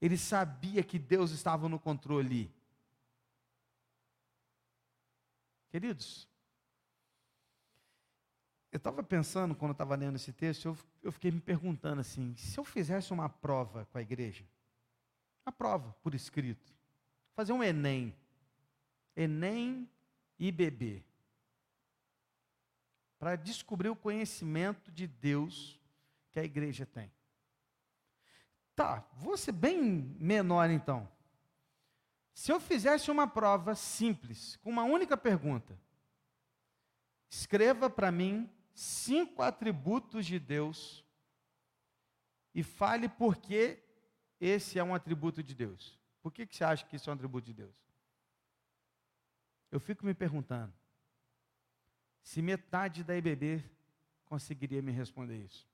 Ele 0.01 0.17
sabia 0.17 0.83
que 0.83 0.99
Deus 0.99 1.31
estava 1.31 1.69
no 1.69 1.79
controle. 1.79 2.51
Queridos, 5.69 6.27
eu 8.73 8.77
estava 8.77 9.03
pensando, 9.03 9.55
quando 9.55 9.71
eu 9.71 9.73
estava 9.73 9.97
lendo 9.97 10.17
esse 10.17 10.33
texto, 10.33 10.67
eu, 10.67 10.79
eu 11.03 11.11
fiquei 11.11 11.31
me 11.31 11.41
perguntando 11.41 12.01
assim: 12.01 12.35
se 12.37 12.59
eu 12.59 12.65
fizesse 12.65 13.13
uma 13.13 13.29
prova 13.29 13.87
com 13.87 13.99
a 13.99 14.03
igreja, 14.03 14.45
uma 15.45 15.53
prova 15.53 15.93
por 16.03 16.15
escrito, 16.15 16.73
fazer 17.35 17.53
um 17.53 17.63
Enem, 17.63 18.15
Enem 19.17 19.89
IBB, 20.39 21.05
para 23.19 23.35
descobrir 23.35 23.89
o 23.89 23.97
conhecimento 23.97 24.91
de 24.93 25.07
Deus 25.07 25.79
que 26.31 26.39
a 26.39 26.45
igreja 26.45 26.87
tem. 26.87 27.11
Tá, 28.77 29.05
vou 29.15 29.37
ser 29.37 29.53
bem 29.53 29.83
menor 30.19 30.71
então. 30.71 31.09
Se 32.33 32.53
eu 32.53 32.61
fizesse 32.61 33.11
uma 33.11 33.27
prova 33.27 33.75
simples, 33.75 34.57
com 34.63 34.71
uma 34.71 34.85
única 34.85 35.17
pergunta, 35.17 35.77
escreva 37.29 37.91
para 37.91 38.11
mim 38.11 38.49
cinco 38.75 39.43
atributos 39.43 40.27
de 40.27 40.39
Deus 40.39 41.05
e 42.55 42.63
fale 42.63 43.09
por 43.09 43.37
que 43.37 43.79
esse 44.41 44.79
é 44.79 44.85
um 44.85 44.95
atributo 44.95 45.43
de 45.43 45.55
Deus. 45.55 45.99
Por 46.23 46.33
que, 46.33 46.47
que 46.47 46.57
você 46.57 46.65
acha 46.65 46.87
que 46.87 46.97
isso 46.97 47.09
é 47.09 47.13
um 47.13 47.17
atributo 47.17 47.47
de 47.47 47.55
Deus? 47.55 47.75
Eu 49.71 49.79
fico 49.79 50.05
me 50.05 50.15
perguntando 50.15 50.73
se 52.23 52.43
metade 52.43 53.03
da 53.03 53.17
IBB 53.17 53.65
conseguiria 54.25 54.83
me 54.83 54.93
responder 54.93 55.37
isso. 55.39 55.69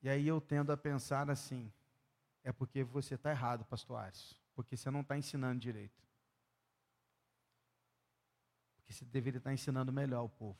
E 0.00 0.08
aí 0.08 0.28
eu 0.28 0.40
tendo 0.40 0.70
a 0.70 0.76
pensar 0.76 1.28
assim: 1.28 1.72
é 2.48 2.52
porque 2.52 2.82
você 2.82 3.14
está 3.14 3.30
errado, 3.30 3.62
pastor 3.66 3.98
Ares, 3.98 4.34
porque 4.54 4.74
você 4.74 4.90
não 4.90 5.02
está 5.02 5.18
ensinando 5.18 5.60
direito. 5.60 6.02
Porque 8.74 8.90
você 8.90 9.04
deveria 9.04 9.36
estar 9.36 9.50
tá 9.50 9.54
ensinando 9.54 9.92
melhor 9.92 10.24
o 10.24 10.30
povo. 10.30 10.58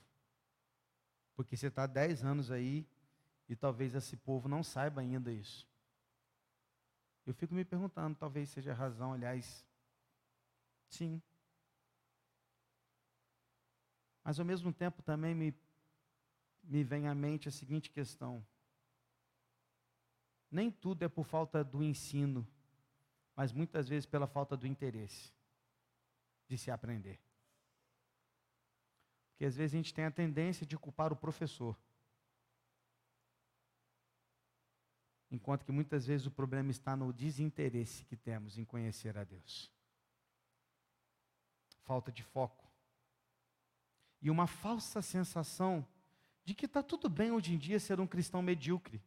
Porque 1.34 1.56
você 1.56 1.68
está 1.68 1.84
há 1.84 1.86
10 1.86 2.24
anos 2.24 2.50
aí 2.50 2.86
e 3.48 3.56
talvez 3.56 3.94
esse 3.94 4.18
povo 4.18 4.50
não 4.50 4.62
saiba 4.62 5.00
ainda 5.00 5.32
isso. 5.32 5.66
Eu 7.24 7.32
fico 7.32 7.54
me 7.54 7.64
perguntando, 7.64 8.14
talvez 8.18 8.50
seja 8.50 8.72
a 8.72 8.74
razão, 8.74 9.14
aliás, 9.14 9.64
sim. 10.90 11.22
Mas 14.22 14.38
ao 14.38 14.44
mesmo 14.44 14.74
tempo 14.74 15.02
também 15.02 15.34
me, 15.34 15.54
me 16.62 16.84
vem 16.84 17.08
à 17.08 17.14
mente 17.14 17.48
a 17.48 17.50
seguinte 17.50 17.88
questão: 17.90 18.46
nem 20.50 20.70
tudo 20.70 21.04
é 21.04 21.08
por 21.08 21.24
falta 21.24 21.62
do 21.62 21.82
ensino, 21.82 22.46
mas 23.34 23.52
muitas 23.52 23.88
vezes 23.88 24.06
pela 24.06 24.26
falta 24.26 24.56
do 24.56 24.66
interesse 24.66 25.32
de 26.48 26.56
se 26.56 26.70
aprender. 26.70 27.20
Porque 29.30 29.44
às 29.44 29.54
vezes 29.54 29.74
a 29.74 29.76
gente 29.76 29.94
tem 29.94 30.04
a 30.04 30.10
tendência 30.10 30.66
de 30.66 30.76
culpar 30.76 31.12
o 31.12 31.16
professor. 31.16 31.78
Enquanto 35.30 35.64
que 35.64 35.70
muitas 35.70 36.06
vezes 36.06 36.26
o 36.26 36.30
problema 36.30 36.70
está 36.70 36.96
no 36.96 37.12
desinteresse 37.12 38.04
que 38.04 38.16
temos 38.16 38.58
em 38.58 38.64
conhecer 38.64 39.16
a 39.16 39.24
Deus. 39.24 39.70
Falta 41.84 42.10
de 42.10 42.22
foco. 42.22 42.66
E 44.20 44.30
uma 44.30 44.46
falsa 44.46 45.00
sensação 45.00 45.86
de 46.44 46.54
que 46.54 46.66
está 46.66 46.82
tudo 46.82 47.08
bem 47.08 47.30
hoje 47.30 47.52
em 47.52 47.58
dia 47.58 47.78
ser 47.78 48.00
um 48.00 48.06
cristão 48.06 48.42
medíocre. 48.42 49.02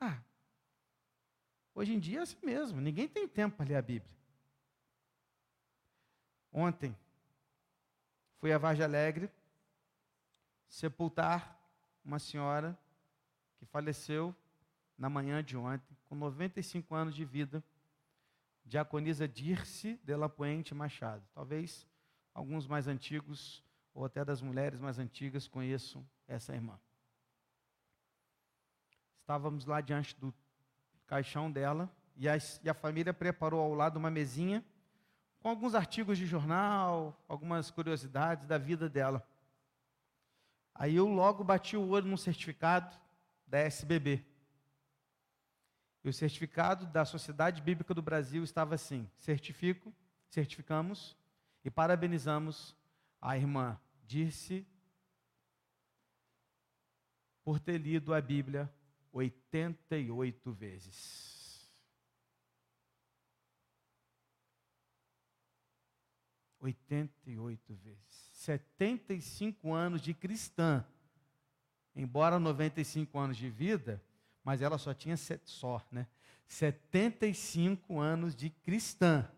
Ah, 0.00 0.18
hoje 1.74 1.92
em 1.92 1.98
dia 1.98 2.20
é 2.20 2.22
assim 2.22 2.38
mesmo, 2.42 2.80
ninguém 2.80 3.06
tem 3.06 3.28
tempo 3.28 3.58
para 3.58 3.66
ler 3.66 3.76
a 3.76 3.82
Bíblia. 3.82 4.16
Ontem, 6.52 6.96
fui 8.38 8.52
a 8.52 8.58
Vargem 8.58 8.84
Alegre 8.84 9.30
sepultar 10.68 11.60
uma 12.04 12.18
senhora 12.18 12.78
que 13.58 13.66
faleceu 13.66 14.34
na 14.96 15.08
manhã 15.08 15.44
de 15.44 15.56
ontem, 15.56 15.96
com 16.06 16.14
95 16.14 16.94
anos 16.94 17.14
de 17.14 17.24
vida, 17.24 17.62
diaconisa 18.64 19.28
Dirce 19.28 19.98
de 20.02 20.16
la 20.16 20.28
Puente 20.28 20.74
Machado. 20.74 21.22
Talvez 21.34 21.86
alguns 22.34 22.66
mais 22.66 22.86
antigos, 22.86 23.64
ou 23.92 24.04
até 24.04 24.24
das 24.24 24.40
mulheres 24.40 24.80
mais 24.80 24.98
antigas, 24.98 25.46
conheçam 25.46 26.06
essa 26.26 26.54
irmã. 26.54 26.78
Estávamos 29.30 29.64
lá 29.64 29.80
diante 29.80 30.18
do 30.18 30.34
caixão 31.06 31.52
dela 31.52 31.88
e 32.16 32.28
a, 32.28 32.36
e 32.64 32.68
a 32.68 32.74
família 32.74 33.14
preparou 33.14 33.60
ao 33.60 33.74
lado 33.74 33.96
uma 33.96 34.10
mesinha 34.10 34.64
com 35.38 35.48
alguns 35.48 35.72
artigos 35.72 36.18
de 36.18 36.26
jornal, 36.26 37.16
algumas 37.28 37.70
curiosidades 37.70 38.44
da 38.44 38.58
vida 38.58 38.88
dela. 38.88 39.24
Aí 40.74 40.96
eu 40.96 41.06
logo 41.06 41.44
bati 41.44 41.76
o 41.76 41.90
olho 41.90 42.08
no 42.08 42.18
certificado 42.18 42.98
da 43.46 43.58
SBB. 43.58 44.26
E 46.02 46.08
o 46.08 46.12
certificado 46.12 46.84
da 46.86 47.04
Sociedade 47.04 47.62
Bíblica 47.62 47.94
do 47.94 48.02
Brasil 48.02 48.42
estava 48.42 48.74
assim: 48.74 49.08
certifico, 49.16 49.94
certificamos 50.28 51.16
e 51.64 51.70
parabenizamos 51.70 52.76
a 53.22 53.36
irmã 53.36 53.78
Dirce 54.04 54.66
por 57.44 57.60
ter 57.60 57.78
lido 57.78 58.12
a 58.12 58.20
Bíblia 58.20 58.68
88 59.12 60.52
vezes. 60.52 61.70
Oitenta 66.58 67.14
e 67.26 67.38
oito 67.38 67.74
vezes. 67.74 68.30
75 68.34 69.72
anos 69.72 70.02
de 70.02 70.12
cristã. 70.12 70.84
Embora 71.94 72.38
95 72.38 73.18
anos 73.18 73.36
de 73.36 73.48
vida, 73.48 74.02
mas 74.44 74.62
ela 74.62 74.78
só 74.78 74.94
tinha 74.94 75.16
sete, 75.16 75.50
só, 75.50 75.84
né? 75.90 76.06
75 76.46 77.98
anos 77.98 78.34
de 78.34 78.50
cristã. 78.50 79.30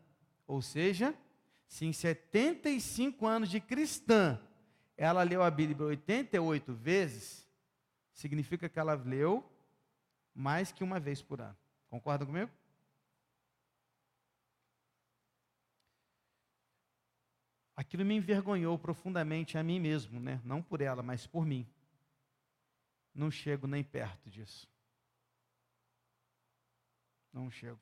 Ou 0.46 0.60
seja, 0.60 1.14
se 1.66 1.86
em 1.86 1.92
75 1.92 3.26
anos 3.26 3.48
de 3.48 3.60
cristã 3.60 4.40
ela 4.96 5.22
leu 5.22 5.42
a 5.42 5.50
Bíblia 5.50 5.86
88 5.86 6.74
vezes, 6.74 7.48
significa 8.12 8.68
que 8.68 8.78
ela 8.78 8.94
leu 8.94 9.51
mais 10.34 10.72
que 10.72 10.84
uma 10.84 10.98
vez 11.00 11.22
por 11.22 11.40
ano. 11.40 11.56
Concorda 11.88 12.24
comigo? 12.24 12.50
Aquilo 17.74 18.04
me 18.04 18.14
envergonhou 18.14 18.78
profundamente 18.78 19.58
a 19.58 19.62
mim 19.62 19.80
mesmo, 19.80 20.20
né? 20.20 20.40
Não 20.44 20.62
por 20.62 20.80
ela, 20.80 21.02
mas 21.02 21.26
por 21.26 21.44
mim. 21.44 21.66
Não 23.14 23.30
chego 23.30 23.66
nem 23.66 23.82
perto 23.82 24.30
disso. 24.30 24.68
Não 27.32 27.50
chego. 27.50 27.80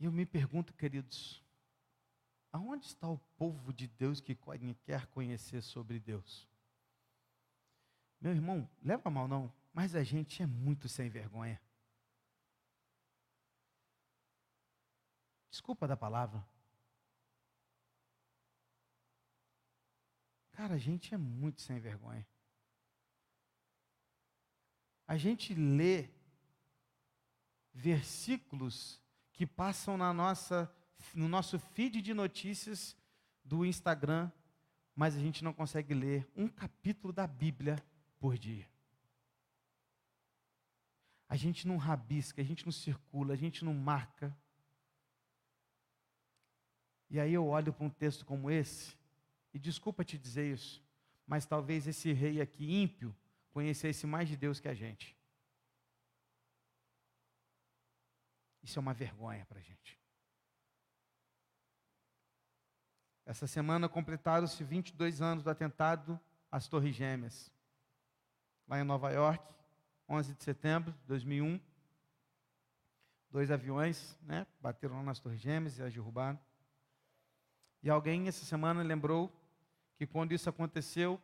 E 0.00 0.06
eu 0.06 0.12
me 0.12 0.24
pergunto, 0.24 0.72
queridos, 0.72 1.43
Aonde 2.54 2.86
está 2.86 3.08
o 3.08 3.18
povo 3.36 3.72
de 3.72 3.88
Deus 3.88 4.20
que 4.20 4.38
quer 4.84 5.08
conhecer 5.08 5.60
sobre 5.60 5.98
Deus? 5.98 6.48
Meu 8.20 8.30
irmão, 8.30 8.70
leva 8.80 9.10
mal 9.10 9.26
não, 9.26 9.52
mas 9.72 9.96
a 9.96 10.04
gente 10.04 10.40
é 10.40 10.46
muito 10.46 10.88
sem 10.88 11.10
vergonha. 11.10 11.60
Desculpa 15.50 15.88
da 15.88 15.96
palavra. 15.96 16.46
Cara, 20.52 20.74
a 20.74 20.78
gente 20.78 21.12
é 21.12 21.18
muito 21.18 21.60
sem 21.60 21.80
vergonha. 21.80 22.24
A 25.08 25.16
gente 25.16 25.52
lê 25.54 26.08
versículos 27.72 29.02
que 29.32 29.44
passam 29.44 29.96
na 29.96 30.14
nossa 30.14 30.72
no 31.14 31.28
nosso 31.28 31.58
feed 31.58 32.00
de 32.02 32.14
notícias 32.14 32.96
do 33.44 33.64
Instagram, 33.64 34.30
mas 34.94 35.16
a 35.16 35.20
gente 35.20 35.42
não 35.42 35.52
consegue 35.52 35.92
ler 35.94 36.26
um 36.36 36.48
capítulo 36.48 37.12
da 37.12 37.26
Bíblia 37.26 37.76
por 38.18 38.38
dia. 38.38 38.68
A 41.28 41.36
gente 41.36 41.66
não 41.66 41.76
rabisca, 41.76 42.40
a 42.40 42.44
gente 42.44 42.64
não 42.64 42.72
circula, 42.72 43.34
a 43.34 43.36
gente 43.36 43.64
não 43.64 43.74
marca. 43.74 44.36
E 47.10 47.18
aí 47.18 47.34
eu 47.34 47.46
olho 47.46 47.72
para 47.72 47.84
um 47.84 47.90
texto 47.90 48.24
como 48.24 48.50
esse, 48.50 48.96
e 49.52 49.58
desculpa 49.58 50.04
te 50.04 50.18
dizer 50.18 50.52
isso, 50.52 50.82
mas 51.26 51.46
talvez 51.46 51.86
esse 51.86 52.12
rei 52.12 52.40
aqui 52.40 52.82
ímpio 52.82 53.14
conhecesse 53.50 54.06
mais 54.06 54.28
de 54.28 54.36
Deus 54.36 54.58
que 54.58 54.68
a 54.68 54.74
gente. 54.74 55.16
Isso 58.62 58.78
é 58.78 58.80
uma 58.80 58.94
vergonha 58.94 59.44
para 59.46 59.58
a 59.58 59.62
gente. 59.62 60.03
Essa 63.26 63.46
semana 63.46 63.88
completaram-se 63.88 64.62
22 64.62 65.22
anos 65.22 65.42
do 65.42 65.50
atentado 65.50 66.20
às 66.50 66.68
Torres 66.68 66.94
Gêmeas, 66.94 67.50
lá 68.68 68.78
em 68.78 68.84
Nova 68.84 69.10
York, 69.10 69.42
11 70.08 70.34
de 70.34 70.44
setembro 70.44 70.92
de 70.92 71.06
2001. 71.06 71.58
Dois 73.30 73.50
aviões 73.50 74.16
né, 74.22 74.46
bateram 74.60 74.96
lá 74.96 75.02
nas 75.02 75.18
Torres 75.18 75.40
Gêmeas 75.40 75.78
e 75.78 75.82
as 75.82 75.92
derrubaram. 75.92 76.38
E 77.82 77.90
alguém 77.90 78.28
essa 78.28 78.44
semana 78.44 78.82
lembrou 78.82 79.32
que 79.96 80.06
quando 80.06 80.32
isso 80.32 80.48
aconteceu, 80.48 81.20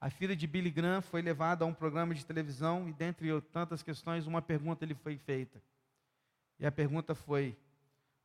a 0.00 0.08
filha 0.08 0.34
de 0.34 0.46
Billy 0.46 0.70
Graham 0.70 1.02
foi 1.02 1.20
levada 1.20 1.64
a 1.64 1.66
um 1.66 1.74
programa 1.74 2.14
de 2.14 2.24
televisão 2.24 2.88
e, 2.88 2.92
dentre 2.92 3.28
tantas 3.52 3.82
questões, 3.82 4.26
uma 4.26 4.40
pergunta 4.40 4.86
lhe 4.86 4.94
foi 4.94 5.18
feita. 5.18 5.60
E 6.58 6.66
a 6.66 6.72
pergunta 6.72 7.14
foi: 7.14 7.56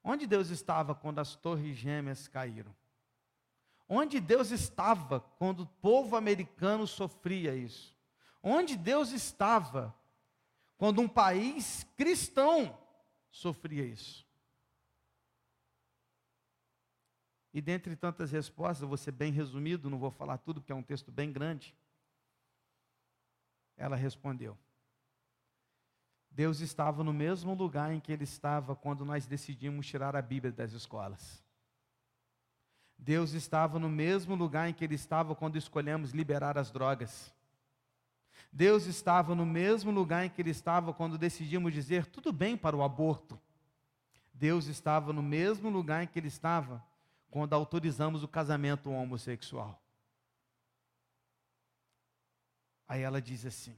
Onde 0.07 0.27
Deus 0.27 0.51
estava 0.51 0.93
quando 0.93 1.17
as 1.17 1.35
torres 1.35 1.75
gêmeas 1.75 2.27
caíram? 2.27 2.73
Onde 3.89 4.19
Deus 4.19 4.51
estava 4.51 5.19
quando 5.19 5.61
o 5.61 5.65
povo 5.65 6.15
americano 6.15 6.85
sofria 6.85 7.55
isso? 7.55 7.97
Onde 8.43 8.77
Deus 8.77 9.11
estava 9.11 9.95
quando 10.77 11.01
um 11.01 11.07
país 11.07 11.87
cristão 11.97 12.77
sofria 13.31 13.83
isso? 13.83 14.23
E 17.51 17.59
dentre 17.59 17.95
tantas 17.95 18.31
respostas, 18.31 18.87
vou 18.87 18.97
ser 18.97 19.11
bem 19.11 19.31
resumido, 19.31 19.89
não 19.89 19.97
vou 19.97 20.11
falar 20.11 20.37
tudo, 20.37 20.61
porque 20.61 20.71
é 20.71 20.75
um 20.75 20.83
texto 20.83 21.11
bem 21.11 21.31
grande. 21.31 21.75
Ela 23.75 23.95
respondeu: 23.95 24.55
Deus 26.35 26.59
estava 26.59 27.01
no 27.01 27.13
mesmo 27.13 27.53
lugar 27.53 27.93
em 27.93 27.99
que 28.01 28.11
ele 28.11 28.25
estava 28.25 28.75
quando 28.75 29.05
nós 29.05 29.25
decidimos 29.25 29.87
tirar 29.87 30.17
a 30.17 30.21
Bíblia 30.21 30.51
das 30.51 30.73
escolas. 30.73 31.41
Deus 32.97 33.31
estava 33.31 33.79
no 33.79 33.87
mesmo 33.87 34.35
lugar 34.35 34.67
em 34.67 34.73
que 34.73 34.83
ele 34.83 34.95
estava 34.95 35.33
quando 35.33 35.57
escolhemos 35.57 36.11
liberar 36.11 36.57
as 36.57 36.69
drogas. 36.69 37.33
Deus 38.51 38.85
estava 38.85 39.33
no 39.33 39.45
mesmo 39.45 39.91
lugar 39.91 40.25
em 40.25 40.29
que 40.29 40.41
ele 40.41 40.49
estava 40.49 40.93
quando 40.93 41.17
decidimos 41.17 41.73
dizer 41.73 42.05
tudo 42.05 42.33
bem 42.33 42.57
para 42.57 42.75
o 42.75 42.83
aborto. 42.83 43.39
Deus 44.33 44.65
estava 44.65 45.13
no 45.13 45.23
mesmo 45.23 45.69
lugar 45.69 46.03
em 46.03 46.07
que 46.07 46.19
ele 46.19 46.27
estava 46.27 46.83
quando 47.31 47.53
autorizamos 47.53 48.23
o 48.23 48.27
casamento 48.27 48.91
homossexual. 48.91 49.81
Aí 52.85 53.01
ela 53.01 53.21
diz 53.21 53.45
assim: 53.45 53.73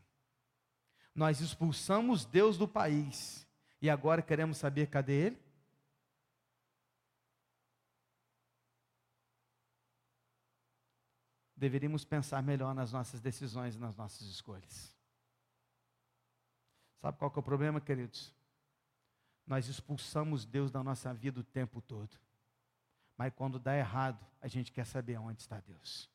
Nós 1.18 1.42
expulsamos 1.42 2.26
Deus 2.26 2.60
do 2.60 2.68
país 2.68 3.48
e 3.82 3.90
agora 3.90 4.22
queremos 4.22 4.58
saber 4.58 4.86
cadê 4.86 5.14
ele? 5.14 5.42
Deveríamos 11.56 12.06
pensar 12.06 12.44
melhor 12.44 12.76
nas 12.76 12.92
nossas 12.92 13.20
decisões 13.20 13.74
e 13.74 13.80
nas 13.80 13.96
nossas 13.96 14.28
escolhas. 14.28 14.96
Sabe 17.02 17.18
qual 17.18 17.34
é 17.36 17.40
o 17.40 17.42
problema, 17.42 17.82
queridos? 17.82 18.32
Nós 19.44 19.68
expulsamos 19.68 20.46
Deus 20.46 20.70
da 20.70 20.84
nossa 20.84 21.12
vida 21.16 21.40
o 21.40 21.44
tempo 21.44 21.82
todo. 21.82 22.16
Mas 23.18 23.34
quando 23.34 23.58
dá 23.58 23.76
errado, 23.76 24.24
a 24.40 24.48
gente 24.48 24.72
quer 24.72 24.86
saber 24.86 25.18
onde 25.18 25.42
está 25.42 25.60
Deus. 25.62 26.08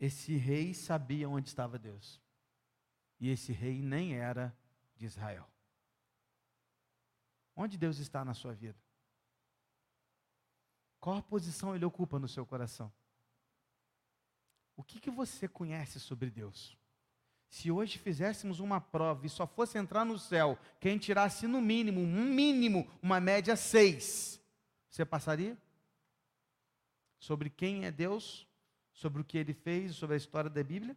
Esse 0.00 0.36
rei 0.36 0.72
sabia 0.74 1.28
onde 1.28 1.48
estava 1.48 1.78
Deus. 1.78 2.20
E 3.18 3.28
esse 3.30 3.52
rei 3.52 3.82
nem 3.82 4.14
era 4.14 4.56
de 4.96 5.06
Israel. 5.06 5.48
Onde 7.56 7.76
Deus 7.76 7.98
está 7.98 8.24
na 8.24 8.34
sua 8.34 8.54
vida? 8.54 8.78
Qual 11.00 11.22
posição 11.22 11.74
ele 11.74 11.84
ocupa 11.84 12.18
no 12.18 12.28
seu 12.28 12.46
coração? 12.46 12.92
O 14.76 14.84
que, 14.84 15.00
que 15.00 15.10
você 15.10 15.48
conhece 15.48 15.98
sobre 15.98 16.30
Deus? 16.30 16.78
Se 17.48 17.70
hoje 17.70 17.98
fizéssemos 17.98 18.60
uma 18.60 18.80
prova 18.80 19.26
e 19.26 19.28
só 19.28 19.46
fosse 19.46 19.78
entrar 19.78 20.04
no 20.04 20.18
céu, 20.18 20.58
quem 20.78 20.98
tirasse 20.98 21.46
no 21.46 21.60
mínimo, 21.60 22.00
um 22.00 22.24
mínimo, 22.24 22.88
uma 23.02 23.18
média 23.18 23.56
seis, 23.56 24.40
você 24.88 25.04
passaria? 25.04 25.56
Sobre 27.18 27.50
quem 27.50 27.84
é 27.84 27.90
Deus, 27.90 28.47
sobre 28.98 29.22
o 29.22 29.24
que 29.24 29.38
ele 29.38 29.54
fez, 29.54 29.94
sobre 29.94 30.14
a 30.14 30.16
história 30.16 30.50
da 30.50 30.62
Bíblia? 30.62 30.96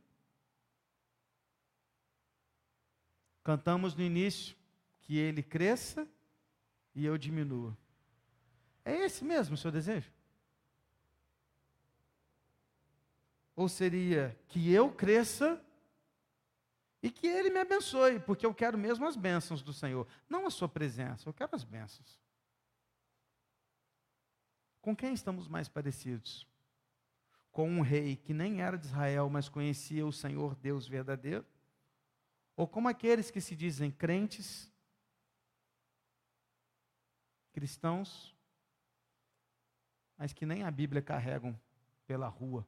Cantamos 3.43 3.93
no 3.93 4.02
início 4.02 4.56
que 5.02 5.18
ele 5.18 5.43
cresça 5.43 6.08
e 6.95 7.06
eu 7.06 7.16
diminua. 7.16 7.78
É 8.84 9.06
esse 9.06 9.24
mesmo 9.24 9.54
o 9.54 9.58
seu 9.58 9.72
desejo? 9.72 10.12
Ou 13.56 13.70
seria 13.70 14.36
que 14.47 14.72
eu 14.72 14.91
cresça 14.91 15.64
e 17.04 17.12
que 17.12 17.28
Ele 17.28 17.52
me 17.52 17.60
abençoe, 17.60 18.20
porque 18.20 18.45
eu 18.45 18.54
quero 18.56 18.78
mesmo 18.78 19.06
as 19.06 19.16
bênçãos 19.16 19.62
do 19.62 19.74
Senhor, 19.74 20.08
não 20.28 20.47
a 20.47 20.49
Sua 20.49 20.68
presença, 20.68 21.30
eu 21.30 21.34
quero 21.34 21.56
as 21.56 21.64
bênçãos. 21.64 22.20
Com 24.82 24.95
quem 24.95 25.14
estamos 25.14 25.47
mais 25.47 25.70
parecidos? 25.70 26.47
Com 27.52 27.70
um 27.70 27.82
rei 27.82 28.16
que 28.16 28.34
nem 28.34 28.62
era 28.62 28.78
de 28.78 28.86
Israel, 28.88 29.30
mas 29.30 29.49
conhecia 29.49 30.06
o 30.06 30.14
Senhor 30.14 30.56
Deus 30.56 30.88
verdadeiro? 30.88 31.45
Ou 32.56 32.68
como 32.68 32.88
aqueles 32.88 33.30
que 33.30 33.41
se 33.41 33.56
dizem 33.56 33.91
crentes, 33.91 34.72
cristãos, 37.52 38.36
mas 40.18 40.34
que 40.34 40.45
nem 40.45 40.64
a 40.64 40.72
Bíblia 40.72 41.02
carregam 41.02 41.60
pela 42.06 42.28
rua, 42.28 42.68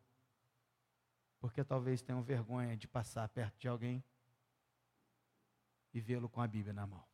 porque 1.40 1.64
talvez 1.64 2.02
tenham 2.02 2.24
vergonha 2.24 2.76
de 2.76 2.88
passar 2.88 3.28
perto 3.30 3.60
de 3.60 3.68
alguém 3.68 4.04
e 5.94 6.02
vê-lo 6.02 6.28
com 6.28 6.42
a 6.42 6.48
Bíblia 6.48 6.74
na 6.74 6.88
mão. 6.88 7.06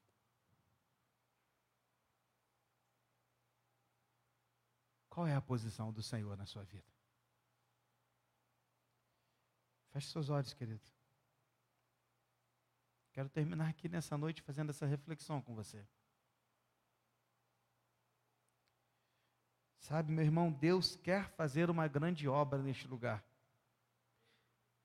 Qual 5.09 5.28
é 5.28 5.36
a 5.36 5.41
posição 5.41 5.91
do 5.91 6.01
Senhor 6.01 6.38
na 6.38 6.45
sua 6.45 6.63
vida? 6.63 6.99
Feche 9.91 10.07
seus 10.07 10.29
olhos, 10.29 10.53
querido. 10.53 10.81
Quero 13.11 13.29
terminar 13.29 13.67
aqui 13.67 13.89
nessa 13.89 14.17
noite 14.17 14.41
fazendo 14.41 14.69
essa 14.69 14.85
reflexão 14.85 15.41
com 15.41 15.55
você. 15.55 15.85
Sabe, 19.79 20.11
meu 20.11 20.23
irmão, 20.23 20.51
Deus 20.51 20.95
quer 20.95 21.29
fazer 21.31 21.69
uma 21.69 21.87
grande 21.87 22.27
obra 22.27 22.61
neste 22.61 22.87
lugar. 22.87 23.23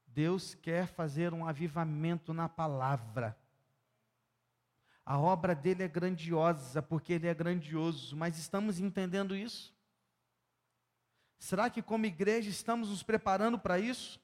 Deus 0.07 0.55
quer 0.55 0.87
fazer 0.87 1.35
um 1.35 1.47
avivamento 1.47 2.33
na 2.33 2.49
palavra. 2.49 3.37
A 5.05 5.19
obra 5.19 5.55
dele 5.55 5.83
é 5.83 5.89
grandiosa, 5.89 6.81
porque 6.81 7.13
ele 7.13 7.27
é 7.27 7.35
grandioso, 7.35 8.17
mas 8.17 8.39
estamos 8.39 8.79
entendendo 8.81 9.37
isso? 9.37 9.75
Será 11.39 11.69
que, 11.69 11.83
como 11.83 12.07
igreja, 12.07 12.49
estamos 12.49 12.89
nos 12.89 13.03
preparando 13.03 13.59
para 13.59 13.79
isso? 13.79 14.19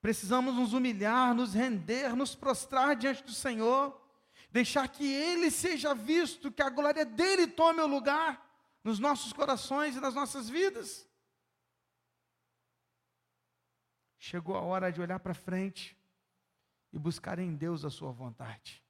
Precisamos 0.00 0.54
nos 0.54 0.72
humilhar, 0.72 1.34
nos 1.34 1.54
render, 1.54 2.14
nos 2.14 2.34
prostrar 2.34 2.94
diante 2.96 3.22
do 3.24 3.32
Senhor, 3.32 4.00
deixar 4.50 4.88
que 4.88 5.04
Ele 5.04 5.50
seja 5.50 5.94
visto, 5.94 6.52
que 6.52 6.62
a 6.62 6.70
glória 6.70 7.04
dele 7.04 7.46
tome 7.46 7.80
o 7.80 7.86
lugar 7.86 8.46
nos 8.84 8.98
nossos 8.98 9.32
corações 9.32 9.96
e 9.96 10.00
nas 10.00 10.14
nossas 10.14 10.48
vidas. 10.48 11.06
Chegou 14.18 14.56
a 14.56 14.60
hora 14.60 14.90
de 14.90 15.00
olhar 15.00 15.18
para 15.20 15.34
frente 15.34 15.96
e 16.92 16.98
buscar 16.98 17.38
em 17.38 17.54
Deus 17.54 17.84
a 17.84 17.90
Sua 17.90 18.12
vontade 18.12 18.82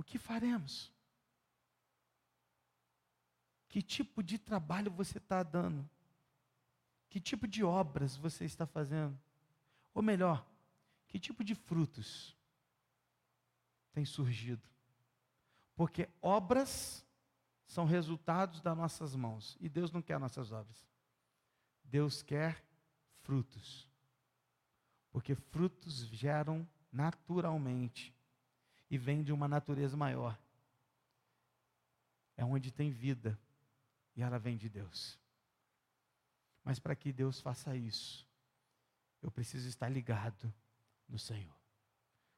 o 0.00 0.02
que 0.02 0.16
faremos? 0.16 0.90
Que 3.68 3.82
tipo 3.82 4.22
de 4.22 4.38
trabalho 4.38 4.90
você 4.90 5.18
está 5.18 5.42
dando? 5.42 5.88
Que 7.10 7.20
tipo 7.20 7.46
de 7.46 7.62
obras 7.62 8.16
você 8.16 8.46
está 8.46 8.66
fazendo? 8.66 9.20
Ou 9.94 10.02
melhor, 10.02 10.46
que 11.08 11.18
tipo 11.18 11.42
de 11.42 11.54
frutos 11.54 12.36
tem 13.92 14.04
surgido? 14.04 14.68
Porque 15.74 16.08
obras 16.20 17.04
são 17.66 17.84
resultados 17.84 18.60
das 18.60 18.76
nossas 18.76 19.14
mãos 19.16 19.56
e 19.60 19.68
Deus 19.68 19.90
não 19.90 20.02
quer 20.02 20.18
nossas 20.18 20.52
obras. 20.52 20.88
Deus 21.84 22.22
quer 22.22 22.64
frutos. 23.22 23.88
Porque 25.10 25.34
frutos 25.34 26.06
geram 26.08 26.68
naturalmente 26.92 28.14
e 28.90 28.98
vem 28.98 29.22
de 29.22 29.32
uma 29.32 29.48
natureza 29.48 29.96
maior. 29.96 30.38
É 32.36 32.44
onde 32.44 32.72
tem 32.72 32.90
vida 32.90 33.38
e 34.16 34.22
ela 34.22 34.38
vem 34.38 34.56
de 34.56 34.68
Deus. 34.68 35.18
Mas 36.64 36.78
para 36.78 36.94
que 36.94 37.12
Deus 37.12 37.40
faça 37.40 37.76
isso, 37.76 38.28
eu 39.22 39.30
preciso 39.30 39.68
estar 39.68 39.88
ligado 39.88 40.52
no 41.08 41.18
Senhor. 41.18 41.56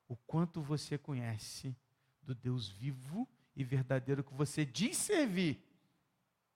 O 0.08 0.16
quanto 0.16 0.60
você 0.62 0.98
conhece 0.98 1.76
do 2.22 2.34
Deus 2.34 2.68
vivo 2.68 3.28
e 3.54 3.64
verdadeiro 3.64 4.24
que 4.24 4.34
você 4.34 4.64
diz 4.64 4.96
servir, 4.96 5.62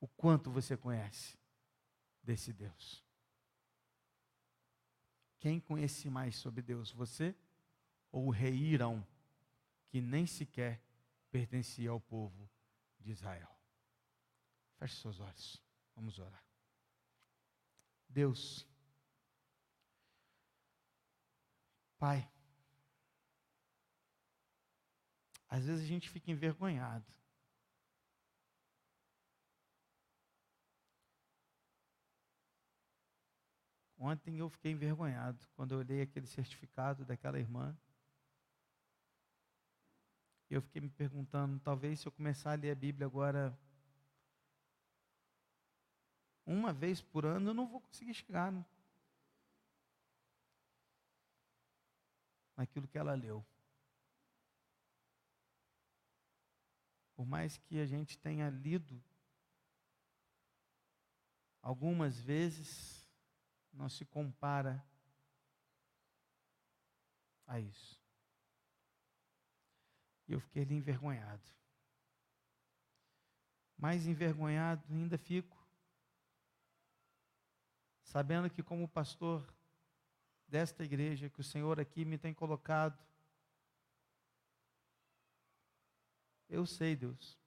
o 0.00 0.08
quanto 0.08 0.50
você 0.50 0.76
conhece 0.76 1.38
desse 2.22 2.52
Deus. 2.52 3.04
Quem 5.38 5.60
conhece 5.60 6.08
mais 6.10 6.36
sobre 6.36 6.62
Deus, 6.62 6.90
você 6.90 7.34
ou 8.10 8.26
o 8.26 8.30
rei 8.30 8.54
Irão? 8.54 9.06
que 9.96 10.00
nem 10.00 10.26
sequer 10.26 10.82
pertencia 11.30 11.90
ao 11.90 11.98
povo 11.98 12.50
de 13.00 13.10
Israel. 13.10 13.48
Feche 14.78 14.96
seus 14.96 15.20
olhos, 15.20 15.62
vamos 15.94 16.18
orar. 16.18 16.44
Deus, 18.08 18.66
Pai, 21.98 22.28
às 25.48 25.64
vezes 25.64 25.84
a 25.84 25.86
gente 25.86 26.10
fica 26.10 26.30
envergonhado. 26.30 27.06
Ontem 33.98 34.38
eu 34.38 34.50
fiquei 34.50 34.72
envergonhado 34.72 35.38
quando 35.56 35.72
eu 35.72 35.78
olhei 35.78 36.02
aquele 36.02 36.26
certificado 36.26 37.04
daquela 37.04 37.38
irmã. 37.38 37.76
Eu 40.50 40.60
fiquei 40.62 40.80
me 40.80 40.90
perguntando, 40.90 41.58
talvez 41.60 42.00
se 42.00 42.06
eu 42.06 42.12
começar 42.12 42.52
a 42.52 42.54
ler 42.54 42.70
a 42.70 42.74
Bíblia 42.74 43.06
agora 43.06 43.58
uma 46.46 46.72
vez 46.72 47.02
por 47.02 47.26
ano, 47.26 47.50
eu 47.50 47.54
não 47.54 47.66
vou 47.66 47.80
conseguir 47.80 48.14
chegar 48.14 48.52
né? 48.52 48.64
Naquilo 52.56 52.88
que 52.88 52.98
ela 52.98 53.14
leu. 53.14 53.44
Por 57.14 57.26
mais 57.26 57.56
que 57.56 57.78
a 57.78 57.86
gente 57.86 58.18
tenha 58.18 58.48
lido 58.50 59.02
algumas 61.62 62.18
vezes, 62.20 63.08
não 63.72 63.88
se 63.88 64.04
compara 64.04 64.84
a 67.46 67.58
isso. 67.60 68.00
E 70.28 70.32
eu 70.32 70.40
fiquei 70.40 70.62
ali 70.62 70.74
envergonhado. 70.74 71.42
Mais 73.78 74.06
envergonhado 74.06 74.84
ainda 74.90 75.18
fico, 75.18 75.56
sabendo 78.02 78.50
que, 78.50 78.62
como 78.62 78.88
pastor 78.88 79.55
desta 80.48 80.84
igreja, 80.84 81.28
que 81.28 81.40
o 81.40 81.44
Senhor 81.44 81.80
aqui 81.80 82.04
me 82.04 82.18
tem 82.18 82.32
colocado, 82.32 82.98
eu 86.48 86.64
sei, 86.64 86.94
Deus, 86.94 87.38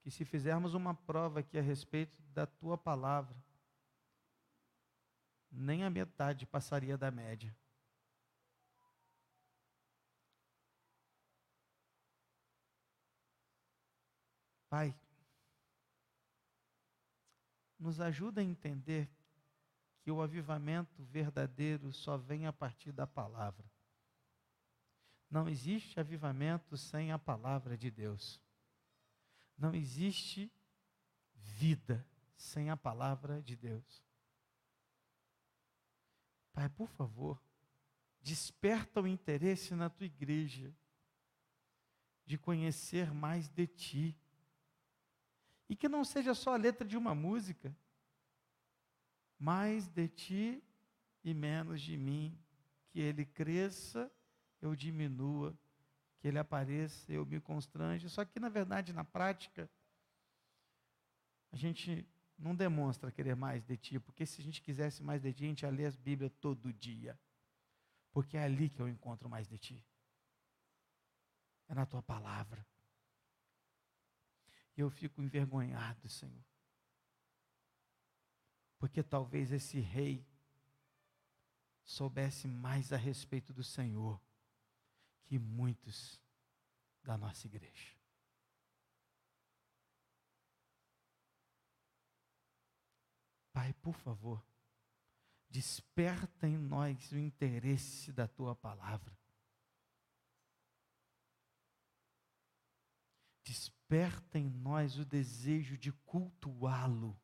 que 0.00 0.10
se 0.10 0.24
fizermos 0.24 0.74
uma 0.74 0.94
prova 0.94 1.40
aqui 1.40 1.58
a 1.58 1.62
respeito 1.62 2.20
da 2.32 2.46
tua 2.46 2.76
palavra, 2.76 3.36
nem 5.50 5.84
a 5.84 5.90
metade 5.90 6.46
passaria 6.46 6.98
da 6.98 7.10
média. 7.10 7.56
Pai, 14.68 14.94
nos 17.78 18.00
ajuda 18.00 18.40
a 18.40 18.44
entender 18.44 19.08
que 20.08 20.12
o 20.12 20.22
avivamento 20.22 21.02
verdadeiro 21.02 21.92
só 21.92 22.16
vem 22.16 22.46
a 22.46 22.52
partir 22.52 22.92
da 22.92 23.06
palavra. 23.06 23.70
Não 25.30 25.46
existe 25.46 26.00
avivamento 26.00 26.78
sem 26.78 27.12
a 27.12 27.18
palavra 27.18 27.76
de 27.76 27.90
Deus. 27.90 28.40
Não 29.58 29.74
existe 29.74 30.50
vida 31.34 32.06
sem 32.38 32.70
a 32.70 32.76
palavra 32.76 33.42
de 33.42 33.54
Deus. 33.54 34.02
Pai, 36.54 36.70
por 36.70 36.88
favor, 36.88 37.38
desperta 38.22 39.02
o 39.02 39.06
interesse 39.06 39.74
na 39.74 39.90
tua 39.90 40.06
igreja 40.06 40.74
de 42.24 42.38
conhecer 42.38 43.12
mais 43.12 43.46
de 43.50 43.66
ti. 43.66 44.16
E 45.68 45.76
que 45.76 45.86
não 45.86 46.02
seja 46.02 46.32
só 46.32 46.54
a 46.54 46.56
letra 46.56 46.88
de 46.88 46.96
uma 46.96 47.14
música, 47.14 47.76
mais 49.38 49.86
de 49.86 50.08
ti 50.08 50.62
e 51.22 51.32
menos 51.32 51.80
de 51.80 51.96
mim, 51.96 52.36
que 52.90 53.00
ele 53.00 53.24
cresça, 53.24 54.10
eu 54.60 54.74
diminua, 54.74 55.56
que 56.18 56.26
ele 56.26 56.38
apareça, 56.38 57.12
eu 57.12 57.24
me 57.24 57.40
constrange. 57.40 58.08
Só 58.08 58.24
que 58.24 58.40
na 58.40 58.48
verdade, 58.48 58.92
na 58.92 59.04
prática, 59.04 59.70
a 61.52 61.56
gente 61.56 62.06
não 62.38 62.54
demonstra 62.54 63.10
querer 63.10 63.34
mais 63.34 63.64
de 63.64 63.76
ti, 63.76 63.98
porque 63.98 64.24
se 64.26 64.40
a 64.40 64.44
gente 64.44 64.62
quisesse 64.62 65.02
mais 65.02 65.22
de 65.22 65.32
ti, 65.32 65.44
a 65.44 65.48
gente 65.48 65.62
ia 65.62 65.70
ler 65.70 65.86
a 65.86 65.90
Bíblia 65.90 66.30
todo 66.30 66.72
dia. 66.72 67.18
Porque 68.12 68.36
é 68.36 68.44
ali 68.44 68.68
que 68.68 68.80
eu 68.80 68.88
encontro 68.88 69.28
mais 69.28 69.46
de 69.46 69.58
ti. 69.58 69.84
É 71.68 71.74
na 71.74 71.84
tua 71.84 72.02
palavra. 72.02 72.66
E 74.76 74.80
eu 74.80 74.90
fico 74.90 75.20
envergonhado, 75.20 76.08
Senhor. 76.08 76.44
Porque 78.78 79.02
talvez 79.02 79.50
esse 79.50 79.80
rei 79.80 80.24
soubesse 81.84 82.46
mais 82.46 82.92
a 82.92 82.96
respeito 82.96 83.52
do 83.52 83.64
Senhor 83.64 84.20
que 85.24 85.38
muitos 85.38 86.22
da 87.02 87.16
nossa 87.16 87.46
igreja. 87.46 87.96
Pai, 93.52 93.72
por 93.74 93.94
favor, 93.94 94.44
desperta 95.50 96.46
em 96.46 96.56
nós 96.56 97.10
o 97.10 97.18
interesse 97.18 98.12
da 98.12 98.28
tua 98.28 98.54
palavra. 98.54 99.18
Desperta 103.42 104.38
em 104.38 104.48
nós 104.48 104.98
o 104.98 105.04
desejo 105.04 105.76
de 105.76 105.90
cultuá-lo 105.90 107.18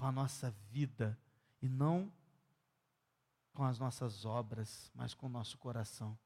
com 0.00 0.06
a 0.06 0.12
nossa 0.12 0.50
vida 0.70 1.16
e 1.60 1.68
não 1.68 2.10
com 3.52 3.64
as 3.64 3.78
nossas 3.78 4.24
obras, 4.24 4.90
mas 4.94 5.12
com 5.12 5.26
o 5.26 5.28
nosso 5.28 5.58
coração. 5.58 6.18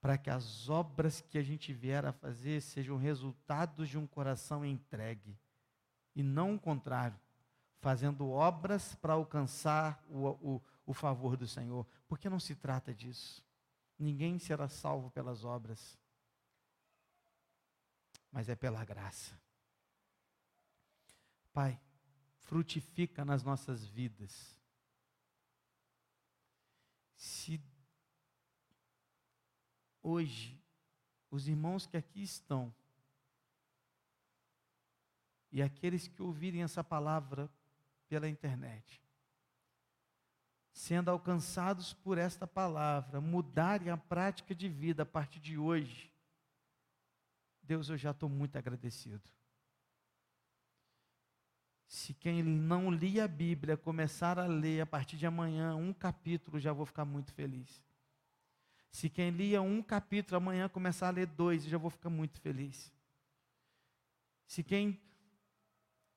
Para 0.00 0.18
que 0.18 0.28
as 0.28 0.68
obras 0.68 1.20
que 1.20 1.38
a 1.38 1.42
gente 1.42 1.72
vier 1.72 2.04
a 2.04 2.12
fazer 2.12 2.60
sejam 2.60 2.96
resultados 2.96 3.88
de 3.88 3.96
um 3.96 4.08
coração 4.08 4.64
entregue 4.64 5.38
e 6.16 6.22
não 6.24 6.56
o 6.56 6.58
contrário 6.58 7.16
fazendo 7.78 8.28
obras 8.28 8.96
para 8.96 9.12
alcançar 9.12 10.04
o, 10.08 10.26
o, 10.54 10.62
o 10.84 10.92
favor 10.92 11.36
do 11.36 11.46
Senhor, 11.46 11.86
porque 12.08 12.28
não 12.28 12.40
se 12.40 12.56
trata 12.56 12.92
disso. 12.92 13.44
Ninguém 13.96 14.36
será 14.40 14.68
salvo 14.68 15.12
pelas 15.12 15.44
obras, 15.44 15.96
mas 18.32 18.48
é 18.48 18.56
pela 18.56 18.84
graça. 18.84 19.40
Pai, 21.52 21.80
frutifica 22.52 23.24
nas 23.24 23.42
nossas 23.42 23.86
vidas. 23.86 24.54
Se 27.16 27.58
hoje 30.02 30.62
os 31.30 31.48
irmãos 31.48 31.86
que 31.86 31.96
aqui 31.96 32.22
estão 32.22 32.74
e 35.50 35.62
aqueles 35.62 36.06
que 36.08 36.20
ouvirem 36.20 36.62
essa 36.62 36.84
palavra 36.84 37.50
pela 38.06 38.28
internet, 38.28 39.02
sendo 40.74 41.10
alcançados 41.10 41.94
por 41.94 42.18
esta 42.18 42.46
palavra, 42.46 43.18
mudarem 43.18 43.88
a 43.88 43.96
prática 43.96 44.54
de 44.54 44.68
vida 44.68 45.04
a 45.04 45.06
partir 45.06 45.40
de 45.40 45.56
hoje, 45.56 46.12
Deus, 47.62 47.88
eu 47.88 47.96
já 47.96 48.10
estou 48.10 48.28
muito 48.28 48.58
agradecido. 48.58 49.26
Se 51.92 52.14
quem 52.14 52.42
não 52.42 52.90
lia 52.90 53.26
a 53.26 53.28
Bíblia 53.28 53.76
começar 53.76 54.38
a 54.38 54.46
ler 54.46 54.80
a 54.80 54.86
partir 54.86 55.18
de 55.18 55.26
amanhã 55.26 55.74
um 55.74 55.92
capítulo, 55.92 56.58
já 56.58 56.72
vou 56.72 56.86
ficar 56.86 57.04
muito 57.04 57.34
feliz. 57.34 57.84
Se 58.90 59.10
quem 59.10 59.28
lia 59.28 59.60
um 59.60 59.82
capítulo 59.82 60.38
amanhã 60.38 60.70
começar 60.70 61.08
a 61.08 61.10
ler 61.10 61.26
dois, 61.26 61.64
já 61.64 61.76
vou 61.76 61.90
ficar 61.90 62.08
muito 62.08 62.40
feliz. 62.40 62.90
Se 64.46 64.62
quem 64.62 64.98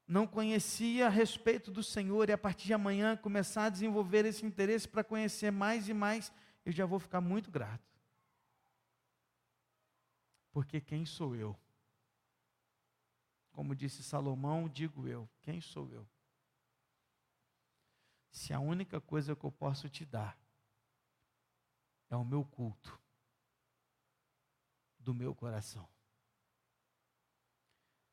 não 0.08 0.26
conhecia 0.26 1.08
a 1.08 1.10
respeito 1.10 1.70
do 1.70 1.84
Senhor 1.84 2.30
e 2.30 2.32
a 2.32 2.38
partir 2.38 2.68
de 2.68 2.74
amanhã 2.74 3.18
começar 3.18 3.66
a 3.66 3.70
desenvolver 3.70 4.24
esse 4.24 4.46
interesse 4.46 4.88
para 4.88 5.04
conhecer 5.04 5.52
mais 5.52 5.90
e 5.90 5.94
mais, 5.94 6.32
eu 6.66 6.72
já 6.72 6.86
vou 6.86 7.00
ficar 7.02 7.20
muito 7.20 7.52
grato. 7.52 7.84
Porque 10.54 10.80
quem 10.80 11.06
sou 11.06 11.36
eu? 11.36 11.54
Como 13.56 13.74
disse 13.74 14.04
Salomão, 14.04 14.68
digo 14.68 15.08
eu: 15.08 15.30
quem 15.42 15.62
sou 15.62 15.90
eu? 15.90 16.08
Se 18.30 18.54
a 18.54 18.60
única 18.60 19.00
coisa 19.00 19.36
que 19.36 19.46
eu 19.46 19.52
posso 19.52 19.90
te 19.90 20.06
dar 20.06 20.38
é 22.10 22.16
o 22.16 22.26
meu 22.26 22.44
culto 22.44 23.00
do 25.00 25.14
meu 25.14 25.34
coração. 25.34 25.88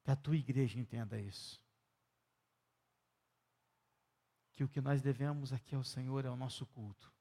Que 0.05 0.11
a 0.13 0.17
tua 0.17 0.37
igreja 0.37 0.79
entenda 0.79 1.21
isso 1.21 1.61
que 4.53 4.63
o 4.63 4.69
que 4.69 4.81
nós 4.81 5.03
devemos 5.03 5.53
aqui 5.53 5.75
ao 5.75 5.83
Senhor 5.83 6.25
é 6.25 6.31
o 6.31 6.37
nosso 6.37 6.65
culto. 6.67 7.13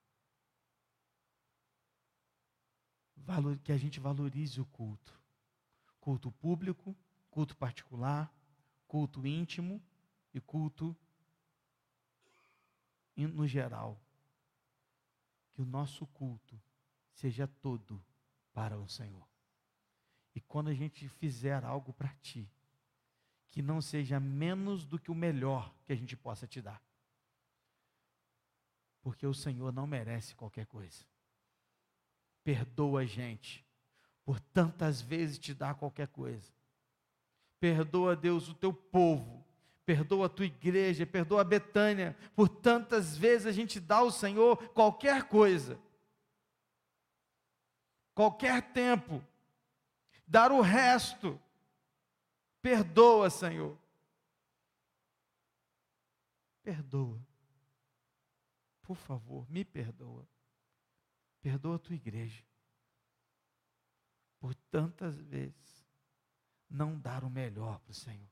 Valor, 3.16 3.58
que 3.60 3.72
a 3.72 3.78
gente 3.78 4.00
valorize 4.00 4.60
o 4.60 4.66
culto. 4.66 5.20
Culto 6.00 6.32
público, 6.32 6.96
culto 7.32 7.56
particular, 7.56 8.32
culto 8.88 9.26
íntimo 9.26 9.82
e 10.34 10.40
culto 10.40 10.96
no 13.16 13.48
geral. 13.48 14.00
Que 15.52 15.62
o 15.62 15.66
nosso 15.66 16.06
culto 16.08 16.62
seja 17.14 17.48
todo 17.48 18.04
para 18.54 18.78
o 18.78 18.88
Senhor. 18.88 19.28
E 20.36 20.42
quando 20.42 20.70
a 20.70 20.74
gente 20.74 21.08
fizer 21.08 21.64
algo 21.64 21.94
para 21.94 22.14
ti, 22.16 22.50
que 23.50 23.62
não 23.62 23.82
seja 23.82 24.20
menos 24.20 24.86
do 24.86 24.98
que 24.98 25.12
o 25.12 25.16
melhor 25.16 25.74
que 25.86 25.92
a 25.92 25.96
gente 25.96 26.16
possa 26.16 26.48
te 26.48 26.62
dar 26.62 26.82
Porque 29.02 29.28
o 29.28 29.34
Senhor 29.34 29.74
não 29.74 29.86
merece 29.86 30.36
qualquer 30.36 30.66
coisa. 30.66 31.04
Perdoa 32.44 33.02
a 33.02 33.06
gente 33.06 33.66
por 34.24 34.40
tantas 34.40 35.02
vezes 35.02 35.38
te 35.38 35.54
dar 35.54 35.76
qualquer 35.76 36.08
coisa. 36.08 36.54
Perdoa, 37.62 38.16
Deus, 38.16 38.50
o 38.50 38.56
teu 38.56 38.74
povo. 38.74 39.46
Perdoa 39.86 40.26
a 40.26 40.30
tua 40.30 40.46
igreja, 40.46 41.06
perdoa 41.06 41.42
a 41.42 41.44
Betânia, 41.44 42.18
por 42.36 42.50
tantas 42.50 43.16
vezes 43.16 43.46
a 43.46 43.52
gente 43.52 43.80
dá 43.80 43.98
ao 43.98 44.10
Senhor 44.10 44.70
qualquer 44.70 45.28
coisa, 45.28 45.80
qualquer 48.14 48.72
tempo, 48.72 49.24
dar 50.26 50.52
o 50.52 50.62
resto. 50.62 51.40
Perdoa, 52.62 53.30
Senhor. 53.30 53.78
Perdoa. 56.64 57.20
Por 58.82 58.96
favor, 58.96 59.50
me 59.50 59.66
perdoa. 59.66 60.28
Perdoa 61.42 61.76
a 61.76 61.80
tua 61.80 61.96
igreja. 61.96 62.44
Por 64.40 64.56
tantas 64.72 65.20
vezes 65.20 65.71
não 66.72 66.98
dar 66.98 67.24
o 67.24 67.30
melhor 67.30 67.80
para 67.80 67.92
o 67.92 67.94
Senhor. 67.94 68.32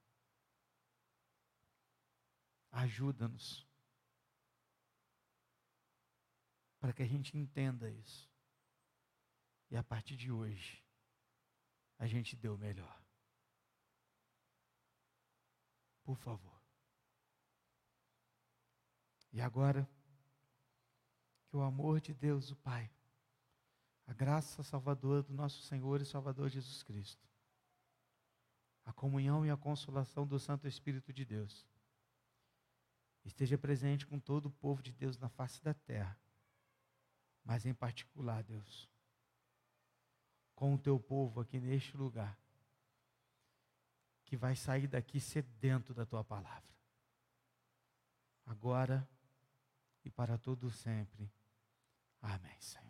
Ajuda-nos. 2.72 3.68
Para 6.80 6.94
que 6.94 7.04
a 7.04 7.08
gente 7.08 7.38
entenda 7.38 7.90
isso. 7.90 8.30
E 9.70 9.76
a 9.76 9.84
partir 9.84 10.16
de 10.16 10.32
hoje, 10.32 10.84
a 11.98 12.08
gente 12.08 12.36
dê 12.36 12.48
o 12.48 12.58
melhor. 12.58 13.04
Por 16.04 16.16
favor. 16.16 16.60
E 19.32 19.42
agora, 19.42 19.88
que 21.50 21.58
o 21.58 21.62
amor 21.62 22.00
de 22.00 22.14
Deus, 22.14 22.50
o 22.50 22.56
Pai, 22.56 22.90
a 24.08 24.14
graça 24.14 24.64
salvadora 24.64 25.22
do 25.22 25.34
nosso 25.34 25.62
Senhor 25.62 26.02
e 26.02 26.06
Salvador 26.06 26.50
Jesus 26.50 26.82
Cristo, 26.82 27.29
a 28.90 28.94
comunhão 28.94 29.46
e 29.46 29.52
a 29.52 29.58
consolação 29.58 30.26
do 30.26 30.40
Santo 30.40 30.68
Espírito 30.68 31.14
de 31.14 31.24
Deus, 31.24 31.64
esteja 33.24 33.56
presente 33.56 34.06
com 34.06 34.20
todo 34.20 34.48
o 34.48 34.52
povo 34.52 34.82
de 34.82 34.92
Deus 34.92 35.16
na 35.16 35.30
face 35.30 35.62
da 35.64 35.76
terra, 35.76 36.20
mas 37.44 37.68
em 37.68 37.74
particular, 37.74 38.44
Deus, 38.44 38.90
com 40.56 40.74
o 40.74 40.78
teu 40.78 41.00
povo 41.00 41.40
aqui 41.40 41.60
neste 41.60 41.96
lugar, 41.96 42.36
que 44.26 44.36
vai 44.36 44.56
sair 44.56 44.88
daqui 44.88 45.20
sedento 45.20 45.94
da 45.94 46.06
tua 46.06 46.24
palavra. 46.24 46.70
Agora 48.44 49.08
e 50.04 50.10
para 50.10 50.36
todo 50.36 50.72
sempre. 50.72 51.32
Amém, 52.22 52.60
Senhor. 52.60 52.89